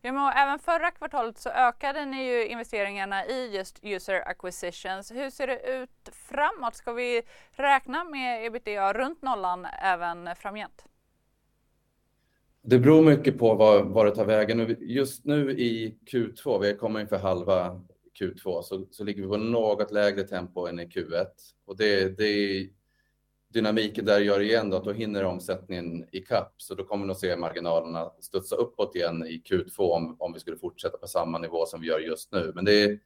Ja, 0.00 0.12
men 0.12 0.32
även 0.32 0.58
förra 0.58 0.90
kvartalet 0.90 1.38
så 1.38 1.48
ökade 1.48 2.04
ni 2.04 2.24
ju 2.24 2.46
investeringarna 2.46 3.26
i 3.26 3.56
just 3.56 3.78
user 3.82 4.28
acquisitions. 4.28 5.12
Hur 5.12 5.30
ser 5.30 5.46
det 5.46 5.82
ut 5.82 6.08
framåt? 6.12 6.74
Ska 6.74 6.92
vi 6.92 7.22
räkna 7.50 8.04
med 8.04 8.46
ebitda 8.46 8.92
runt 8.92 9.22
nollan 9.22 9.66
även 9.82 10.36
framgent? 10.36 10.84
Det 12.64 12.78
beror 12.78 13.02
mycket 13.02 13.38
på 13.38 13.54
var, 13.54 13.82
var 13.82 14.06
det 14.06 14.14
tar 14.14 14.24
vägen. 14.24 14.76
Just 14.80 15.24
nu 15.24 15.50
i 15.50 15.98
Q2, 16.06 16.60
vi 16.60 16.76
kommer 16.76 17.00
inför 17.00 17.18
halva 17.18 17.80
Q2 18.20 18.62
så, 18.62 18.86
så 18.90 19.04
ligger 19.04 19.22
vi 19.22 19.28
på 19.28 19.36
något 19.36 19.92
lägre 19.92 20.22
tempo 20.22 20.66
än 20.66 20.80
i 20.80 20.86
Q1 20.86 21.26
och 21.64 21.76
det, 21.76 22.18
det 22.18 22.24
är 22.24 22.68
dynamiken 23.48 24.04
där 24.04 24.20
gör 24.20 24.40
igen 24.40 24.70
då 24.70 24.76
att 24.76 24.84
då 24.84 24.92
hinner 24.92 25.24
omsättningen 25.24 26.06
i 26.12 26.20
kapp 26.20 26.54
så 26.56 26.74
då 26.74 26.84
kommer 26.84 27.06
vi 27.06 27.12
att 27.12 27.20
se 27.20 27.36
marginalerna 27.36 28.12
studsa 28.20 28.56
uppåt 28.56 28.96
igen 28.96 29.26
i 29.26 29.42
Q2 29.50 29.78
om, 29.78 30.16
om 30.18 30.32
vi 30.32 30.40
skulle 30.40 30.58
fortsätta 30.58 30.98
på 30.98 31.06
samma 31.06 31.38
nivå 31.38 31.66
som 31.66 31.80
vi 31.80 31.86
gör 31.86 31.98
just 31.98 32.32
nu. 32.32 32.52
Men 32.54 32.64
det 32.64 32.82
är, 32.82 32.98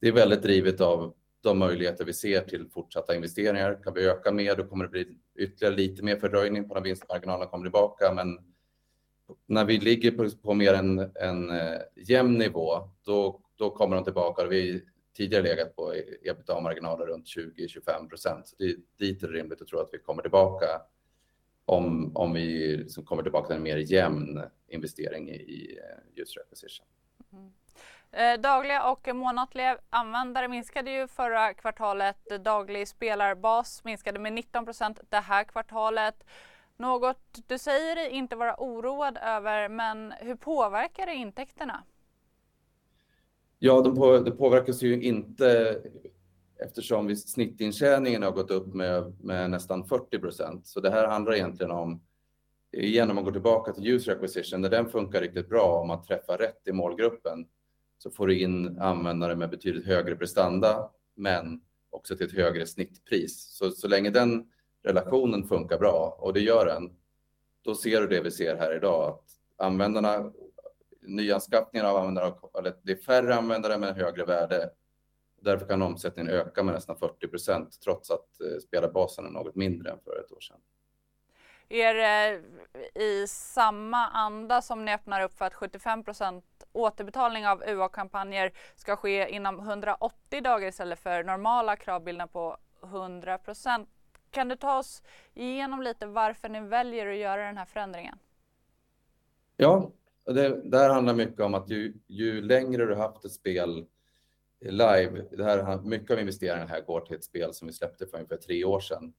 det 0.00 0.08
är 0.08 0.12
väldigt 0.12 0.42
drivet 0.42 0.80
av 0.80 1.14
de 1.40 1.58
möjligheter 1.58 2.04
vi 2.04 2.12
ser 2.12 2.40
till 2.40 2.68
fortsatta 2.70 3.14
investeringar. 3.14 3.82
Kan 3.84 3.94
vi 3.94 4.06
öka 4.06 4.32
mer, 4.32 4.56
då 4.56 4.64
kommer 4.64 4.84
det 4.84 4.90
bli 4.90 5.16
ytterligare 5.38 5.76
lite 5.76 6.02
mer 6.02 6.16
fördröjning 6.16 6.68
på 6.68 6.74
när 6.74 6.80
vinstmarginalerna 6.80 7.50
kommer 7.50 7.64
tillbaka. 7.64 8.12
Men 8.14 8.38
när 9.46 9.64
vi 9.64 9.78
ligger 9.78 10.10
på, 10.10 10.30
på 10.42 10.54
mer 10.54 10.74
en, 10.74 10.98
en 10.98 11.50
eh, 11.50 11.78
jämn 11.96 12.38
nivå, 12.38 12.90
då 13.04 13.40
då 13.58 13.70
kommer 13.70 13.96
de 13.96 14.04
tillbaka. 14.04 14.44
Vi 14.44 14.84
tidigare 15.16 15.42
legat 15.42 15.76
på 15.76 15.94
ebitda-marginaler 16.22 17.06
runt 17.06 17.26
20-25 17.26 18.08
procent. 18.08 18.54
Dit 18.98 19.22
är 19.22 19.28
det 19.28 19.34
rimligt 19.34 19.62
att 19.62 19.68
tro 19.68 19.78
att 19.78 19.90
vi 19.92 19.98
kommer 19.98 20.22
tillbaka 20.22 20.66
om, 21.64 22.16
om 22.16 22.32
vi 22.32 22.76
liksom 22.76 23.04
kommer 23.04 23.22
tillbaka 23.22 23.46
till 23.46 23.56
en 23.56 23.62
mer 23.62 23.76
jämn 23.76 24.42
investering 24.68 25.28
i 25.28 25.78
eh, 25.82 26.22
user 26.22 26.40
acquisition. 26.40 26.86
Mm. 27.32 27.52
Eh, 28.12 28.40
dagliga 28.40 28.90
och 28.90 29.16
månatliga 29.16 29.78
användare 29.90 30.48
minskade 30.48 30.90
ju 30.90 31.08
förra 31.08 31.54
kvartalet. 31.54 32.44
Daglig 32.44 32.88
spelarbas 32.88 33.84
minskade 33.84 34.18
med 34.18 34.32
19 34.32 34.64
procent 34.64 35.00
det 35.08 35.20
här 35.20 35.44
kvartalet. 35.44 36.24
Något 36.76 37.38
du 37.46 37.58
säger 37.58 37.96
dig 37.96 38.10
inte 38.10 38.36
vara 38.36 38.54
oroad 38.58 39.18
över, 39.22 39.68
men 39.68 40.12
hur 40.12 40.34
påverkar 40.34 41.06
det 41.06 41.14
intäkterna? 41.14 41.84
Ja, 43.58 43.80
de 43.80 43.96
på, 43.96 44.18
det 44.18 44.30
påverkas 44.30 44.82
ju 44.82 45.02
inte 45.02 45.78
eftersom 46.58 47.16
snittintjäningen 47.16 48.22
har 48.22 48.30
gått 48.30 48.50
upp 48.50 48.74
med, 48.74 49.12
med 49.20 49.50
nästan 49.50 49.84
40 49.84 50.18
procent. 50.18 50.66
Så 50.66 50.80
det 50.80 50.90
här 50.90 51.06
handlar 51.06 51.34
egentligen 51.34 51.72
om, 51.72 52.02
igen 52.72 53.10
om 53.10 53.14
man 53.14 53.24
går 53.24 53.32
tillbaka 53.32 53.72
till 53.72 53.86
user 53.86 54.12
acquisition, 54.12 54.60
när 54.60 54.68
den 54.70 54.88
funkar 54.88 55.20
riktigt 55.20 55.48
bra, 55.48 55.80
om 55.80 55.88
man 55.88 56.02
träffar 56.02 56.38
rätt 56.38 56.68
i 56.68 56.72
målgruppen, 56.72 57.46
så 57.98 58.10
får 58.10 58.26
du 58.26 58.40
in 58.40 58.78
användare 58.78 59.36
med 59.36 59.50
betydligt 59.50 59.86
högre 59.86 60.16
prestanda, 60.16 60.90
men 61.14 61.60
också 61.90 62.16
till 62.16 62.26
ett 62.26 62.36
högre 62.36 62.66
snittpris. 62.66 63.56
Så, 63.58 63.70
så 63.70 63.88
länge 63.88 64.10
den 64.10 64.46
relationen 64.82 65.48
funkar 65.48 65.78
bra, 65.78 66.16
och 66.20 66.32
det 66.32 66.40
gör 66.40 66.66
den, 66.66 66.90
då 67.62 67.74
ser 67.74 68.00
du 68.00 68.06
det 68.06 68.20
vi 68.20 68.30
ser 68.30 68.56
här 68.56 68.76
idag, 68.76 69.08
att 69.08 69.24
användarna 69.66 70.32
nyanskaffningar 71.08 71.86
av 71.86 71.96
användare, 71.96 72.34
eller 72.58 72.74
det 72.82 72.92
är 72.92 72.96
färre 72.96 73.34
användare 73.34 73.78
med 73.78 73.96
högre 73.96 74.24
värde. 74.24 74.70
Därför 75.40 75.66
kan 75.66 75.82
omsättningen 75.82 76.32
öka 76.32 76.62
med 76.62 76.74
nästan 76.74 76.96
40 76.96 77.28
procent 77.28 77.80
trots 77.84 78.10
att 78.10 78.40
eh, 78.40 78.58
spelarbasen 78.60 79.26
är 79.26 79.30
något 79.30 79.54
mindre 79.54 79.90
än 79.90 79.98
för 80.04 80.20
ett 80.20 80.32
år 80.32 80.40
sedan. 80.40 80.60
Är 81.68 81.94
det 81.94 82.42
i 83.02 83.26
samma 83.28 84.08
anda 84.08 84.62
som 84.62 84.84
ni 84.84 84.94
öppnar 84.94 85.22
upp 85.22 85.38
för 85.38 85.44
att 85.44 85.54
75 85.54 86.04
procent 86.04 86.44
återbetalning 86.72 87.46
av 87.46 87.62
UA-kampanjer 87.66 88.52
ska 88.76 88.96
ske 88.96 89.28
inom 89.28 89.58
180 89.58 90.42
dagar 90.42 90.68
istället 90.68 90.98
för 90.98 91.24
normala 91.24 91.76
kravbilder 91.76 92.26
på 92.26 92.56
100 92.82 93.38
procent. 93.38 93.88
Kan 94.30 94.48
du 94.48 94.56
ta 94.56 94.78
oss 94.78 95.02
igenom 95.34 95.82
lite 95.82 96.06
varför 96.06 96.48
ni 96.48 96.60
väljer 96.60 97.06
att 97.06 97.16
göra 97.16 97.46
den 97.46 97.58
här 97.58 97.64
förändringen? 97.64 98.18
Ja, 99.56 99.90
det, 100.34 100.60
där 100.64 100.78
här 100.78 100.90
handlar 100.90 101.14
mycket 101.14 101.40
om 101.40 101.54
att 101.54 101.70
ju, 101.70 101.94
ju 102.06 102.42
längre 102.42 102.86
du 102.86 102.94
haft 102.94 103.24
ett 103.24 103.32
spel 103.32 103.86
live, 104.60 105.24
det 105.30 105.44
här, 105.44 105.82
mycket 105.82 106.10
av 106.10 106.20
investeringarna 106.20 106.70
här 106.70 106.80
går 106.80 107.00
till 107.00 107.16
ett 107.16 107.24
spel 107.24 107.54
som 107.54 107.66
vi 107.66 107.72
släppte 107.72 108.06
för 108.06 108.16
ungefär 108.16 108.36
tre 108.36 108.64
år 108.64 108.80
sedan. 108.80 109.12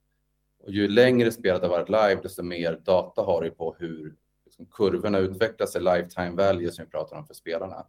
Och 0.63 0.71
ju 0.71 0.87
längre 0.87 1.31
spelet 1.31 1.61
har 1.61 1.69
varit 1.69 1.89
live, 1.89 2.19
desto 2.23 2.43
mer 2.43 2.81
data 2.85 3.21
har 3.21 3.41
du 3.41 3.51
på 3.51 3.75
hur 3.79 4.15
liksom, 4.45 4.65
kurvorna 4.65 5.19
utvecklas 5.19 5.75
i 5.75 5.79
lifetime 5.79 6.31
value 6.31 6.71
som 6.71 6.85
vi 6.85 6.91
pratar 6.91 7.17
om 7.17 7.25
för 7.25 7.33
spelarna. 7.33 7.85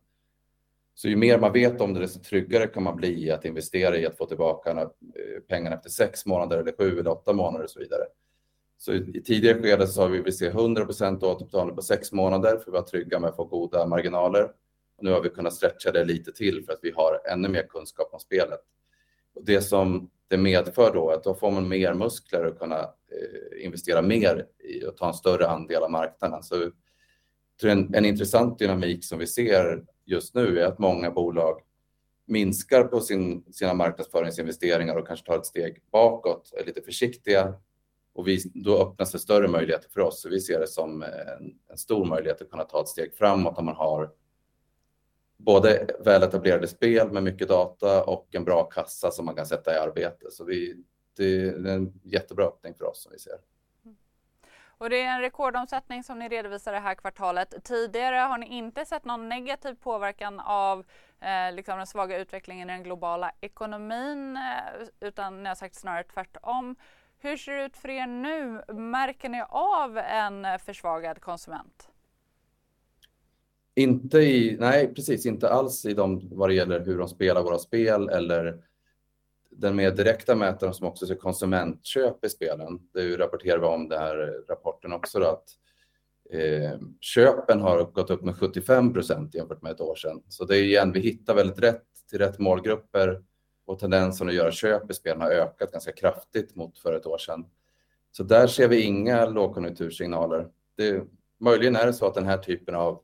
Så 0.94 1.08
ju 1.08 1.16
mer 1.16 1.38
man 1.38 1.52
vet 1.52 1.80
om 1.80 1.94
det, 1.94 2.00
desto 2.00 2.20
tryggare 2.20 2.66
kan 2.66 2.82
man 2.82 2.96
bli 2.96 3.30
att 3.30 3.44
investera 3.44 3.96
i 3.96 4.06
att 4.06 4.16
få 4.16 4.26
tillbaka 4.26 4.70
eh, 4.70 4.86
pengarna 5.48 5.76
efter 5.76 5.90
sex 5.90 6.26
månader 6.26 6.58
eller 6.58 6.72
sju 6.72 6.98
eller 6.98 7.10
åtta 7.10 7.32
månader 7.32 7.64
och 7.64 7.70
så 7.70 7.80
vidare. 7.80 8.02
Så 8.82 8.92
i 8.94 9.22
tidigare 9.24 9.62
skede 9.62 9.86
så 9.86 10.02
har 10.02 10.08
vi 10.08 10.20
vill 10.20 10.36
se 10.36 10.50
100% 10.50 11.24
återbetalning 11.24 11.76
på 11.76 11.82
sex 11.82 12.12
månader 12.12 12.50
för 12.50 12.56
att 12.56 12.68
vara 12.68 12.82
trygga 12.82 13.18
med 13.18 13.30
att 13.30 13.36
få 13.36 13.44
goda 13.44 13.86
marginaler. 13.86 14.50
Nu 15.00 15.10
har 15.10 15.20
vi 15.20 15.28
kunnat 15.28 15.54
stretcha 15.54 15.90
det 15.92 16.04
lite 16.04 16.32
till 16.32 16.64
för 16.64 16.72
att 16.72 16.78
vi 16.82 16.90
har 16.90 17.20
ännu 17.32 17.48
mer 17.48 17.62
kunskap 17.62 18.08
om 18.12 18.20
spelet. 18.20 18.60
Det 19.40 19.62
som 19.62 20.10
det 20.28 20.36
medför 20.36 20.94
då 20.94 21.10
är 21.10 21.14
att 21.14 21.24
då 21.24 21.34
får 21.34 21.50
man 21.50 21.68
mer 21.68 21.94
muskler 21.94 22.44
att 22.44 22.58
kunna 22.58 22.78
eh, 22.80 23.64
investera 23.64 24.02
mer 24.02 24.46
i 24.58 24.86
och 24.86 24.96
ta 24.96 25.08
en 25.08 25.14
större 25.14 25.48
andel 25.48 25.82
av 25.82 25.90
marknaden. 25.90 26.42
Så 26.42 26.70
en, 27.62 27.94
en 27.94 28.04
intressant 28.04 28.58
dynamik 28.58 29.04
som 29.04 29.18
vi 29.18 29.26
ser 29.26 29.84
just 30.04 30.34
nu 30.34 30.60
är 30.60 30.66
att 30.66 30.78
många 30.78 31.10
bolag 31.10 31.60
minskar 32.26 32.84
på 32.84 33.00
sina 33.00 33.74
marknadsföringsinvesteringar 33.74 34.96
och 34.96 35.06
kanske 35.06 35.26
tar 35.26 35.38
ett 35.38 35.46
steg 35.46 35.82
bakåt, 35.92 36.52
är 36.60 36.64
lite 36.64 36.82
försiktiga 36.82 37.54
och 38.12 38.28
vi, 38.28 38.38
då 38.54 38.78
öppnas 38.82 39.12
det 39.12 39.18
större 39.18 39.48
möjligheter 39.48 39.90
för 39.90 40.00
oss. 40.00 40.22
Så 40.22 40.28
vi 40.28 40.40
ser 40.40 40.60
det 40.60 40.66
som 40.66 41.02
en, 41.02 41.58
en 41.70 41.78
stor 41.78 42.04
möjlighet 42.04 42.42
att 42.42 42.50
kunna 42.50 42.64
ta 42.64 42.80
ett 42.80 42.88
steg 42.88 43.14
framåt 43.14 43.58
om 43.58 43.64
man 43.64 43.76
har 43.76 44.10
både 45.36 45.86
väletablerade 46.04 46.68
spel 46.68 47.12
med 47.12 47.22
mycket 47.22 47.48
data 47.48 48.04
och 48.04 48.28
en 48.30 48.44
bra 48.44 48.64
kassa 48.64 49.10
som 49.10 49.24
man 49.24 49.34
kan 49.34 49.46
sätta 49.46 49.74
i 49.74 49.78
arbete. 49.78 50.30
Så 50.30 50.44
vi, 50.44 50.84
det 51.16 51.48
är 51.48 51.66
en 51.66 52.00
jättebra 52.02 52.44
öppning 52.44 52.74
för 52.74 52.84
oss 52.84 53.02
som 53.02 53.12
vi 53.12 53.18
ser. 53.18 53.38
Och 54.80 54.90
det 54.90 55.00
är 55.00 55.06
en 55.06 55.20
rekordomsättning 55.20 56.04
som 56.04 56.18
ni 56.18 56.28
redovisar 56.28 56.72
det 56.72 56.78
här 56.78 56.94
kvartalet. 56.94 57.64
Tidigare 57.64 58.16
har 58.16 58.38
ni 58.38 58.46
inte 58.46 58.84
sett 58.84 59.04
någon 59.04 59.28
negativ 59.28 59.74
påverkan 59.74 60.40
av 60.40 60.84
eh, 61.20 61.52
liksom 61.52 61.78
den 61.78 61.86
svaga 61.86 62.18
utvecklingen 62.18 62.70
i 62.70 62.72
den 62.72 62.82
globala 62.82 63.32
ekonomin 63.40 64.36
eh, 64.36 64.88
utan 65.00 65.42
ni 65.42 65.48
har 65.48 65.56
sagt 65.56 65.74
snarare 65.74 66.04
tvärtom. 66.04 66.76
Hur 67.22 67.36
ser 67.36 67.56
det 67.56 67.64
ut 67.64 67.76
för 67.76 67.88
er 67.88 68.06
nu? 68.06 68.62
Märker 68.74 69.28
ni 69.28 69.42
av 69.48 69.98
en 69.98 70.58
försvagad 70.58 71.20
konsument? 71.20 71.88
Inte 73.74 74.18
i, 74.18 74.56
nej 74.60 74.94
precis, 74.94 75.26
inte 75.26 75.48
alls 75.48 75.86
i 75.86 75.94
de, 75.94 76.28
vad 76.32 76.48
det 76.48 76.54
gäller 76.54 76.80
hur 76.80 76.98
de 76.98 77.08
spelar 77.08 77.42
våra 77.42 77.58
spel 77.58 78.08
eller 78.08 78.62
den 79.50 79.76
mer 79.76 79.90
direkta 79.90 80.34
mätaren 80.34 80.74
som 80.74 80.86
också 80.86 81.06
ser 81.06 81.14
konsumentköp 81.14 82.24
i 82.24 82.28
spelen. 82.28 82.80
Det 82.94 83.16
rapporterar 83.16 83.58
vi 83.58 83.66
om 83.66 83.88
det 83.88 83.98
här 83.98 84.44
rapporten 84.48 84.92
också 84.92 85.18
då, 85.18 85.26
att 85.26 85.44
eh, 86.32 86.80
köpen 87.00 87.60
har 87.60 87.84
gått 87.84 88.10
upp 88.10 88.22
med 88.22 88.36
75 88.36 88.92
procent 88.92 89.34
jämfört 89.34 89.62
med 89.62 89.72
ett 89.72 89.80
år 89.80 89.94
sedan. 89.94 90.22
Så 90.28 90.44
det 90.44 90.58
är 90.58 90.62
igen, 90.62 90.92
vi 90.92 91.00
hittar 91.00 91.34
väldigt 91.34 91.58
rätt 91.58 91.84
till 92.10 92.18
rätt 92.18 92.38
målgrupper 92.38 93.22
och 93.70 93.78
tendensen 93.78 94.28
att 94.28 94.34
göra 94.34 94.50
köp 94.50 94.90
i 94.90 94.94
spelen 94.94 95.20
har 95.20 95.30
ökat 95.30 95.72
ganska 95.72 95.92
kraftigt 95.92 96.56
mot 96.56 96.78
för 96.78 96.92
ett 96.92 97.06
år 97.06 97.18
sedan. 97.18 97.46
Så 98.12 98.22
där 98.22 98.46
ser 98.46 98.68
vi 98.68 98.80
inga 98.80 99.26
lågkonjunktursignaler. 99.26 100.48
Det, 100.76 101.04
möjligen 101.38 101.76
är 101.76 101.86
det 101.86 101.92
så 101.92 102.06
att 102.06 102.14
den 102.14 102.26
här 102.26 102.38
typen 102.38 102.74
av 102.74 103.02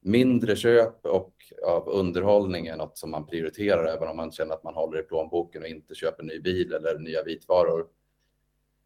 mindre 0.00 0.56
köp 0.56 1.06
och 1.06 1.34
av 1.66 1.88
underhållning 1.88 2.66
är 2.66 2.76
något 2.76 2.98
som 2.98 3.10
man 3.10 3.26
prioriterar 3.26 3.84
även 3.84 4.08
om 4.08 4.16
man 4.16 4.32
känner 4.32 4.54
att 4.54 4.64
man 4.64 4.74
håller 4.74 5.00
i 5.00 5.02
plånboken 5.02 5.62
och 5.62 5.68
inte 5.68 5.94
köper 5.94 6.22
ny 6.22 6.40
bil 6.40 6.72
eller 6.72 6.98
nya 6.98 7.22
vitvaror. 7.22 7.86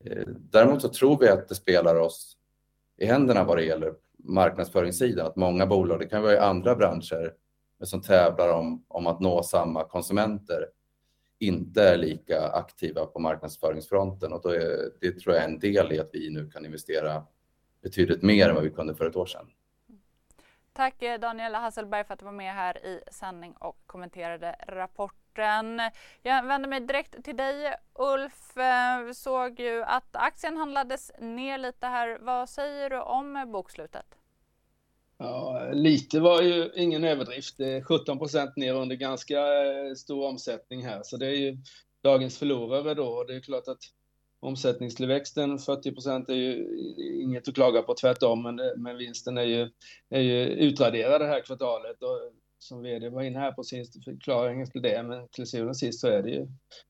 Eh, 0.04 0.26
däremot 0.26 0.82
så 0.82 0.88
tror 0.88 1.18
vi 1.18 1.28
att 1.28 1.48
det 1.48 1.54
spelar 1.54 1.94
oss 1.94 2.36
i 2.96 3.06
händerna 3.06 3.44
vad 3.44 3.56
det 3.56 3.64
gäller 3.64 3.94
marknadsföringssidan, 4.18 5.26
att 5.26 5.36
många 5.36 5.66
bolag, 5.66 5.98
det 5.98 6.06
kan 6.06 6.22
vara 6.22 6.34
i 6.34 6.38
andra 6.38 6.74
branscher, 6.74 7.34
som 7.82 8.02
tävlar 8.02 8.52
om, 8.52 8.84
om 8.88 9.06
att 9.06 9.20
nå 9.20 9.42
samma 9.42 9.84
konsumenter, 9.84 10.68
inte 11.38 11.82
är 11.82 11.96
lika 11.96 12.48
aktiva 12.48 13.06
på 13.06 13.18
marknadsföringsfronten 13.18 14.32
och 14.32 14.42
då 14.42 14.48
är, 14.48 14.92
det 15.00 15.12
tror 15.12 15.34
jag 15.34 15.44
är 15.44 15.48
en 15.48 15.58
del 15.58 15.92
i 15.92 16.00
att 16.00 16.10
vi 16.12 16.30
nu 16.30 16.50
kan 16.50 16.64
investera 16.64 17.22
betydligt 17.82 18.22
mer 18.22 18.48
än 18.48 18.54
vad 18.54 18.64
vi 18.64 18.70
kunde 18.70 18.94
för 18.94 19.06
ett 19.06 19.16
år 19.16 19.26
sedan. 19.26 19.50
Tack 20.72 21.02
eh, 21.02 21.20
Daniel 21.20 21.54
Hasselberg 21.54 22.04
för 22.04 22.14
att 22.14 22.20
du 22.20 22.24
var 22.24 22.32
med 22.32 22.54
här 22.54 22.86
i 22.86 23.00
sändning 23.12 23.52
och 23.52 23.82
kommenterade 23.86 24.56
rapporten. 24.68 25.80
Jag 26.22 26.46
vänder 26.46 26.68
mig 26.68 26.80
direkt 26.80 27.24
till 27.24 27.36
dig 27.36 27.74
Ulf. 27.94 28.56
Eh, 28.56 29.00
vi 29.00 29.14
såg 29.14 29.60
ju 29.60 29.82
att 29.82 30.16
aktien 30.16 30.56
handlades 30.56 31.12
ner 31.18 31.58
lite 31.58 31.86
här. 31.86 32.18
Vad 32.20 32.48
säger 32.48 32.90
du 32.90 33.00
om 33.00 33.52
bokslutet? 33.52 34.17
Ja, 35.18 35.70
lite 35.72 36.20
var 36.20 36.42
ju 36.42 36.70
ingen 36.74 37.04
överdrift. 37.04 37.54
Det 37.58 37.66
är 37.66 37.82
17 37.82 38.18
procent 38.18 38.56
ner 38.56 38.74
under 38.74 38.96
ganska 38.96 39.38
eh, 39.38 39.94
stor 39.94 40.26
omsättning 40.26 40.84
här, 40.84 41.00
så 41.04 41.16
det 41.16 41.26
är 41.26 41.36
ju 41.36 41.58
dagens 42.02 42.38
förlorare 42.38 42.94
då. 42.94 43.24
Det 43.24 43.34
är 43.34 43.40
klart 43.40 43.68
att 43.68 43.78
omsättningstillväxten 44.40 45.58
40 45.58 45.92
procent 45.92 46.28
är 46.28 46.34
ju 46.34 46.66
inget 47.22 47.48
att 47.48 47.54
klaga 47.54 47.82
på, 47.82 47.94
tvärtom, 47.94 48.42
men, 48.42 48.58
eh, 48.58 48.76
men 48.76 48.96
vinsten 48.96 49.38
är 49.38 49.42
ju, 49.42 49.70
är 50.10 50.20
ju 50.20 50.46
utraderad 50.46 51.20
det 51.20 51.26
här 51.26 51.40
kvartalet. 51.40 52.02
Och 52.02 52.32
som 52.58 52.82
vd 52.82 53.08
var 53.08 53.22
inne 53.22 53.38
här 53.38 53.52
på 53.52 53.62
sin 53.62 53.84
förklaring 54.04 54.66
till 54.66 54.82
det, 54.82 55.02
men 55.02 55.28
till 55.28 55.46
syvende 55.46 55.70
och 55.70 55.76
sist 55.76 56.00
så 56.00 56.08
är 56.08 56.22
det 56.22 56.30
ju, 56.30 56.46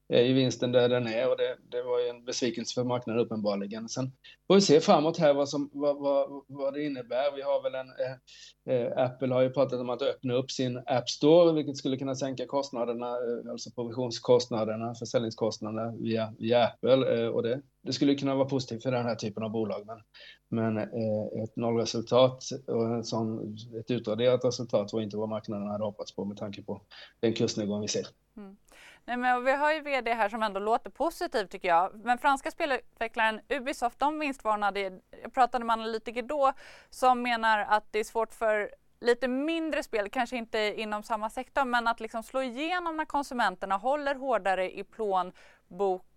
är 0.09 0.23
ju 0.23 0.33
vinsten 0.35 0.73
där 0.73 0.89
den 0.89 1.07
är 1.07 1.31
och 1.31 1.37
det, 1.37 1.57
det 1.69 1.83
var 1.83 2.01
ju 2.01 2.09
en 2.09 2.25
besvikelse 2.25 2.75
för 2.75 2.85
marknaden 2.85 3.23
uppenbarligen. 3.23 3.89
Sen 3.89 4.13
får 4.47 4.55
vi 4.55 4.61
se 4.61 4.81
framåt 4.81 5.19
här 5.19 5.35
vad, 5.35 5.49
som, 5.49 5.71
vad, 5.73 5.99
vad, 5.99 6.45
vad 6.47 6.75
det 6.75 6.85
innebär. 6.85 7.37
Vi 7.37 7.43
har 7.43 7.63
väl 7.63 7.75
en, 7.75 7.89
eh, 7.89 8.77
eh 8.77 9.05
Apple 9.05 9.35
har 9.35 9.43
ju 9.43 9.51
pratat 9.51 9.81
om 9.81 9.91
att 9.91 10.03
öppna 10.03 10.35
upp 10.35 10.51
sin 10.51 10.83
App 10.87 11.09
Store, 11.09 11.53
vilket 11.53 11.77
skulle 11.77 11.97
kunna 11.97 12.15
sänka 12.15 12.47
kostnaderna, 12.47 13.07
eh, 13.07 13.51
alltså 13.51 13.71
provisionskostnaderna, 13.71 14.95
försäljningskostnaderna 14.95 15.97
via, 16.01 16.35
via 16.39 16.65
Apple 16.65 17.23
eh, 17.23 17.29
och 17.29 17.43
det, 17.43 17.63
det 17.83 17.93
skulle 17.93 18.15
kunna 18.15 18.35
vara 18.35 18.49
positivt 18.49 18.83
för 18.83 18.93
den 18.93 19.07
här 19.07 19.15
typen 19.15 19.43
av 19.43 19.51
bolag. 19.51 19.87
Men, 19.87 20.03
men 20.49 20.79
eh, 20.79 21.43
ett 21.45 21.57
nollresultat 21.57 22.45
och 22.67 22.85
en 22.85 23.05
sån, 23.05 23.57
ett 23.81 23.91
utraderat 23.91 24.45
resultat 24.45 24.93
var 24.93 25.01
inte 25.01 25.17
vad 25.17 25.29
marknaden 25.29 25.69
hade 25.69 25.85
hoppats 25.85 26.13
på 26.13 26.25
med 26.25 26.37
tanke 26.37 26.63
på 26.63 26.81
den 27.21 27.33
kursnedgång 27.33 27.81
vi 27.81 27.89
ser. 27.89 28.07
Mm. 28.37 28.57
Nej, 29.05 29.17
men 29.17 29.45
vi 29.45 29.57
har 29.57 29.73
ju 29.73 29.81
vd 29.81 30.15
här 30.15 30.29
som 30.29 30.43
ändå 30.43 30.61
låter 30.61 30.91
positiv 30.91 31.47
tycker 31.47 31.69
jag. 31.69 32.05
Men 32.05 32.19
franska 32.19 32.51
spelutvecklaren 32.51 33.41
Ubisoft, 33.49 33.99
de 33.99 34.19
vinstvarnade, 34.19 35.01
jag 35.23 35.35
pratade 35.35 35.65
med 35.65 35.75
analytiker 35.75 36.23
då, 36.23 36.53
som 36.91 37.23
menar 37.23 37.59
att 37.59 37.93
det 37.93 37.99
är 37.99 38.05
svårt 38.05 38.35
för 38.35 38.71
lite 39.01 39.29
mindre 39.29 39.83
spel, 39.83 40.11
kanske 40.11 40.37
inte 40.37 40.59
inom 40.59 41.03
samma 41.03 41.31
sektor, 41.31 41.65
men 41.65 41.87
att 41.87 42.01
liksom 42.01 42.23
slå 42.23 42.43
igenom 42.43 42.97
när 42.97 43.05
konsumenterna 43.05 43.77
håller 43.77 44.15
hårdare 44.15 44.79
i 44.79 44.85
plånboken. 44.85 46.08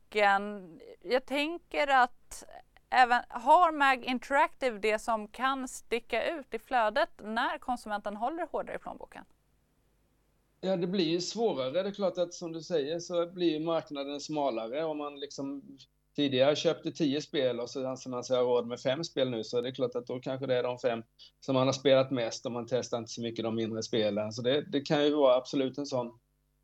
Jag 1.02 1.26
tänker 1.26 1.88
att 1.88 2.44
även 2.90 3.22
har 3.30 3.72
MAG 3.72 4.06
Interactive 4.06 4.80
det 4.80 5.00
som 5.00 5.28
kan 5.28 5.68
sticka 5.68 6.38
ut 6.38 6.54
i 6.54 6.60
flödet 6.60 7.10
när 7.24 7.58
konsumenten 7.58 8.16
håller 8.16 8.48
hårdare 8.52 8.76
i 8.76 8.80
plånboken? 8.80 9.26
Ja, 10.62 10.76
det 10.76 10.88
blir 10.88 11.10
ju 11.10 11.22
svårare. 11.22 11.72
Det 11.72 11.80
är 11.80 11.92
klart 11.92 12.18
att 12.18 12.34
som 12.34 12.52
du 12.52 12.62
säger 12.62 13.00
så 13.00 13.28
blir 13.28 13.60
marknaden 13.60 14.20
smalare. 14.20 14.84
Om 14.84 14.98
man 14.98 15.20
liksom 15.20 15.78
tidigare 16.16 16.56
köpte 16.56 16.92
tio 16.92 17.22
spel 17.22 17.60
och 17.60 17.70
så 17.70 17.88
anser 17.88 18.10
man 18.10 18.24
sig 18.24 18.38
ha 18.38 18.44
råd 18.44 18.68
med 18.68 18.80
fem 18.80 19.04
spel 19.04 19.30
nu 19.30 19.44
så 19.44 19.58
är 19.58 19.62
det 19.62 19.72
klart 19.72 19.96
att 19.96 20.08
då 20.08 20.20
kanske 20.20 20.46
det 20.46 20.56
är 20.56 20.64
de 20.64 20.80
fem 20.80 21.04
som 21.40 21.56
man 21.56 21.68
har 21.68 21.74
spelat 21.74 22.12
mest 22.12 22.46
och 22.46 22.52
man 22.52 22.68
testar 22.70 22.98
inte 22.98 23.12
så 23.12 23.22
mycket 23.22 23.44
de 23.44 23.56
mindre 23.56 23.84
spelen. 23.84 24.32
Så 24.32 24.42
det, 24.42 24.62
det 24.62 24.82
kan 24.82 25.06
ju 25.06 25.16
vara 25.16 25.36
absolut 25.36 25.78
en 25.78 25.86
sån, 25.86 26.20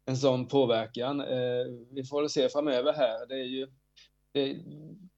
en 0.07 0.17
sån 0.17 0.47
påverkan. 0.47 1.21
Eh, 1.21 1.65
vi 1.91 2.03
får 2.03 2.27
se 2.27 2.49
framöver 2.49 2.93
här. 2.93 3.27
Det 3.27 3.35
är 3.35 3.45
ju 3.45 3.67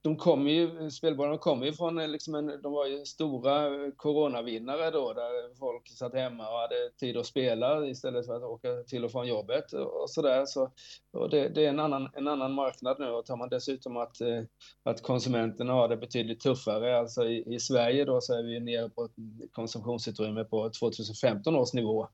de 0.01 0.17
kommer 0.17 0.51
ju, 0.51 0.91
spelbolagen 0.91 1.39
kommer 1.39 1.65
ju 1.65 1.73
från 1.73 1.99
eh, 1.99 2.07
liksom 2.07 2.35
en, 2.35 2.61
de 2.61 2.73
var 2.73 2.85
ju 2.85 3.05
stora 3.05 3.65
eh, 3.65 3.91
coronavinnare 3.95 4.91
då, 4.91 5.13
där 5.13 5.55
folk 5.55 5.87
satt 5.87 6.13
hemma 6.13 6.49
och 6.49 6.59
hade 6.59 6.89
tid 6.99 7.17
att 7.17 7.25
spela 7.25 7.87
istället 7.87 8.25
för 8.25 8.35
att 8.35 8.43
åka 8.43 8.83
till 8.87 9.05
och 9.05 9.11
från 9.11 9.27
jobbet 9.27 9.73
och 9.73 10.09
sådär. 10.09 10.45
Så, 10.45 10.71
och 11.11 11.29
det, 11.29 11.49
det, 11.49 11.65
är 11.65 11.69
en 11.69 11.79
annan, 11.79 12.09
en 12.13 12.27
annan 12.27 12.53
marknad 12.53 12.99
nu 12.99 13.09
och 13.09 13.25
tar 13.25 13.37
man 13.37 13.49
dessutom 13.49 13.97
att, 13.97 14.21
eh, 14.21 14.43
att 14.83 15.01
konsumenterna 15.01 15.73
har 15.73 15.89
det 15.89 15.97
betydligt 15.97 16.39
tuffare, 16.39 16.99
alltså 16.99 17.25
i, 17.25 17.55
i 17.55 17.59
Sverige 17.59 18.05
då 18.05 18.21
så 18.21 18.33
är 18.33 18.43
vi 18.43 18.59
nere 18.59 18.89
på 18.89 19.05
ett 19.05 19.11
konsumtionsutrymme 19.51 20.43
på 20.43 20.69
2015 20.69 21.55
års 21.55 21.73
nivå 21.73 22.07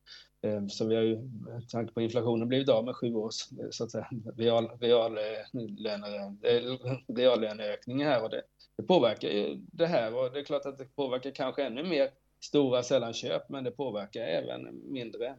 så 0.69 0.85
vi 0.85 0.95
har 0.95 1.03
ju, 1.03 1.17
med 1.21 1.69
tanke 1.69 1.93
på 1.93 2.01
inflationen, 2.01 2.47
blivit 2.47 2.69
av 2.69 2.85
med 2.85 2.95
sju 2.95 3.13
års 3.13 3.35
så 3.71 3.83
att 3.83 3.91
säga, 3.91 4.07
real, 4.37 4.69
reallöne, 4.79 6.25
reallöneökning 7.07 7.74
här 7.87 8.23
och 8.23 8.29
det, 8.29 8.41
det 8.75 8.83
påverkar 8.83 9.29
ju 9.29 9.55
det 9.55 9.87
här 9.87 10.15
och 10.15 10.31
det 10.31 10.39
är 10.39 10.43
klart 10.43 10.65
att 10.65 10.77
det 10.77 10.95
påverkar 10.95 11.31
kanske 11.31 11.63
ännu 11.63 11.83
mer 11.83 12.09
stora 12.39 12.83
sällanköp 12.83 13.49
men 13.49 13.63
det 13.63 13.71
påverkar 13.71 14.21
även 14.21 14.81
mindre, 14.91 15.35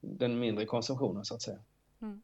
den 0.00 0.38
mindre 0.38 0.64
konsumtionen 0.64 1.24
så 1.24 1.34
att 1.34 1.42
säga. 1.42 1.58
Mm. 2.02 2.22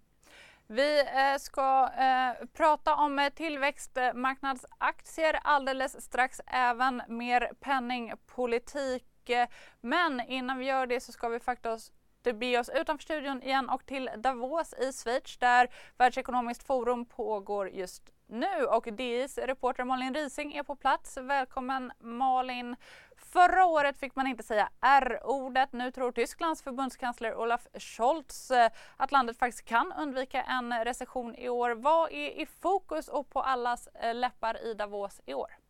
Vi 0.67 1.01
eh, 1.01 1.39
ska 1.39 1.91
eh, 1.99 2.47
prata 2.53 2.95
om 2.95 3.19
eh, 3.19 3.33
tillväxtmarknadsaktier 3.33 5.39
alldeles 5.43 6.05
strax, 6.05 6.41
även 6.47 7.03
mer 7.09 7.53
penningpolitik. 7.61 9.31
Eh, 9.31 9.49
men 9.81 10.21
innan 10.21 10.59
vi 10.59 10.67
gör 10.67 10.87
det 10.87 11.01
så 11.01 11.13
ska 11.13 11.29
vi 11.29 11.41
faktiskt 11.41 11.93
bege 12.33 12.59
oss 12.59 12.71
utanför 12.75 13.03
studion 13.03 13.43
igen 13.43 13.69
och 13.69 13.87
till 13.87 14.11
Davos 14.17 14.73
i 14.73 14.93
Schweiz 14.93 15.37
där 15.37 15.69
Världsekonomiskt 15.99 16.67
forum 16.67 17.07
pågår 17.07 17.69
just 17.69 18.11
nu 18.27 18.65
och 18.65 18.89
DIs 18.93 19.39
reporter 19.39 19.85
Malin 19.85 20.15
Rising 20.15 20.55
är 20.55 20.63
på 20.63 20.77
plats. 20.77 21.17
Välkommen 21.17 21.93
Malin! 22.01 22.77
Förra 23.17 23.65
året 23.65 23.99
fick 23.99 24.17
man 24.17 24.27
inte 24.27 24.43
säga 24.43 24.69
R-ordet. 24.81 25.73
Nu 25.73 25.91
tror 25.91 26.13
Tysklands 26.13 26.63
förbundskansler 26.63 27.35
Olaf 27.35 27.67
Scholz 27.79 28.51
eh, 28.51 28.71
att 28.97 29.13
landet 29.13 29.39
faktiskt 29.39 29.65
kan 29.65 29.93
undvika 29.93 30.43
en 30.43 30.85
recession 30.85 31.35
i 31.35 31.49
år. 31.49 31.71
Vad 31.71 32.13
är 32.13 32.41
i 32.41 32.47
fokus 32.47 33.09
och 33.09 33.31
på 33.31 33.41
allas 33.41 33.87
eh, 33.87 34.15
läppar 34.15 34.67
i 34.67 34.75
Davos 34.75 35.21
i 35.27 35.35
år? 35.35 35.64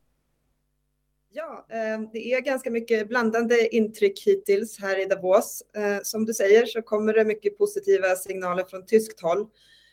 Ja, 1.37 1.66
eh, 1.70 2.01
det 2.12 2.32
är 2.32 2.41
ganska 2.41 2.70
mycket 2.70 3.09
blandande 3.09 3.76
intryck 3.76 4.26
hittills 4.26 4.80
här 4.80 5.03
i 5.03 5.05
Davos. 5.05 5.62
Eh, 5.76 5.99
som 6.03 6.24
du 6.24 6.35
säger 6.35 6.66
så 6.66 6.82
kommer 6.82 7.12
det 7.12 7.24
mycket 7.24 7.59
positiva 7.59 8.14
signaler 8.16 8.64
från 8.64 8.87
tyskt 8.87 9.20
håll. 9.20 9.47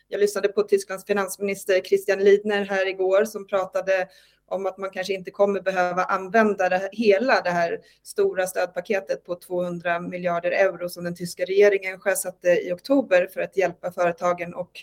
Jag 0.08 0.20
lyssnade 0.20 0.48
på 0.48 0.62
Tysklands 0.62 1.04
finansminister 1.04 1.80
Christian 1.80 2.24
Lidner 2.24 2.64
här 2.64 2.88
igår 2.88 3.24
som 3.24 3.46
pratade 3.46 4.08
om 4.46 4.66
att 4.66 4.78
man 4.78 4.90
kanske 4.90 5.12
inte 5.12 5.30
kommer 5.30 5.60
behöva 5.60 6.04
använda 6.04 6.68
det, 6.68 6.88
hela 6.92 7.40
det 7.40 7.50
här 7.50 7.80
stora 8.02 8.46
stödpaketet 8.46 9.24
på 9.24 9.34
200 9.34 10.00
miljarder 10.00 10.50
euro 10.50 10.88
som 10.88 11.04
den 11.04 11.16
tyska 11.16 11.44
regeringen 11.44 12.00
sjösatte 12.00 12.48
i 12.48 12.72
oktober 12.72 13.28
för 13.34 13.40
att 13.40 13.56
hjälpa 13.56 13.92
företagen 13.92 14.54
och 14.54 14.80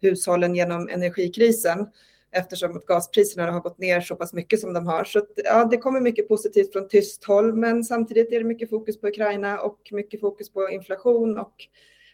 hushållen 0.00 0.54
genom 0.54 0.88
energikrisen 0.88 1.86
eftersom 2.32 2.82
gaspriserna 2.86 3.50
har 3.50 3.60
gått 3.60 3.78
ner 3.78 4.00
så 4.00 4.16
pass 4.16 4.32
mycket 4.32 4.60
som 4.60 4.74
de 4.74 4.86
har. 4.86 5.04
Så 5.04 5.26
ja, 5.36 5.64
det 5.64 5.76
kommer 5.76 6.00
mycket 6.00 6.28
positivt 6.28 6.72
från 6.72 6.88
tyskt 6.88 7.24
håll, 7.24 7.54
men 7.54 7.84
samtidigt 7.84 8.32
är 8.32 8.38
det 8.38 8.44
mycket 8.44 8.70
fokus 8.70 9.00
på 9.00 9.08
Ukraina 9.08 9.60
och 9.60 9.88
mycket 9.90 10.20
fokus 10.20 10.52
på 10.52 10.70
inflation 10.70 11.38
och 11.38 11.54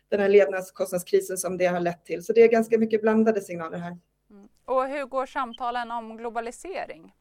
den 0.09 0.21
här 0.21 0.29
levnadskostnadskrisen 0.29 1.37
som 1.37 1.59
det 1.59 1.67
har 1.67 1.81
lett 1.81 2.05
till. 2.05 2.25
Så 2.25 2.33
det 2.33 2.43
är 2.43 2.49
ganska 2.49 2.79
mycket 2.79 3.03
blandade 3.03 3.41
signaler 3.41 3.79
här. 3.79 3.99
Mm. 4.31 4.49
Och 4.65 4.89
hur 4.89 5.05
går 5.05 5.27
samtalen 5.27 5.91
om 5.91 6.17
globalisering? 6.17 7.13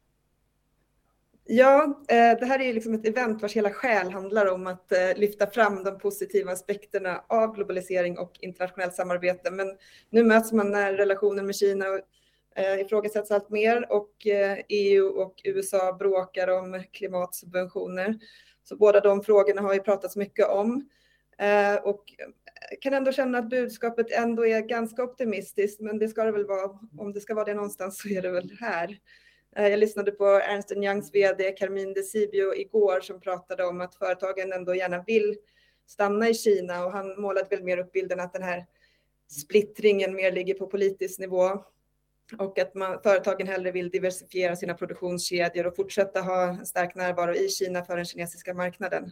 Ja, 1.43 1.83
eh, 2.07 2.39
det 2.39 2.45
här 2.45 2.61
är 2.61 2.73
liksom 2.73 2.93
ett 2.93 3.07
event 3.07 3.41
vars 3.41 3.53
hela 3.53 3.69
själ 3.69 4.11
handlar 4.11 4.45
om 4.45 4.67
att 4.67 4.91
eh, 4.91 5.15
lyfta 5.15 5.47
fram 5.47 5.83
de 5.83 5.97
positiva 5.97 6.51
aspekterna 6.51 7.23
av 7.27 7.55
globalisering 7.55 8.17
och 8.17 8.31
internationellt 8.39 8.95
samarbete. 8.95 9.51
Men 9.51 9.77
nu 10.09 10.23
möts 10.23 10.51
man 10.51 10.71
när 10.71 10.93
relationen 10.93 11.45
med 11.45 11.55
Kina 11.55 11.85
eh, 12.55 12.79
ifrågasätts 12.81 13.31
allt 13.31 13.49
mer 13.49 13.91
och 13.91 14.27
eh, 14.27 14.57
EU 14.69 15.07
och 15.07 15.41
USA 15.43 15.93
bråkar 15.93 16.47
om 16.47 16.83
klimatsubventioner. 16.91 18.19
Så 18.63 18.75
båda 18.75 18.99
de 18.99 19.23
frågorna 19.23 19.61
har 19.61 19.73
ju 19.73 19.79
pratats 19.79 20.15
mycket 20.15 20.49
om. 20.49 20.89
Eh, 21.37 21.75
och 21.75 22.13
eh, 22.17 22.27
kan 22.81 22.93
ändå 22.93 23.11
känna 23.11 23.37
att 23.37 23.49
budskapet 23.49 24.11
ändå 24.11 24.45
är 24.45 24.61
ganska 24.61 25.03
optimistiskt, 25.03 25.81
men 25.81 25.99
det 25.99 26.07
ska 26.07 26.23
det 26.23 26.31
väl 26.31 26.45
vara. 26.45 26.79
Om 26.97 27.13
det 27.13 27.21
ska 27.21 27.35
vara 27.35 27.45
det 27.45 27.53
någonstans 27.53 28.01
så 28.01 28.09
är 28.09 28.21
det 28.21 28.31
väl 28.31 28.51
här. 28.59 28.99
Jag 29.55 29.79
lyssnade 29.79 30.11
på 30.11 30.25
Ernst 30.25 30.71
Youngs 30.71 31.13
vd 31.13 31.51
Carmine 31.51 31.93
Decibio 31.93 32.55
igår 32.55 33.01
som 33.01 33.19
pratade 33.21 33.65
om 33.65 33.81
att 33.81 33.95
företagen 33.95 34.53
ändå 34.53 34.75
gärna 34.75 35.03
vill 35.07 35.37
stanna 35.87 36.29
i 36.29 36.33
Kina 36.33 36.85
och 36.85 36.91
han 36.91 37.21
målade 37.21 37.47
väl 37.49 37.63
mer 37.63 37.77
upp 37.77 37.91
bilden 37.91 38.19
att 38.19 38.33
den 38.33 38.43
här 38.43 38.65
splittringen 39.27 40.15
mer 40.15 40.31
ligger 40.31 40.53
på 40.53 40.67
politisk 40.67 41.19
nivå 41.19 41.63
och 42.39 42.59
att 42.59 42.75
man, 42.75 42.99
företagen 43.03 43.47
hellre 43.47 43.71
vill 43.71 43.89
diversifiera 43.89 44.55
sina 44.55 44.73
produktionskedjor 44.73 45.67
och 45.67 45.75
fortsätta 45.75 46.21
ha 46.21 46.43
en 46.43 46.65
stark 46.65 46.95
närvaro 46.95 47.33
i 47.33 47.49
Kina 47.49 47.83
för 47.83 47.95
den 47.95 48.05
kinesiska 48.05 48.53
marknaden. 48.53 49.11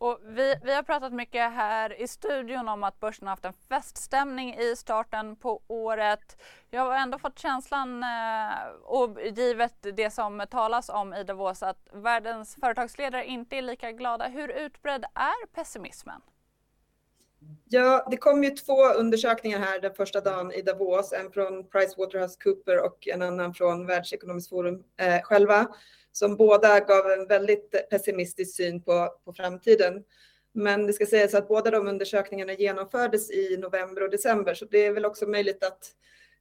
Och 0.00 0.20
vi, 0.22 0.54
vi 0.62 0.74
har 0.74 0.82
pratat 0.82 1.12
mycket 1.12 1.52
här 1.52 2.00
i 2.02 2.08
studion 2.08 2.68
om 2.68 2.84
att 2.84 3.00
börsen 3.00 3.26
har 3.26 3.32
haft 3.32 3.44
en 3.44 3.52
feststämning 3.52 4.54
i 4.54 4.76
starten 4.76 5.36
på 5.36 5.62
året. 5.66 6.42
Jag 6.70 6.82
har 6.82 6.96
ändå 6.96 7.18
fått 7.18 7.38
känslan, 7.38 8.02
eh, 8.02 8.68
och 8.84 9.18
givet 9.36 9.86
det 9.96 10.10
som 10.10 10.46
talas 10.50 10.88
om 10.88 11.14
i 11.14 11.24
Davos, 11.24 11.62
att 11.62 11.88
världens 11.92 12.56
företagsledare 12.60 13.24
inte 13.24 13.56
är 13.56 13.62
lika 13.62 13.92
glada. 13.92 14.28
Hur 14.28 14.48
utbredd 14.48 15.04
är 15.14 15.46
pessimismen? 15.46 16.20
Ja, 17.68 18.08
det 18.10 18.16
kom 18.16 18.44
ju 18.44 18.50
två 18.50 18.88
undersökningar 18.88 19.58
här 19.58 19.80
den 19.80 19.94
första 19.94 20.20
dagen 20.20 20.52
i 20.52 20.62
Davos, 20.62 21.12
en 21.12 21.32
från 21.32 21.68
PricewaterhouseCooper 21.68 22.84
och 22.84 23.08
en 23.08 23.22
annan 23.22 23.54
från 23.54 23.86
Världsekonomiskt 23.86 24.50
forum 24.50 24.84
eh, 25.00 25.22
själva 25.22 25.68
som 26.12 26.36
båda 26.36 26.80
gav 26.80 27.10
en 27.10 27.26
väldigt 27.26 27.88
pessimistisk 27.90 28.56
syn 28.56 28.82
på, 28.82 29.08
på 29.24 29.32
framtiden. 29.32 30.04
Men 30.52 30.86
det 30.86 30.92
ska 30.92 31.06
sägas 31.06 31.34
att 31.34 31.48
båda 31.48 31.70
de 31.70 31.88
undersökningarna 31.88 32.52
genomfördes 32.52 33.30
i 33.30 33.56
november 33.56 34.02
och 34.02 34.10
december, 34.10 34.54
så 34.54 34.64
det 34.64 34.86
är 34.86 34.92
väl 34.92 35.04
också 35.04 35.26
möjligt 35.26 35.64
att 35.64 35.92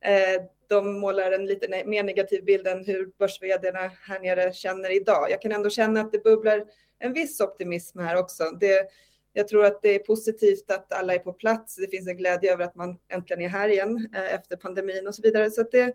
eh, 0.01 0.43
de 0.67 0.99
målar 0.99 1.31
en 1.31 1.45
lite 1.45 1.67
ne 1.67 1.85
mer 1.85 2.03
negativ 2.03 2.45
bild 2.45 2.67
än 2.67 2.85
hur 2.85 3.11
börs 3.19 3.39
här 3.41 4.19
nere 4.19 4.53
känner 4.53 4.95
idag. 4.95 5.31
Jag 5.31 5.41
kan 5.41 5.51
ändå 5.51 5.69
känna 5.69 6.01
att 6.01 6.11
det 6.11 6.23
bubblar 6.23 6.65
en 6.99 7.13
viss 7.13 7.41
optimism 7.41 7.99
här 7.99 8.15
också. 8.15 8.43
Det, 8.43 8.89
jag 9.33 9.47
tror 9.47 9.65
att 9.65 9.81
det 9.81 9.95
är 9.95 9.99
positivt 9.99 10.71
att 10.71 10.93
alla 10.93 11.13
är 11.13 11.19
på 11.19 11.33
plats. 11.33 11.75
Det 11.75 11.87
finns 11.87 12.07
en 12.07 12.17
glädje 12.17 12.53
över 12.53 12.63
att 12.63 12.75
man 12.75 12.97
äntligen 13.07 13.41
är 13.41 13.49
här 13.49 13.69
igen 13.69 14.09
eh, 14.15 14.33
efter 14.33 14.55
pandemin 14.55 15.07
och 15.07 15.15
så 15.15 15.21
vidare. 15.21 15.51
Så 15.51 15.63
det, 15.63 15.93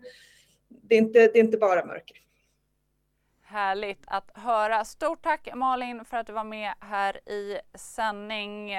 det, 0.67 0.95
är 0.95 0.99
inte, 0.99 1.19
det 1.19 1.39
är 1.39 1.43
inte 1.43 1.57
bara 1.57 1.85
mörker. 1.85 2.17
Härligt 3.41 4.03
att 4.07 4.31
höra. 4.33 4.85
Stort 4.85 5.23
tack 5.23 5.49
Malin 5.55 6.05
för 6.05 6.17
att 6.17 6.27
du 6.27 6.33
var 6.33 6.43
med 6.43 6.73
här 6.79 7.29
i 7.29 7.59
sändning. 7.73 8.71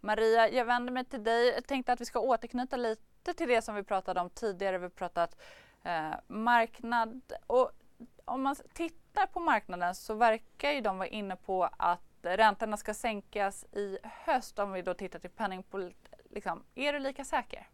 Maria, 0.00 0.48
jag 0.48 0.64
vänder 0.64 0.92
mig 0.92 1.04
till 1.04 1.24
dig. 1.24 1.48
Jag 1.48 1.66
tänkte 1.66 1.92
att 1.92 2.00
vi 2.00 2.04
ska 2.04 2.20
återknyta 2.20 2.76
lite 2.76 3.34
till 3.36 3.48
det 3.48 3.62
som 3.62 3.74
vi 3.74 3.82
pratade 3.82 4.20
om 4.20 4.30
tidigare. 4.30 4.78
Vi 4.78 4.82
har 4.82 4.90
pratat 4.90 5.40
eh, 5.84 6.14
marknad 6.26 7.22
och 7.46 7.70
om 8.24 8.42
man 8.42 8.56
tittar 8.72 9.26
på 9.26 9.40
marknaden 9.40 9.94
så 9.94 10.14
verkar 10.14 10.70
ju 10.70 10.80
de 10.80 10.98
vara 10.98 11.08
inne 11.08 11.36
på 11.36 11.68
att 11.78 12.13
räntorna 12.24 12.76
ska 12.76 12.94
sänkas 12.94 13.64
i 13.72 13.98
höst 14.02 14.58
om 14.58 14.72
vi 14.72 14.82
då 14.82 14.94
tittar 14.94 15.18
till 15.18 15.30
penningpolitik. 15.30 15.96
Liksom, 16.30 16.64
är 16.74 16.92
du 16.92 16.98
lika 16.98 17.24
säker? 17.24 17.68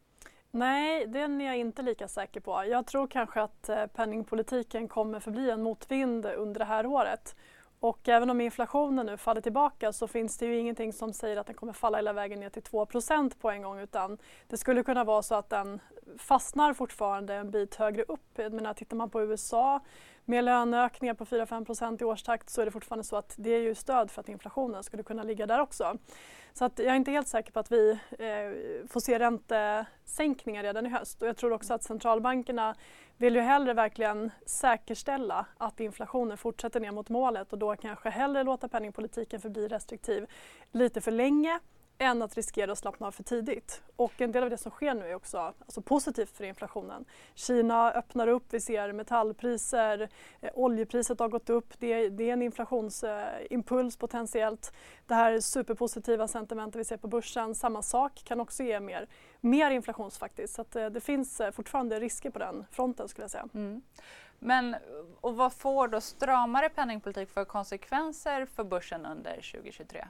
Nej, 0.51 1.07
den 1.07 1.41
är 1.41 1.47
jag 1.47 1.57
inte 1.57 1.83
lika 1.83 2.09
säker 2.09 2.41
på. 2.41 2.65
Jag 2.67 2.87
tror 2.87 3.07
kanske 3.07 3.43
att 3.43 3.69
eh, 3.69 3.87
penningpolitiken 3.87 4.89
kommer 4.89 5.21
förbli 5.21 5.51
en 5.51 5.63
motvind 5.63 6.27
under 6.27 6.59
det 6.59 6.65
här 6.65 6.87
året. 6.87 7.37
Och 7.81 8.09
även 8.09 8.31
om 8.31 8.41
inflationen 8.41 9.07
nu 9.07 9.17
faller 9.17 9.41
tillbaka 9.41 9.93
så 9.93 10.07
finns 10.07 10.39
det 10.39 10.47
ju 10.47 10.59
ingenting 10.59 10.93
som 10.93 11.13
säger 11.13 11.37
att 11.37 11.47
den 11.47 11.57
kommer 11.57 11.73
falla 11.73 11.99
hela 11.99 12.13
vägen 12.13 12.41
ner 12.41 12.49
till 12.51 12.63
2% 12.63 13.33
på 13.41 13.51
en 13.51 13.63
gång 13.63 13.79
utan 13.79 14.19
det 14.49 14.57
skulle 14.57 14.83
kunna 14.83 15.05
vara 15.05 15.23
så 15.23 15.35
att 15.35 15.51
den 15.51 15.81
fastnar 16.19 16.75
fortfarande 16.75 17.35
en 17.35 17.51
bit 17.51 17.75
högre 17.75 18.03
upp. 18.03 18.29
Jag 18.35 18.53
menar, 18.53 18.75
tittar 18.75 18.97
man 18.97 19.11
på 19.11 19.23
USA 19.23 19.81
med 20.31 20.45
löneökningar 20.45 21.15
på 21.15 21.25
4-5% 21.25 22.03
i 22.03 22.05
årstakt 22.05 22.51
så 22.51 22.61
är 22.61 22.65
det 22.65 22.71
fortfarande 22.71 23.05
så 23.05 23.17
att 23.17 23.35
det 23.37 23.51
är 23.51 23.61
ju 23.61 23.75
stöd 23.75 24.11
för 24.11 24.21
att 24.21 24.29
inflationen 24.29 24.85
skulle 24.85 25.03
kunna 25.03 25.23
ligga 25.23 25.47
där 25.47 25.61
också. 25.61 25.99
Så 26.53 26.65
att 26.65 26.79
jag 26.79 26.87
är 26.87 26.95
inte 26.95 27.11
helt 27.11 27.29
säker 27.29 27.53
på 27.53 27.61
att 27.61 27.73
vi 27.73 27.91
eh, 27.91 28.89
får 28.89 29.01
se 29.01 29.19
räntesänkningar 29.19 30.63
redan 30.63 30.87
i 30.87 30.89
höst 30.89 31.23
och 31.23 31.29
jag 31.29 31.37
tror 31.37 31.53
också 31.53 31.75
att 31.75 31.83
centralbankerna 31.83 32.75
vill 33.17 33.35
ju 33.35 33.41
hellre 33.41 33.75
verkligen 33.75 34.31
säkerställa 34.47 35.47
att 35.57 35.81
inflationen 35.81 36.39
fortsätter 36.39 36.81
ner 36.81 36.93
mot 36.93 37.09
målet 37.09 37.53
och 37.53 37.59
då 37.59 37.77
kanske 37.77 38.11
hellre 38.11 38.43
låta 38.43 38.69
penningpolitiken 38.69 39.41
förbli 39.41 39.69
restriktiv 39.69 40.27
lite 40.73 41.01
för 41.01 41.11
länge 41.11 41.61
än 42.01 42.23
att 42.23 42.37
riskera 42.37 42.73
att 42.73 42.79
slappna 42.79 43.07
av 43.07 43.13
för 43.13 43.23
tidigt. 43.23 43.83
Och 43.97 44.21
en 44.21 44.33
del 44.33 44.43
av 44.43 44.51
det 44.51 44.57
som 44.57 44.71
sker 44.71 44.95
nu 44.95 45.07
är 45.07 45.15
också 45.15 45.39
alltså 45.39 45.83
positivt 45.83 46.37
för 46.37 46.45
inflationen. 46.45 47.05
Kina 47.35 47.93
öppnar 47.93 48.29
upp, 48.29 48.45
vi 48.51 48.61
ser 48.61 48.93
metallpriser, 48.93 50.09
eh, 50.41 50.51
oljepriset 50.55 51.19
har 51.19 51.29
gått 51.29 51.51
upp, 51.51 51.75
det, 51.79 52.09
det 52.09 52.29
är 52.29 52.33
en 52.33 52.43
inflationsimpuls 52.43 53.97
eh, 53.97 53.99
potentiellt. 53.99 54.73
Det 55.07 55.15
här 55.15 55.41
superpositiva 55.41 56.29
sentimentet 56.29 56.81
vi 56.81 56.85
ser 56.85 56.97
på 56.97 57.09
börsen, 57.09 57.55
samma 57.55 57.83
sak, 57.83 58.23
kan 58.25 58.41
också 58.41 58.63
ge 58.63 58.81
mer, 58.81 59.07
mer 59.41 59.71
inflation 59.71 60.11
faktiskt. 60.11 60.55
Så 60.55 60.79
eh, 60.79 60.87
det 60.87 61.01
finns 61.01 61.41
eh, 61.41 61.51
fortfarande 61.51 62.01
risker 62.01 62.31
på 62.31 62.39
den 62.39 62.67
fronten 62.71 63.09
skulle 63.09 63.23
jag 63.25 63.31
säga. 63.31 63.49
Mm. 63.55 63.83
Men 64.39 64.77
och 65.21 65.37
vad 65.37 65.53
får 65.53 65.89
då 65.89 66.01
stramare 66.01 66.69
penningpolitik 66.69 67.31
för 67.31 67.45
konsekvenser 67.45 68.47
för 68.47 68.65
börsen 68.65 69.07
under 69.07 69.35
2023? 69.35 70.05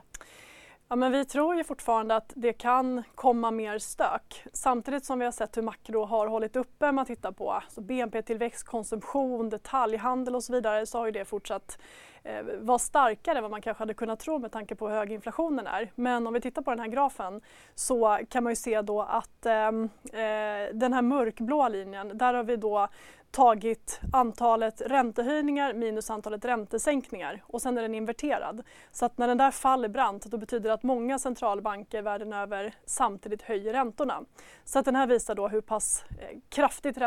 Ja, 0.91 0.95
men 0.95 1.11
vi 1.11 1.25
tror 1.25 1.55
ju 1.55 1.63
fortfarande 1.63 2.15
att 2.15 2.33
det 2.35 2.53
kan 2.53 3.03
komma 3.15 3.51
mer 3.51 3.79
stök. 3.79 4.43
Samtidigt 4.53 5.05
som 5.05 5.19
vi 5.19 5.25
har 5.25 5.31
sett 5.31 5.57
hur 5.57 5.61
makro 5.61 6.05
har 6.05 6.27
hållit 6.27 6.55
uppe, 6.55 6.91
man 6.91 7.05
tittar 7.05 7.31
på 7.31 7.51
alltså 7.51 7.81
BNP-tillväxt, 7.81 8.63
konsumtion, 8.63 9.49
detaljhandel 9.49 10.35
och 10.35 10.43
så 10.43 10.53
vidare, 10.53 10.85
så 10.85 10.97
har 10.97 11.05
ju 11.05 11.11
det 11.11 11.25
fortsatt 11.25 11.79
eh, 12.23 12.43
vara 12.59 12.79
starkare 12.79 13.37
än 13.37 13.41
vad 13.41 13.51
man 13.51 13.61
kanske 13.61 13.81
hade 13.81 13.93
kunnat 13.93 14.19
tro 14.19 14.39
med 14.39 14.51
tanke 14.51 14.75
på 14.75 14.87
hur 14.87 14.95
hög 14.95 15.11
inflationen 15.11 15.67
är. 15.67 15.91
Men 15.95 16.27
om 16.27 16.33
vi 16.33 16.41
tittar 16.41 16.61
på 16.61 16.71
den 16.71 16.79
här 16.79 16.87
grafen 16.87 17.41
så 17.75 18.19
kan 18.29 18.43
man 18.43 18.51
ju 18.51 18.55
se 18.55 18.81
då 18.81 19.01
att 19.01 19.45
ehm, 19.45 19.89
eh, 20.13 20.73
den 20.73 20.93
här 20.93 21.01
mörkblåa 21.01 21.69
linjen, 21.69 22.17
där 22.17 22.33
har 22.33 22.43
vi 22.43 22.55
då 22.55 22.87
tagit 23.31 23.99
antalet 24.13 24.81
räntehöjningar 24.81 25.73
minus 25.73 26.09
antalet 26.09 26.45
räntesänkningar 26.45 27.43
och 27.47 27.61
sen 27.61 27.77
är 27.77 27.81
den 27.81 27.95
inverterad. 27.95 28.63
Så 28.91 29.05
att 29.05 29.17
när 29.17 29.27
den 29.27 29.37
där 29.37 29.51
faller 29.51 29.89
brant 29.89 30.25
då 30.25 30.37
betyder 30.37 30.69
det 30.69 30.73
att 30.73 30.83
många 30.83 31.19
centralbanker 31.19 32.01
världen 32.01 32.33
över 32.33 32.73
samtidigt 32.85 33.41
höjer 33.41 33.73
räntorna. 33.73 34.21
Så 34.63 34.79
att 34.79 34.85
den 34.85 34.95
här 34.95 35.07
visar 35.07 35.35
då 35.35 35.47
hur 35.47 35.61
pass 35.61 36.03
eh, 36.09 36.37
kraftigt 36.49 36.97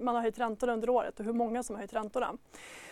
man 0.00 0.14
har 0.14 0.22
höjt 0.22 0.38
räntorna 0.38 0.72
under 0.72 0.90
året 0.90 1.20
och 1.20 1.26
hur 1.26 1.32
många 1.32 1.62
som 1.62 1.74
har 1.74 1.80
höjt 1.80 1.92
räntorna. 1.92 2.34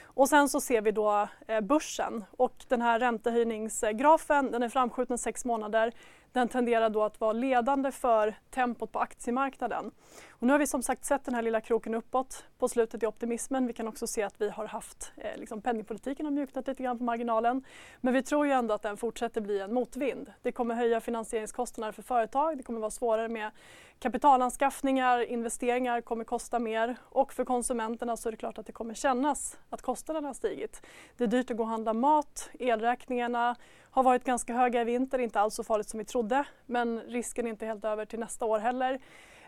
Och 0.05 0.29
sen 0.29 0.49
så 0.49 0.61
ser 0.61 0.81
vi 0.81 0.91
då 0.91 1.29
eh, 1.47 1.61
börsen 1.61 2.25
och 2.31 2.65
den 2.69 2.83
här 2.83 3.01
räntehöjningsgrafen 3.01 4.51
den 4.51 4.63
är 4.63 4.69
framskjuten 4.69 5.19
sex 5.19 5.45
månader. 5.45 5.93
Den 6.37 6.49
tenderar 6.49 6.91
då 6.91 7.03
att 7.03 7.21
vara 7.21 7.33
ledande 7.33 7.93
för 7.93 8.35
tempot 8.51 8.93
på 8.93 8.99
aktiemarknaden. 8.99 9.91
Och 10.31 10.47
nu 10.47 10.53
har 10.53 10.59
vi 10.59 10.67
som 10.67 10.83
sagt 10.83 11.05
sett 11.05 11.25
den 11.25 11.35
här 11.35 11.43
lilla 11.43 11.61
kroken 11.61 11.95
uppåt 11.95 12.45
på 12.59 12.69
slutet 12.69 13.03
i 13.03 13.07
optimismen. 13.07 13.67
Vi 13.67 13.73
kan 13.73 13.89
också 13.89 14.07
se 14.07 14.23
att 14.23 14.41
vi 14.41 14.51
har 14.51 14.67
haft, 14.67 15.13
eh, 15.17 15.41
liksom 15.41 15.63
penningpolitiken 15.63 16.27
har 16.27 16.31
mjuknat 16.33 16.67
lite 16.67 16.83
grann 16.83 16.99
på 16.99 17.05
marginalen. 17.05 17.65
Men 18.01 18.15
vi 18.15 18.23
tror 18.23 18.47
ju 18.47 18.53
ändå 18.53 18.75
att 18.75 18.83
den 18.83 18.97
fortsätter 18.97 19.41
bli 19.41 19.61
en 19.61 19.75
motvind. 19.75 20.33
Det 20.43 20.53
kommer 20.53 20.75
höja 20.75 21.01
finansieringskostnader 21.01 21.93
för 21.93 22.03
företag, 22.03 22.57
det 22.57 22.63
kommer 22.63 22.81
vara 22.81 22.91
svårare 22.91 23.29
med 23.29 23.51
kapitalanskaffningar, 23.99 25.21
investeringar 25.21 26.01
kommer 26.01 26.25
kosta 26.25 26.59
mer 26.59 26.97
och 27.03 27.33
för 27.33 27.45
konsumenterna 27.45 28.17
så 28.17 28.29
är 28.29 28.31
det 28.31 28.37
klart 28.37 28.59
att 28.59 28.67
det 28.67 28.73
kommer 28.73 28.95
kännas 28.95 29.59
att 29.71 29.83
kostnaderna 29.83 30.29
har 30.29 30.35
stigit. 30.35 30.87
Det 31.17 31.25
är 31.25 31.29
dyrt 31.29 31.51
att 31.51 31.57
gå 31.57 31.63
och 31.63 31.69
handla 31.69 31.93
mat, 31.93 32.51
elräkningarna 32.59 33.57
har 33.91 34.03
varit 34.03 34.25
ganska 34.25 34.55
höga 34.55 34.81
i 34.81 34.85
vinter, 34.85 35.19
inte 35.19 35.41
alls 35.41 35.55
så 35.55 35.65
farligt 35.65 35.89
som 35.89 35.99
vi 35.99 36.05
trodde 36.05 36.45
men 36.67 37.01
risken 37.01 37.47
är 37.47 37.51
inte 37.51 37.67
helt 37.67 37.85
över 37.85 38.05
till 38.05 38.19
nästa 38.19 38.45
år 38.45 38.59
heller. 38.59 39.01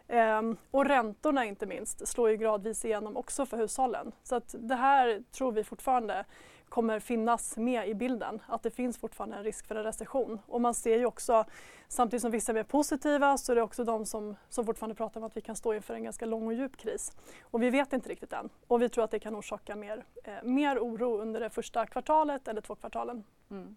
Ehm, 0.08 0.56
och 0.70 0.84
räntorna 0.84 1.44
inte 1.44 1.66
minst 1.66 2.08
slår 2.08 2.30
ju 2.30 2.36
gradvis 2.36 2.84
igenom 2.84 3.16
också 3.16 3.46
för 3.46 3.56
hushållen. 3.56 4.12
Så 4.22 4.36
att 4.36 4.54
det 4.58 4.74
här 4.74 5.22
tror 5.32 5.52
vi 5.52 5.64
fortfarande 5.64 6.24
kommer 6.68 7.00
finnas 7.00 7.56
med 7.56 7.88
i 7.88 7.94
bilden, 7.94 8.42
att 8.46 8.62
det 8.62 8.70
finns 8.70 8.98
fortfarande 8.98 9.36
en 9.36 9.44
risk 9.44 9.66
för 9.66 9.74
en 9.74 9.84
recession. 9.84 10.40
Och 10.46 10.60
man 10.60 10.74
ser 10.74 10.98
ju 10.98 11.06
också, 11.06 11.44
samtidigt 11.88 12.22
som 12.22 12.30
vissa 12.30 12.52
är 12.52 12.54
mer 12.54 12.62
positiva, 12.62 13.38
så 13.38 13.52
är 13.52 13.56
det 13.56 13.62
också 13.62 13.84
de 13.84 14.06
som, 14.06 14.36
som 14.48 14.66
fortfarande 14.66 14.94
pratar 14.94 15.20
om 15.20 15.26
att 15.26 15.36
vi 15.36 15.40
kan 15.40 15.56
stå 15.56 15.74
inför 15.74 15.94
en 15.94 16.04
ganska 16.04 16.26
lång 16.26 16.46
och 16.46 16.54
djup 16.54 16.76
kris. 16.76 17.12
Och 17.42 17.62
vi 17.62 17.70
vet 17.70 17.92
inte 17.92 18.08
riktigt 18.08 18.32
än. 18.32 18.48
Och 18.66 18.82
vi 18.82 18.88
tror 18.88 19.04
att 19.04 19.10
det 19.10 19.18
kan 19.18 19.36
orsaka 19.36 19.76
mer, 19.76 20.04
eh, 20.24 20.42
mer 20.42 20.78
oro 20.78 21.18
under 21.18 21.40
det 21.40 21.50
första 21.50 21.86
kvartalet 21.86 22.48
eller 22.48 22.60
två 22.60 22.74
kvartalen. 22.74 23.24
Mm. 23.50 23.76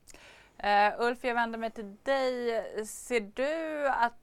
Uh, 0.63 1.01
Ulf, 1.01 1.23
jag 1.23 1.35
vänder 1.35 1.59
mig 1.59 1.71
till 1.71 1.95
dig. 2.03 2.85
Ser 2.85 3.19
du 3.19 3.87
att 3.89 4.13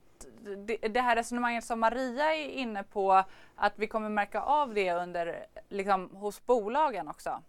det, 0.89 1.01
här 1.01 1.15
resonemanget 1.15 1.63
som 1.63 1.79
Maria 1.79 2.35
är 2.35 2.47
inne 2.47 2.83
på, 2.83 3.23
att 3.55 3.73
vi 3.75 3.87
kommer 3.87 4.09
märka 4.09 4.41
av 4.41 4.73
det 4.73 4.93
under, 4.93 5.45
liksom, 5.69 6.09
hos 6.15 6.45
bolagen 6.45 7.07
också? 7.07 7.43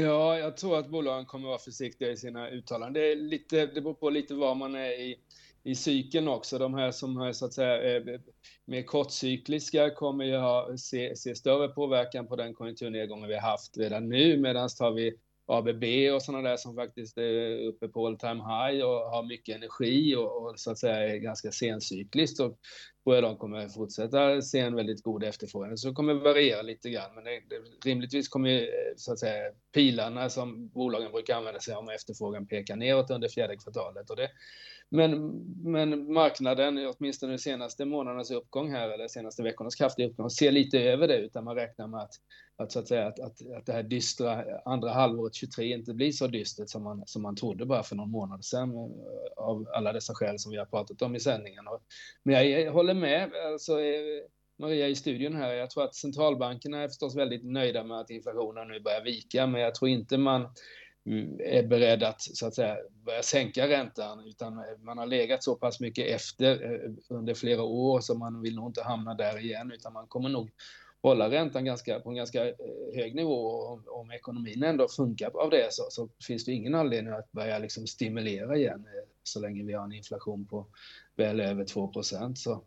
Ja, 0.00 0.38
jag 0.38 0.56
tror 0.56 0.78
att 0.78 0.88
bolagen 0.88 1.26
kommer 1.26 1.48
vara 1.48 1.58
försiktiga 1.58 2.10
i 2.10 2.16
sina 2.16 2.50
uttalanden. 2.50 2.92
Det, 2.92 3.12
är 3.12 3.16
lite, 3.16 3.66
det 3.66 3.80
beror 3.80 3.94
på 3.94 4.10
lite 4.10 4.34
var 4.34 4.54
man 4.54 4.74
är 4.74 4.90
i, 4.90 5.18
i 5.62 5.74
cykeln 5.74 6.28
också. 6.28 6.58
De 6.58 6.74
här 6.74 6.90
som 6.90 7.20
är 7.20 7.32
så 7.32 7.46
att 7.46 7.52
säga 7.52 7.96
eh, 7.96 8.20
mer 8.64 8.82
kortcykliska 8.82 9.90
kommer 9.90 10.24
ju 10.24 10.36
ha, 10.36 10.76
se, 10.76 11.16
se 11.16 11.34
större 11.34 11.68
påverkan 11.68 12.26
på 12.26 12.36
den 12.36 12.54
konjunkturnedgången 12.54 13.28
vi 13.28 13.34
har 13.34 13.50
haft 13.50 13.78
redan 13.78 14.08
nu, 14.08 14.38
medan 14.38 14.68
tar 14.68 14.90
vi 14.90 15.14
ABB 15.50 15.84
och 16.14 16.22
sådana 16.22 16.48
där 16.48 16.56
som 16.56 16.74
faktiskt 16.74 17.18
är 17.18 17.66
uppe 17.66 17.88
på 17.88 18.06
all 18.06 18.18
time 18.18 18.42
high 18.42 18.84
och 18.84 19.10
har 19.10 19.22
mycket 19.22 19.56
energi 19.56 20.14
och, 20.16 20.42
och 20.42 20.60
så 20.60 20.70
att 20.70 20.78
säga 20.78 21.14
är 21.14 21.16
ganska 21.16 21.52
sencykliskt. 21.52 22.36
Så 22.36 22.56
tror 23.04 23.14
jag 23.14 23.24
de 23.24 23.36
kommer 23.36 23.68
fortsätta 23.68 24.42
se 24.42 24.58
en 24.58 24.74
väldigt 24.74 25.02
god 25.02 25.24
efterfrågan. 25.24 25.78
Så 25.78 25.88
det 25.88 25.94
kommer 25.94 26.14
variera 26.14 26.62
lite 26.62 26.90
grann, 26.90 27.14
men 27.14 27.24
det, 27.24 27.30
det, 27.30 27.88
rimligtvis 27.90 28.28
kommer 28.28 28.60
eh, 28.60 28.66
så 28.96 29.12
att 29.12 29.18
säga 29.18 29.52
pilarna 29.74 30.30
som 30.30 30.68
bolagen 30.68 31.12
brukar 31.12 31.36
använda 31.36 31.60
sig 31.60 31.74
av 31.74 31.80
om 31.80 31.88
efterfrågan 31.88 32.46
pekar 32.46 32.76
neråt 32.76 33.10
under 33.10 33.28
fjärde 33.28 33.56
kvartalet. 33.56 34.10
Och 34.10 34.16
det 34.16 34.30
men, 34.90 35.28
men 35.62 36.12
marknaden, 36.12 36.86
åtminstone 36.86 37.32
de 37.32 37.38
senaste 37.38 37.84
månadernas 37.84 38.30
uppgång 38.30 38.70
här, 38.70 38.88
eller 38.88 39.08
senaste 39.08 39.42
veckornas 39.42 39.74
kraftiga 39.74 40.08
uppgång, 40.08 40.30
ser 40.30 40.52
lite 40.52 40.80
över 40.80 41.08
det, 41.08 41.18
utan 41.18 41.44
man 41.44 41.54
räknar 41.54 41.86
med 41.86 42.00
att, 42.00 42.14
att, 42.56 42.72
så 42.72 42.78
att, 42.78 42.88
säga, 42.88 43.06
att, 43.06 43.20
att, 43.20 43.52
att 43.56 43.66
det 43.66 43.72
här 43.72 43.82
dystra 43.82 44.44
andra 44.64 44.90
halvåret 44.90 45.34
23 45.34 45.74
inte 45.74 45.94
blir 45.94 46.12
så 46.12 46.26
dystert 46.26 46.68
som 46.68 46.82
man, 46.82 47.02
som 47.06 47.22
man 47.22 47.36
trodde 47.36 47.66
bara 47.66 47.82
för 47.82 47.96
någon 47.96 48.10
månad 48.10 48.44
sedan, 48.44 48.70
av 49.36 49.66
alla 49.74 49.92
dessa 49.92 50.14
skäl 50.14 50.38
som 50.38 50.52
vi 50.52 50.58
har 50.58 50.66
pratat 50.66 51.02
om 51.02 51.16
i 51.16 51.20
sändningen. 51.20 51.64
Men 52.22 52.50
jag 52.50 52.72
håller 52.72 52.94
med, 52.94 53.30
alltså, 53.52 53.78
Maria 54.58 54.88
i 54.88 54.94
studion 54.94 55.36
här, 55.36 55.54
jag 55.54 55.70
tror 55.70 55.84
att 55.84 55.94
centralbankerna 55.94 56.82
är 56.82 56.88
förstås 56.88 57.16
väldigt 57.16 57.44
nöjda 57.44 57.84
med 57.84 58.00
att 58.00 58.10
inflationen 58.10 58.68
nu 58.68 58.80
börjar 58.80 59.04
vika, 59.04 59.46
men 59.46 59.60
jag 59.60 59.74
tror 59.74 59.88
inte 59.88 60.18
man 60.18 60.48
Eh, 61.08 61.58
är 61.58 61.62
beredd 61.62 62.02
att 62.02 62.22
så 62.22 62.46
att 62.46 62.54
säga 62.54 62.76
börja 63.06 63.22
sänka 63.22 63.68
räntan 63.68 64.26
utan 64.26 64.64
man 64.78 64.98
har 64.98 65.06
legat 65.06 65.44
så 65.44 65.54
pass 65.54 65.80
mycket 65.80 66.06
efter 66.06 66.74
eh, 66.74 66.90
under 67.08 67.34
flera 67.34 67.62
år 67.62 68.00
så 68.00 68.14
man 68.14 68.42
vill 68.42 68.56
nog 68.56 68.68
inte 68.68 68.82
hamna 68.82 69.14
där 69.14 69.38
igen 69.38 69.72
utan 69.72 69.92
man 69.92 70.06
kommer 70.06 70.28
nog 70.28 70.50
hålla 71.02 71.30
räntan 71.30 71.64
ganska, 71.64 72.00
på 72.00 72.10
en 72.10 72.16
ganska 72.16 72.48
eh, 72.48 72.54
hög 72.94 73.14
nivå 73.14 73.44
och 73.44 74.00
om 74.00 74.10
ekonomin 74.10 74.62
ändå 74.62 74.88
funkar 74.88 75.30
av 75.36 75.50
det 75.50 75.72
så, 75.72 75.82
så 75.90 76.08
finns 76.26 76.44
det 76.44 76.52
ingen 76.52 76.74
anledning 76.74 77.12
att 77.12 77.32
börja 77.32 77.58
liksom 77.58 77.86
stimulera 77.86 78.56
igen 78.56 78.86
så 79.22 79.40
länge 79.40 79.64
vi 79.64 79.72
har 79.72 79.84
en 79.84 79.92
inflation 79.92 80.46
på 80.46 80.66
väl 81.16 81.40
över 81.40 81.64
2 81.64 81.92
så 82.34 82.64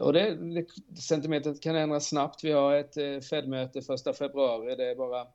Och 0.00 0.12
det, 0.12 0.34
det, 0.34 0.66
sentimentet 1.00 1.62
kan 1.62 1.76
ändras 1.76 2.08
snabbt. 2.08 2.44
Vi 2.44 2.52
har 2.52 2.74
ett 2.74 3.24
Fed-möte 3.24 3.78
1 3.78 4.16
februari. 4.16 4.76
Det 4.76 4.90
är 4.90 4.94
bara 4.94 5.26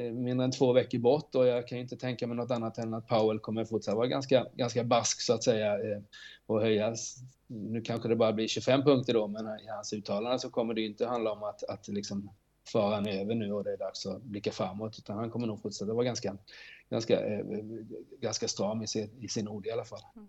Eh, 0.00 0.12
mindre 0.12 0.44
än 0.44 0.50
två 0.50 0.72
veckor 0.72 0.98
bort 0.98 1.34
och 1.34 1.46
jag 1.46 1.68
kan 1.68 1.78
inte 1.78 1.96
tänka 1.96 2.26
mig 2.26 2.36
något 2.36 2.50
annat 2.50 2.78
än 2.78 2.94
att 2.94 3.06
Powell 3.06 3.38
kommer 3.38 3.64
fortsätta 3.64 3.96
vara 3.96 4.06
ganska, 4.06 4.46
ganska 4.54 4.84
bask 4.84 5.20
så 5.20 5.32
att 5.32 5.44
säga 5.44 5.74
eh, 5.74 6.02
och 6.46 6.60
höjas. 6.60 7.16
Nu 7.46 7.80
kanske 7.80 8.08
det 8.08 8.16
bara 8.16 8.32
blir 8.32 8.48
25 8.48 8.82
punkter 8.82 9.14
då, 9.14 9.26
men 9.26 9.46
i 9.46 9.68
hans 9.68 9.92
uttalande 9.92 10.38
så 10.38 10.50
kommer 10.50 10.74
det 10.74 10.80
inte 10.80 11.06
handla 11.06 11.32
om 11.32 11.42
att, 11.42 11.64
att 11.64 11.88
liksom 11.88 12.30
faran 12.72 13.06
är 13.06 13.20
över 13.20 13.34
nu 13.34 13.52
och 13.52 13.64
det 13.64 13.72
är 13.72 13.76
dags 13.76 14.06
att 14.06 14.22
blicka 14.22 14.52
framåt, 14.52 14.98
utan 14.98 15.16
han 15.16 15.30
kommer 15.30 15.46
nog 15.46 15.62
fortsätta 15.62 15.94
vara 15.94 16.04
ganska, 16.04 16.36
ganska, 16.90 17.26
eh, 17.26 17.44
ganska 18.20 18.48
stram 18.48 18.82
i 18.82 18.86
sin, 18.86 19.10
i 19.20 19.28
sin 19.28 19.48
ord 19.48 19.66
i 19.66 19.70
alla 19.70 19.84
fall. 19.84 20.02
Mm 20.16 20.28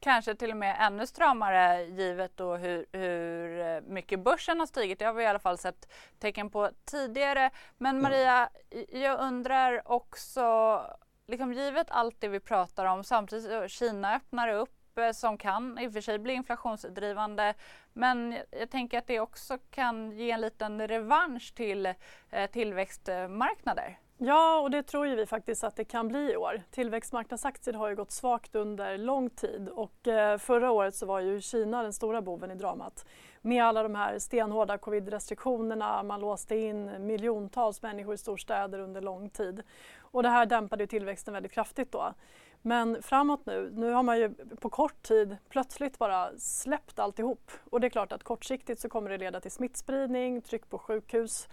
kanske 0.00 0.34
till 0.34 0.50
och 0.50 0.56
med 0.56 0.76
ännu 0.80 1.06
stramare 1.06 1.84
givet 1.84 2.36
då 2.36 2.56
hur, 2.56 2.86
hur 2.92 3.60
eh, 3.60 3.80
mycket 3.80 4.20
börsen 4.20 4.60
har 4.60 4.66
stigit. 4.66 4.98
Det 4.98 5.04
har 5.04 5.12
vi 5.12 5.22
i 5.22 5.26
alla 5.26 5.38
fall 5.38 5.58
sett 5.58 5.92
tecken 6.18 6.50
på 6.50 6.70
tidigare. 6.84 7.50
Men 7.78 8.02
Maria, 8.02 8.48
jag 8.88 9.20
undrar 9.20 9.92
också, 9.92 10.80
liksom 11.26 11.52
givet 11.52 11.90
allt 11.90 12.20
det 12.20 12.28
vi 12.28 12.40
pratar 12.40 12.84
om, 12.86 13.04
samtidigt 13.04 13.70
Kina 13.70 14.16
öppnar 14.16 14.48
upp 14.48 14.98
eh, 14.98 15.12
som 15.12 15.38
kan 15.38 15.78
i 15.78 15.88
och 15.88 15.92
för 15.92 16.00
sig 16.00 16.18
bli 16.18 16.32
inflationsdrivande. 16.32 17.54
Men 17.92 18.38
jag 18.50 18.70
tänker 18.70 18.98
att 18.98 19.06
det 19.06 19.20
också 19.20 19.58
kan 19.70 20.12
ge 20.12 20.30
en 20.30 20.40
liten 20.40 20.88
revansch 20.88 21.54
till 21.54 21.86
eh, 22.30 22.50
tillväxtmarknader. 22.50 23.98
Ja, 24.22 24.60
och 24.60 24.70
det 24.70 24.82
tror 24.82 25.06
ju 25.06 25.14
vi 25.14 25.26
faktiskt 25.26 25.64
att 25.64 25.76
det 25.76 25.84
kan 25.84 26.08
bli 26.08 26.32
i 26.32 26.36
år. 26.36 26.62
Tillväxtmarknadsaktier 26.70 27.74
har 27.74 27.88
ju 27.88 27.96
gått 27.96 28.10
svagt 28.10 28.54
under 28.54 28.98
lång 28.98 29.30
tid 29.30 29.68
och 29.68 30.08
eh, 30.08 30.38
förra 30.38 30.70
året 30.70 30.94
så 30.94 31.06
var 31.06 31.20
ju 31.20 31.40
Kina 31.40 31.82
den 31.82 31.92
stora 31.92 32.22
boven 32.22 32.50
i 32.50 32.54
dramat. 32.54 33.06
Med 33.42 33.64
alla 33.64 33.82
de 33.82 33.94
här 33.94 34.18
stenhårda 34.18 34.78
covid-restriktionerna, 34.78 36.02
man 36.02 36.20
låste 36.20 36.56
in 36.56 37.06
miljontals 37.06 37.82
människor 37.82 38.14
i 38.14 38.18
storstäder 38.18 38.78
under 38.78 39.00
lång 39.00 39.30
tid. 39.30 39.62
Och 40.00 40.22
det 40.22 40.28
här 40.28 40.46
dämpade 40.46 40.82
ju 40.82 40.86
tillväxten 40.86 41.34
väldigt 41.34 41.52
kraftigt 41.52 41.92
då. 41.92 42.14
Men 42.62 43.02
framåt 43.02 43.46
nu, 43.46 43.70
nu 43.74 43.90
har 43.90 44.02
man 44.02 44.18
ju 44.18 44.34
på 44.60 44.68
kort 44.68 45.02
tid 45.02 45.36
plötsligt 45.48 45.98
bara 45.98 46.30
släppt 46.38 46.98
alltihop. 46.98 47.50
Och 47.70 47.80
det 47.80 47.86
är 47.86 47.90
klart 47.90 48.12
att 48.12 48.22
kortsiktigt 48.22 48.80
så 48.80 48.88
kommer 48.88 49.10
det 49.10 49.18
leda 49.18 49.40
till 49.40 49.50
smittspridning, 49.50 50.42
tryck 50.42 50.70
på 50.70 50.78
sjukhus 50.78 51.48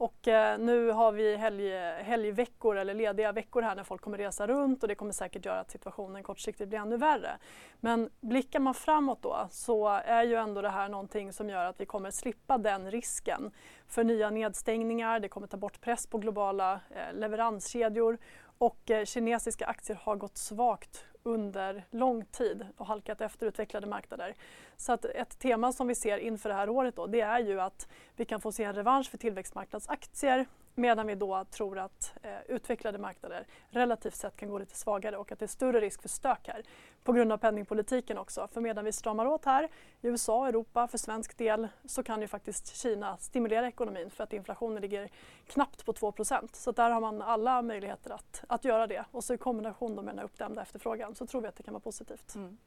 och 0.00 0.28
eh, 0.28 0.58
nu 0.58 0.90
har 0.90 1.12
vi 1.12 1.36
helg, 1.36 1.70
helgveckor 2.02 2.76
eller 2.76 2.94
lediga 2.94 3.32
veckor 3.32 3.62
här 3.62 3.76
när 3.76 3.84
folk 3.84 4.02
kommer 4.02 4.18
resa 4.18 4.46
runt 4.46 4.82
och 4.82 4.88
det 4.88 4.94
kommer 4.94 5.12
säkert 5.12 5.44
göra 5.44 5.60
att 5.60 5.70
situationen 5.70 6.22
kortsiktigt 6.22 6.68
blir 6.68 6.78
ännu 6.78 6.96
värre. 6.96 7.38
Men 7.80 8.10
blickar 8.20 8.60
man 8.60 8.74
framåt 8.74 9.22
då 9.22 9.48
så 9.50 9.88
är 9.88 10.22
ju 10.22 10.34
ändå 10.34 10.62
det 10.62 10.68
här 10.68 10.88
någonting 10.88 11.32
som 11.32 11.50
gör 11.50 11.64
att 11.64 11.80
vi 11.80 11.86
kommer 11.86 12.10
slippa 12.10 12.58
den 12.58 12.90
risken 12.90 13.50
för 13.88 14.04
nya 14.04 14.30
nedstängningar. 14.30 15.20
Det 15.20 15.28
kommer 15.28 15.46
ta 15.46 15.56
bort 15.56 15.80
press 15.80 16.06
på 16.06 16.18
globala 16.18 16.80
eh, 16.90 17.18
leveranskedjor 17.18 18.18
och 18.58 18.90
eh, 18.90 19.04
kinesiska 19.04 19.66
aktier 19.66 19.98
har 20.02 20.16
gått 20.16 20.36
svagt 20.36 21.04
under 21.22 21.84
lång 21.90 22.24
tid 22.24 22.66
och 22.76 22.86
halkat 22.86 23.20
efter 23.20 23.46
utvecklade 23.46 23.86
marknader. 23.86 24.34
Så 24.76 24.92
att 24.92 25.04
ett 25.04 25.38
tema 25.38 25.72
som 25.72 25.88
vi 25.88 25.94
ser 25.94 26.18
inför 26.18 26.48
det 26.48 26.54
här 26.54 26.68
året 26.68 26.96
då, 26.96 27.06
det 27.06 27.20
är 27.20 27.40
ju 27.40 27.60
att 27.60 27.88
vi 28.16 28.24
kan 28.24 28.40
få 28.40 28.52
se 28.52 28.64
en 28.64 28.74
revansch 28.74 29.10
för 29.10 29.18
tillväxtmarknadsaktier 29.18 30.46
Medan 30.74 31.06
vi 31.06 31.14
då 31.14 31.44
tror 31.44 31.78
att 31.78 32.12
eh, 32.22 32.40
utvecklade 32.48 32.98
marknader 32.98 33.46
relativt 33.70 34.14
sett 34.14 34.36
kan 34.36 34.50
gå 34.50 34.58
lite 34.58 34.76
svagare 34.76 35.16
och 35.16 35.32
att 35.32 35.38
det 35.38 35.44
är 35.44 35.48
större 35.48 35.80
risk 35.80 36.02
för 36.02 36.08
stök 36.08 36.48
här 36.48 36.62
på 37.04 37.12
grund 37.12 37.32
av 37.32 37.36
penningpolitiken 37.36 38.18
också. 38.18 38.48
För 38.52 38.60
medan 38.60 38.84
vi 38.84 38.92
stramar 38.92 39.26
åt 39.26 39.44
här 39.44 39.64
i 40.00 40.08
USA 40.08 40.38
och 40.38 40.48
Europa 40.48 40.88
för 40.88 40.98
svensk 40.98 41.38
del 41.38 41.68
så 41.84 42.02
kan 42.02 42.20
ju 42.20 42.28
faktiskt 42.28 42.76
Kina 42.76 43.16
stimulera 43.16 43.68
ekonomin 43.68 44.10
för 44.10 44.24
att 44.24 44.32
inflationen 44.32 44.82
ligger 44.82 45.08
knappt 45.46 45.84
på 45.84 45.92
2% 45.92 46.48
Så 46.52 46.72
där 46.72 46.90
har 46.90 47.00
man 47.00 47.22
alla 47.22 47.62
möjligheter 47.62 48.10
att, 48.10 48.44
att 48.48 48.64
göra 48.64 48.86
det. 48.86 49.04
Och 49.10 49.24
så 49.24 49.34
i 49.34 49.38
kombination 49.38 49.94
med 49.94 50.04
den 50.04 50.18
här 50.18 50.24
uppdämda 50.24 50.62
efterfrågan 50.62 51.14
så 51.14 51.26
tror 51.26 51.42
vi 51.42 51.48
att 51.48 51.56
det 51.56 51.62
kan 51.62 51.74
vara 51.74 51.80
positivt. 51.80 52.34
Mm. 52.34 52.58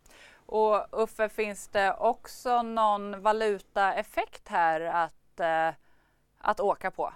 Och 0.46 1.04
Uffe, 1.04 1.30
finns 1.30 1.68
det 1.68 1.94
också 1.94 2.62
någon 2.62 3.22
valutaeffekt 3.22 4.48
här 4.48 4.82
att, 4.82 5.40
eh, 5.40 5.70
att 6.38 6.60
åka 6.60 6.92
på? 6.92 7.14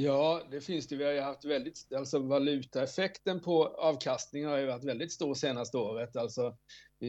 Ja, 0.00 0.42
det 0.50 0.60
finns 0.60 0.88
det. 0.88 0.96
Vi 0.96 1.04
har 1.04 1.12
ju 1.12 1.20
haft 1.20 1.44
väldigt, 1.44 1.92
alltså 1.96 2.18
valutaeffekten 2.18 3.40
på 3.40 3.66
avkastningen 3.66 4.50
har 4.50 4.58
ju 4.58 4.66
varit 4.66 4.84
väldigt 4.84 5.12
stor 5.12 5.34
senaste 5.34 5.76
året. 5.76 6.16
Alltså, 6.16 6.56
i, 7.00 7.08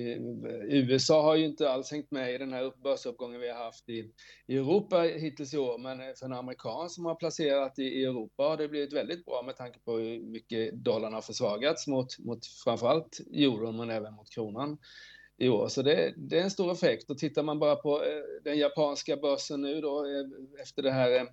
USA 0.69 1.21
har 1.21 1.35
ju 1.35 1.45
inte 1.45 1.71
alls 1.71 1.91
hängt 1.91 2.11
med 2.11 2.33
i 2.33 2.37
den 2.37 2.53
här 2.53 2.71
börsuppgången 2.83 3.41
vi 3.41 3.49
har 3.49 3.63
haft 3.63 3.89
i, 3.89 4.11
i 4.47 4.57
Europa 4.57 5.01
hittills 5.01 5.53
i 5.53 5.57
år, 5.57 5.77
men 5.77 5.99
eh, 6.01 6.13
för 6.19 6.25
en 6.25 6.33
amerikan 6.33 6.89
som 6.89 7.05
har 7.05 7.15
placerat 7.15 7.79
i, 7.79 7.83
i 7.83 8.03
Europa 8.03 8.43
har 8.43 8.57
det 8.57 8.67
blivit 8.67 8.93
väldigt 8.93 9.25
bra 9.25 9.43
med 9.45 9.57
tanke 9.57 9.79
på 9.79 9.97
hur 9.97 10.21
mycket 10.21 10.73
dollarn 10.73 11.13
har 11.13 11.21
försvagats 11.21 11.87
mot, 11.87 12.19
mot 12.19 12.45
framförallt 12.45 13.19
euron, 13.33 13.77
men 13.77 13.89
även 13.89 14.13
mot 14.13 14.29
kronan 14.29 14.77
i 15.37 15.49
år. 15.49 15.67
Så 15.67 15.81
det, 15.81 16.13
det, 16.17 16.39
är 16.39 16.43
en 16.43 16.51
stor 16.51 16.71
effekt. 16.71 17.09
Och 17.09 17.17
tittar 17.17 17.43
man 17.43 17.59
bara 17.59 17.75
på 17.75 18.03
eh, 18.03 18.43
den 18.43 18.57
japanska 18.57 19.17
börsen 19.17 19.61
nu 19.61 19.81
då 19.81 20.05
eh, 20.05 20.61
efter 20.61 20.83
det 20.83 20.91
här 20.91 21.27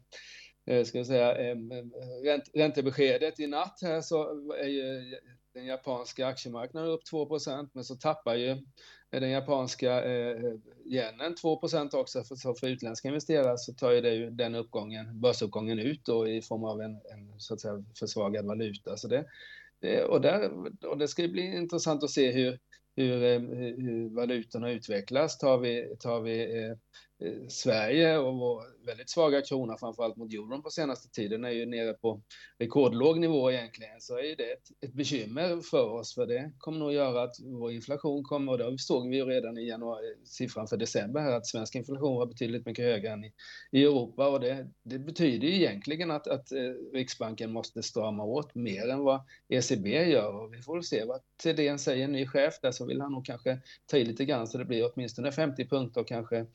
Eh, 0.67 0.85
ska 0.85 0.99
jag 0.99 1.07
säga, 1.07 1.37
eh, 1.37 1.51
eh, 1.51 2.25
ränt, 2.25 2.51
räntebeskedet 2.55 3.41
i 3.41 3.47
natt 3.47 3.79
här 3.83 4.01
så 4.01 4.53
är 4.53 4.69
ju 4.69 5.17
den 5.55 5.67
japanska 5.67 6.27
aktiemarknaden 6.27 6.91
upp 6.91 7.05
2% 7.13 7.71
men 7.73 7.85
så 7.85 7.95
tappar 7.95 8.35
ju 8.35 8.57
den 9.11 9.31
japanska 9.31 10.05
eh, 10.05 10.37
yenen 10.87 11.35
2% 11.35 11.95
också. 11.95 12.25
För, 12.25 12.35
så 12.35 12.55
för 12.55 12.67
utländska 12.67 13.09
investerare 13.09 13.59
så 13.59 13.73
tar 13.73 13.91
ju 13.91 14.01
det 14.01 14.15
ju 14.15 14.31
den 14.31 14.55
uppgången, 14.55 15.21
börsuppgången 15.21 15.79
ut 15.79 16.05
då 16.05 16.29
i 16.29 16.43
form 16.43 16.65
av 16.65 16.81
en, 16.81 16.91
en 16.91 17.35
så 17.41 17.55
att 17.55 17.61
säga 17.61 17.85
försvagad 17.99 18.47
valuta. 18.47 18.97
Så 18.97 19.09
det, 19.09 19.25
det, 19.81 20.05
och, 20.05 20.21
där, 20.21 20.51
och 20.87 20.99
det 20.99 21.09
ska 21.09 21.23
ju 21.23 21.29
bli 21.29 21.57
intressant 21.57 22.03
att 22.03 22.11
se 22.11 22.33
hur, 22.33 22.59
hur, 22.97 23.39
hur 23.81 24.09
valutorna 24.09 24.71
utvecklas. 24.71 25.39
Tar 25.39 25.59
vi, 25.59 25.97
tar 26.01 26.21
vi 26.21 26.75
Eh, 27.19 27.49
Sverige 27.49 28.19
och 28.19 28.39
vår 28.39 28.87
väldigt 28.87 29.11
svaga 29.11 29.43
krona, 29.43 29.77
framförallt 29.79 30.17
mot 30.17 30.33
euron 30.33 30.63
på 30.63 30.71
senaste 30.71 31.09
tiden, 31.09 31.45
är 31.45 31.51
ju 31.51 31.67
nere 31.67 31.93
på 31.93 32.23
rekordlåg 32.59 33.19
nivå 33.19 33.51
egentligen, 33.51 34.01
så 34.01 34.19
är 34.19 34.37
det 34.37 34.53
ett, 34.53 34.71
ett 34.81 34.93
bekymmer 34.93 35.61
för 35.71 35.91
oss, 35.91 36.15
för 36.15 36.27
det 36.27 36.53
kommer 36.59 36.79
nog 36.79 36.93
göra 36.93 37.23
att 37.23 37.37
vår 37.41 37.73
inflation 37.73 38.25
kommer, 38.25 38.53
och 38.53 38.59
det 38.59 38.79
såg 38.79 39.09
vi 39.09 39.17
ju 39.17 39.25
redan 39.25 39.59
i 39.59 39.69
januari, 39.69 40.15
siffran 40.25 40.67
för 40.67 40.77
december 40.77 41.21
här, 41.21 41.33
att 41.33 41.47
svensk 41.47 41.75
inflation 41.75 42.17
var 42.17 42.27
betydligt 42.27 42.67
mycket 42.67 42.85
högre 42.85 43.11
än 43.11 43.25
i, 43.25 43.33
i 43.73 43.83
Europa, 43.83 44.29
och 44.29 44.41
det, 44.41 44.69
det 44.83 44.99
betyder 44.99 45.49
ju 45.49 45.55
egentligen 45.55 46.11
att, 46.11 46.29
att 46.29 46.53
eh, 46.53 46.73
Riksbanken 46.93 47.53
måste 47.53 47.83
strama 47.83 48.25
åt 48.25 48.55
mer 48.55 48.89
än 48.89 49.01
vad 49.01 49.21
ECB 49.49 50.11
gör, 50.11 50.43
och 50.43 50.55
vi 50.55 50.63
får 50.63 50.83
se 50.83 51.05
vad 51.05 51.21
Thedéen 51.43 51.79
säger, 51.79 52.09
ny 52.09 52.27
chef 52.27 52.55
där, 52.63 52.73
så 52.73 52.87
vill 52.87 53.01
han 53.01 53.13
nog 53.13 53.27
kanske 53.27 53.61
ta 53.87 53.97
i 53.97 54.05
lite 54.05 54.25
grann, 54.25 54.47
så 54.47 54.59
det 54.59 54.65
blir 54.65 54.91
åtminstone 54.95 55.33
50 55.33 55.69
punkter 55.69 56.01
och 56.01 56.09
kanske 56.09 56.47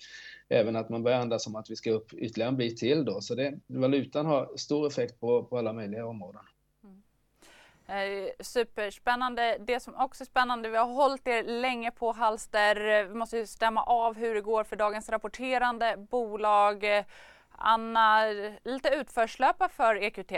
även 0.52 0.76
att 0.76 0.90
man 0.90 1.04
börjar 1.04 1.20
andas 1.20 1.48
om 1.48 1.56
att 1.56 1.70
vi 1.70 1.76
ska 1.76 1.92
upp 1.92 2.14
ytterligare 2.14 2.50
en 2.50 2.58
bit 2.58 2.78
till 2.78 3.06
då. 3.06 3.22
Så 3.22 3.36
det, 3.36 3.60
valutan 3.68 4.26
har 4.26 4.58
stor 4.58 4.88
effekt 4.88 5.20
på, 5.20 5.44
på 5.44 5.58
alla 5.58 5.74
möjliga 5.74 6.06
områden. 6.06 6.42
Mm. 6.84 8.24
Eh, 8.26 8.30
superspännande. 8.40 9.58
Det 9.60 9.80
som 9.80 9.96
också 9.96 10.24
är 10.24 10.26
spännande, 10.26 10.70
vi 10.70 10.78
har 10.78 10.86
hållit 10.86 11.28
er 11.28 11.44
länge 11.44 11.92
på 11.92 12.12
halster. 12.12 13.04
Vi 13.04 13.14
måste 13.14 13.48
stämma 13.48 13.84
av 13.84 14.16
hur 14.16 14.36
det 14.36 14.42
går 14.42 14.64
för 14.64 14.76
dagens 14.76 15.10
rapporterande 15.10 15.96
bolag. 16.10 16.86
Anna, 17.52 18.26
lite 18.64 18.90
utförslöpa 18.90 19.70
för 19.70 19.96
EQT. 19.96 20.32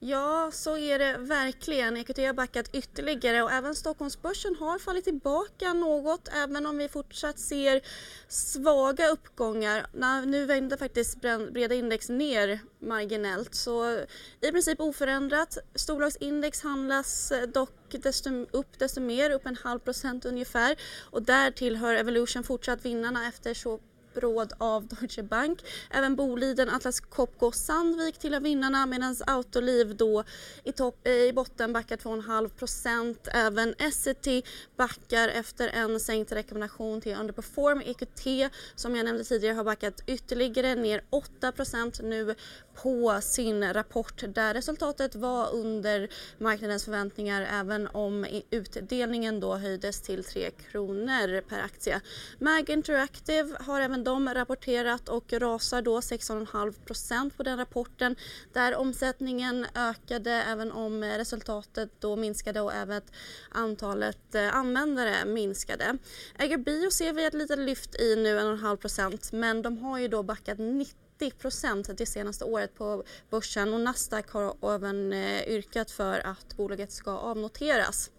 Ja, 0.00 0.50
så 0.52 0.76
är 0.76 0.98
det 0.98 1.16
verkligen. 1.18 1.96
EQT 1.96 2.18
har 2.18 2.32
backat 2.32 2.74
ytterligare 2.74 3.42
och 3.42 3.52
även 3.52 3.74
Stockholmsbörsen 3.74 4.56
har 4.56 4.78
fallit 4.78 5.04
tillbaka 5.04 5.72
något 5.72 6.28
även 6.32 6.66
om 6.66 6.78
vi 6.78 6.88
fortsatt 6.88 7.38
ser 7.38 7.80
svaga 8.28 9.08
uppgångar. 9.08 9.86
Nu 10.26 10.44
vänder 10.44 10.76
faktiskt 10.76 11.20
breda 11.20 11.74
index 11.74 12.08
ner 12.08 12.60
marginellt 12.78 13.54
så 13.54 13.92
i 14.40 14.52
princip 14.52 14.80
oförändrat. 14.80 15.58
Storbolagsindex 15.74 16.62
handlas 16.62 17.32
eh, 17.32 17.48
dock 17.48 17.70
desto, 17.90 18.30
upp 18.50 18.78
desto 18.78 19.00
mer, 19.00 19.30
upp 19.30 19.46
en 19.46 19.56
halv 19.56 19.78
procent 19.78 20.24
ungefär 20.24 20.76
och 21.10 21.22
där 21.22 21.50
tillhör 21.50 21.94
Evolution 21.94 22.44
fortsatt 22.44 22.84
vinnarna 22.84 23.28
efter 23.28 23.54
så 23.54 23.80
råd 24.16 24.52
av 24.58 24.86
Deutsche 24.86 25.22
Bank. 25.22 25.64
Även 25.90 26.16
Boliden, 26.16 26.70
Atlas 26.70 27.00
Copco 27.00 27.46
och 27.46 27.54
Sandvik 27.54 28.18
tillhör 28.18 28.40
vinnarna 28.40 28.86
medan 28.86 29.16
Autoliv 29.26 29.96
då 29.96 30.24
i, 30.64 30.72
topp, 30.72 31.06
eh, 31.06 31.12
i 31.12 31.32
botten 31.32 31.72
backar 31.72 31.96
2,5 31.96 32.48
procent. 32.48 33.28
Även 33.32 33.74
Essity 33.78 34.42
backar 34.76 35.28
efter 35.28 35.68
en 35.68 36.00
sänkt 36.00 36.32
rekommendation 36.32 37.00
till 37.00 37.16
underperform. 37.16 37.80
EQT 37.80 38.52
som 38.74 38.96
jag 38.96 39.04
nämnde 39.04 39.24
tidigare 39.24 39.54
har 39.54 39.64
backat 39.64 40.02
ytterligare 40.06 40.74
ner 40.74 41.04
8 41.10 41.52
procent 41.52 42.00
nu 42.02 42.34
på 42.82 43.20
sin 43.20 43.72
rapport 43.72 44.24
där 44.28 44.54
resultatet 44.54 45.14
var 45.14 45.54
under 45.54 46.08
marknadens 46.38 46.84
förväntningar 46.84 47.48
även 47.60 47.86
om 47.86 48.26
utdelningen 48.50 49.40
då 49.40 49.54
höjdes 49.56 50.00
till 50.00 50.24
3 50.24 50.50
kronor 50.50 51.40
per 51.40 51.60
aktie. 51.60 52.00
Mag 52.38 52.70
Interactive 52.70 53.56
har 53.60 53.80
även 53.80 54.04
de 54.04 54.34
rapporterat 54.34 55.08
och 55.08 55.32
rasar 55.32 55.82
då 55.82 56.00
6,5% 56.00 57.30
på 57.36 57.42
den 57.42 57.58
rapporten 57.58 58.16
där 58.52 58.76
omsättningen 58.76 59.66
ökade 59.74 60.32
även 60.32 60.72
om 60.72 61.04
resultatet 61.04 61.90
då 62.00 62.16
minskade 62.16 62.60
och 62.60 62.72
även 62.72 63.02
antalet 63.50 64.34
eh, 64.34 64.56
användare 64.56 65.24
minskade. 65.24 65.98
Äger 66.38 66.58
Bio 66.58 66.90
ser 66.90 67.12
vi 67.12 67.24
ett 67.24 67.34
litet 67.34 67.58
lyft 67.58 68.00
i 68.00 68.16
nu, 68.16 68.38
1,5% 68.38 69.34
men 69.34 69.62
de 69.62 69.78
har 69.78 69.98
ju 69.98 70.08
då 70.08 70.22
backat 70.22 70.58
90 70.58 71.05
90% 71.18 71.92
det 71.92 72.06
senaste 72.06 72.44
året 72.44 72.74
på 72.74 73.04
börsen 73.30 73.74
och 73.74 73.80
Nasdaq 73.80 74.30
har 74.30 74.74
även 74.74 75.12
eh, 75.12 75.48
yrkat 75.48 75.90
för 75.90 76.26
att 76.26 76.56
bolaget 76.56 76.92
ska 76.92 77.10
avnoteras. 77.10 78.10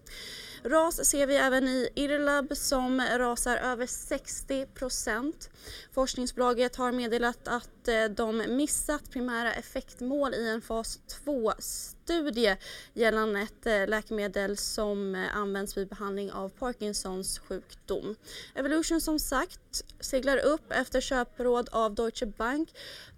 Ras 0.70 1.06
ser 1.06 1.28
vi 1.28 1.36
även 1.36 1.68
i 1.68 1.90
Irlab 1.96 2.58
som 2.58 3.02
rasar 3.18 3.58
över 3.58 3.86
60% 3.86 5.50
Forskningsbolaget 5.94 6.76
har 6.76 6.92
meddelat 6.92 7.48
att 7.48 7.88
eh, 7.88 8.06
de 8.06 8.44
missat 8.48 9.12
primära 9.12 9.54
effektmål 9.54 10.34
i 10.34 10.50
en 10.50 10.62
fas 10.62 11.00
2-studie 11.26 12.58
gällande 12.94 13.40
ett 13.40 13.66
eh, 13.66 13.88
läkemedel 13.88 14.58
som 14.58 15.16
eh, 15.16 15.38
används 15.38 15.78
vid 15.78 15.88
behandling 15.88 16.32
av 16.32 16.50
Parkinsons 16.50 17.40
sjukdom. 17.40 18.16
Evolution 18.56 19.02
som 19.02 19.20
sagt 19.20 19.84
seglar 20.00 20.38
upp 20.38 20.72
efter 20.72 21.02
köpråd 21.02 21.70
av 21.72 21.96
Deutsche 21.96 22.26
Bank. 22.26 22.70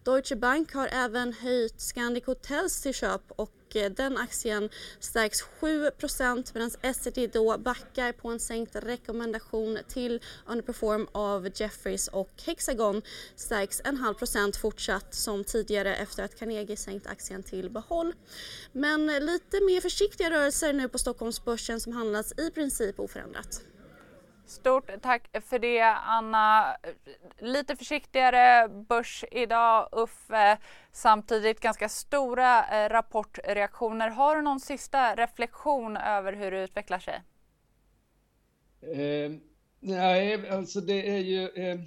Deutsche 0.04 0.36
Bank 0.36 0.74
har 0.74 0.88
även 0.92 1.34
höjt 1.34 1.82
Scandic 1.82 2.26
Hotels 2.26 2.82
till 2.82 2.94
köp 2.94 3.32
och 3.36 3.52
och 3.70 3.76
eh, 3.76 3.92
den 3.92 4.18
aktien 4.18 4.70
stärks 5.00 5.44
7% 5.62 6.52
medan 6.54 6.72
Essity 6.82 7.28
då 7.28 7.58
backar 7.58 8.12
på 8.12 8.30
en 8.30 8.40
sänkt 8.40 8.76
rekommendation 8.76 9.78
till 9.88 10.22
underperform 10.46 11.08
av 11.12 11.50
Jeffries 11.56 12.08
och 12.08 12.30
Hexagon 12.46 13.02
stärks 13.36 13.82
en 13.86 13.98
halv 13.98 14.14
procent 14.14 14.56
fortsatt 14.56 15.14
som 15.14 15.44
tidigare 15.44 15.96
efter 15.96 16.24
att 16.24 16.40
Carnegie 16.40 16.78
sänkt 16.78 17.08
aktien 17.08 17.44
till 17.44 17.70
behåll. 17.70 18.14
Men 18.72 19.06
lite 19.06 19.62
mer 19.62 19.82
försiktiga 19.82 20.32
rörelser 20.32 20.74
nu 20.74 20.88
på 20.88 20.98
Stockholmsbörsen 20.98 21.80
som 21.80 21.94
handlas 21.94 22.34
i 22.40 22.52
princip 22.52 23.00
oförändrat. 23.00 23.62
Stort 24.50 24.90
tack 25.02 25.30
för 25.46 25.60
det 25.60 25.82
Anna. 25.82 26.78
Lite 27.40 27.76
försiktigare 27.76 28.68
börs 28.70 29.26
idag 29.32 29.90
Uffe. 29.92 30.58
Samtidigt 30.92 31.60
ganska 31.60 31.90
stora 31.90 32.68
eh, 32.68 32.90
rapportreaktioner. 32.90 34.10
Har 34.10 34.36
du 34.36 34.42
någon 34.42 34.60
sista 34.60 35.16
reflektion 35.16 35.98
över 35.98 36.34
hur 36.34 36.52
det 36.52 36.64
utvecklar 36.64 37.00
sig? 37.00 37.22
Eh, 38.82 39.32
nej, 39.80 40.50
alltså 40.50 40.82
det 40.82 41.10
är 41.10 41.20
ju 41.20 41.48
eh, 41.50 41.80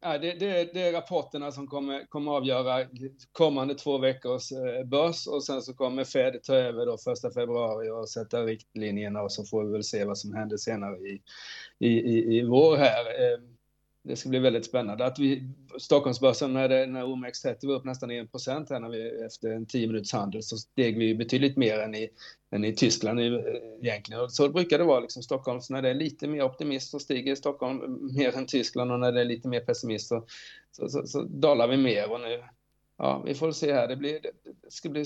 Ja, 0.00 0.18
det, 0.18 0.32
det, 0.32 0.74
det, 0.74 0.82
är 0.82 0.92
rapporterna 0.92 1.52
som 1.52 1.66
kommer, 1.66 2.06
kommer 2.06 2.32
avgöra 2.32 2.86
kommande 3.32 3.74
två 3.74 3.98
veckors 3.98 4.52
eh, 4.52 4.84
börs 4.84 5.26
och 5.26 5.44
sen 5.44 5.62
så 5.62 5.74
kommer 5.74 6.04
Fed 6.04 6.42
ta 6.42 6.54
över 6.54 6.86
då 6.86 6.98
första 6.98 7.30
februari 7.30 7.90
och 7.90 8.08
sätta 8.08 8.42
riktlinjerna 8.42 9.22
och 9.22 9.32
så 9.32 9.44
får 9.44 9.64
vi 9.64 9.72
väl 9.72 9.84
se 9.84 10.04
vad 10.04 10.18
som 10.18 10.34
händer 10.34 10.56
senare 10.56 10.96
i, 10.96 11.22
i, 11.78 11.88
i, 11.88 12.38
i 12.38 12.46
vår 12.46 12.76
här. 12.76 13.04
Eh, 13.04 13.38
det 14.04 14.16
ska 14.16 14.28
bli 14.28 14.38
väldigt 14.38 14.66
spännande. 14.66 15.06
Att 15.06 15.18
vi, 15.18 15.48
Stockholmsbörsen 15.78 16.52
när, 16.52 16.68
det, 16.68 16.86
när 16.86 17.02
OMX30 17.02 17.66
var 17.66 17.74
upp 17.74 17.84
nästan 17.84 18.10
1 18.10 18.32
% 18.32 18.46
här 18.46 18.80
när 18.80 18.88
vi, 18.88 19.24
efter 19.24 19.50
en 19.50 19.66
10 19.66 19.86
minuters 19.86 20.12
handel 20.12 20.42
så 20.42 20.56
steg 20.56 20.98
vi 20.98 21.14
betydligt 21.14 21.56
mer 21.56 21.78
än 21.78 21.94
i, 21.94 22.08
än 22.50 22.64
i 22.64 22.74
Tyskland 22.74 23.20
eh, 23.20 23.26
egentligen. 23.82 24.22
Och 24.22 24.32
så 24.32 24.48
brukar 24.48 24.78
det 24.78 24.84
vara 24.84 25.00
liksom 25.00 25.22
Stockholms, 25.22 25.70
när 25.70 25.82
det 25.82 25.90
är 25.90 25.94
lite 25.94 26.28
mer 26.28 26.42
optimist 26.42 26.90
så 26.90 26.98
stiger 26.98 27.34
Stockholm 27.34 28.08
mer 28.16 28.36
än 28.36 28.46
Tyskland 28.46 28.92
och 28.92 29.00
när 29.00 29.12
det 29.12 29.20
är 29.20 29.24
lite 29.24 29.48
mer 29.48 29.60
pessimist 29.60 30.08
så, 30.08 30.26
så, 30.72 30.88
så, 30.88 31.06
så 31.06 31.22
dalar 31.22 31.68
vi 31.68 31.76
mer 31.76 32.10
och 32.12 32.20
nu 32.20 32.42
ja, 32.96 33.22
vi 33.26 33.34
får 33.34 33.52
se 33.52 33.72
här. 33.72 33.88
Det, 33.88 33.96
blir, 33.96 34.20
det, 34.22 34.32
ska 34.68 34.88
bli, 34.88 35.04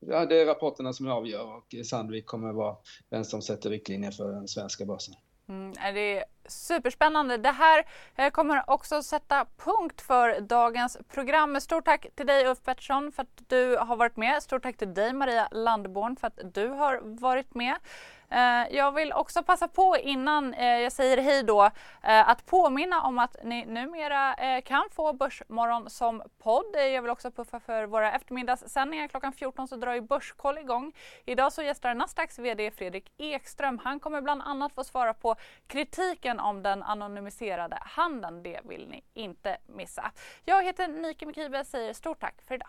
ja, 0.00 0.26
det 0.26 0.40
är 0.40 0.46
rapporterna 0.46 0.92
som 0.92 1.08
avgör 1.08 1.56
och 1.56 1.74
Sandvik 1.84 2.26
kommer 2.26 2.52
vara 2.52 2.76
den 3.08 3.24
som 3.24 3.42
sätter 3.42 3.70
riktlinjer 3.70 4.10
för 4.10 4.32
den 4.32 4.48
svenska 4.48 4.84
börsen. 4.84 5.14
Mm, 5.48 5.72
det 5.94 6.18
är 6.18 6.24
superspännande. 6.46 7.36
Det 7.36 7.50
här 7.50 7.84
eh, 8.16 8.30
kommer 8.30 8.70
också 8.70 9.02
sätta 9.02 9.46
punkt 9.56 10.00
för 10.00 10.40
dagens 10.40 10.98
program. 11.12 11.60
Stort 11.60 11.84
tack 11.84 12.06
till 12.14 12.26
dig 12.26 12.46
Ulf 12.46 12.62
Pettersson 12.62 13.12
för 13.12 13.22
att 13.22 13.42
du 13.48 13.76
har 13.76 13.96
varit 13.96 14.16
med. 14.16 14.42
Stort 14.42 14.62
tack 14.62 14.76
till 14.76 14.94
dig 14.94 15.12
Maria 15.12 15.48
Landborn 15.50 16.16
för 16.16 16.26
att 16.26 16.54
du 16.54 16.68
har 16.68 17.00
varit 17.02 17.54
med. 17.54 17.76
Eh, 18.32 18.76
jag 18.76 18.92
vill 18.92 19.12
också 19.12 19.42
passa 19.42 19.68
på 19.68 19.96
innan 19.96 20.54
eh, 20.54 20.66
jag 20.66 20.92
säger 20.92 21.16
hej 21.18 21.42
då 21.42 21.64
eh, 22.02 22.28
att 22.28 22.46
påminna 22.46 23.02
om 23.02 23.18
att 23.18 23.36
ni 23.44 23.64
numera 23.64 24.36
kan 24.64 24.84
få 24.90 25.12
Börsmorgon 25.12 25.90
som 25.90 26.22
podd. 26.38 26.64
Jag 26.74 27.02
vill 27.02 27.10
också 27.10 27.30
puffa 27.30 27.60
för 27.60 27.86
våra 27.86 28.12
eftermiddagssändningar. 28.12 29.08
Klockan 29.08 29.32
14 29.32 29.68
så 29.68 29.76
drar 29.76 29.94
ju 29.94 30.00
Börskoll 30.00 30.58
igång. 30.58 30.92
Idag 31.24 31.52
så 31.52 31.62
gästar 31.62 31.94
Nasdaqs 31.94 32.38
VD 32.38 32.70
Fredrik 32.70 33.12
Ekström. 33.18 33.80
Han 33.84 34.00
kommer 34.00 34.20
bland 34.20 34.42
annat 34.42 34.74
få 34.74 34.84
svara 34.84 35.14
på 35.14 35.36
kritiken 35.66 36.40
om 36.40 36.62
den 36.62 36.82
anonymiserade 36.82 37.78
handeln. 37.80 38.42
Det 38.42 38.60
vill 38.64 38.88
ni 38.88 39.04
inte 39.14 39.56
missa. 39.66 40.12
Jag 40.44 40.64
heter 40.64 40.88
Nike 40.88 41.26
Mikibe 41.26 41.64
säger 41.64 41.92
stort 41.92 42.20
tack 42.20 42.42
för 42.48 42.54
idag. 42.54 42.68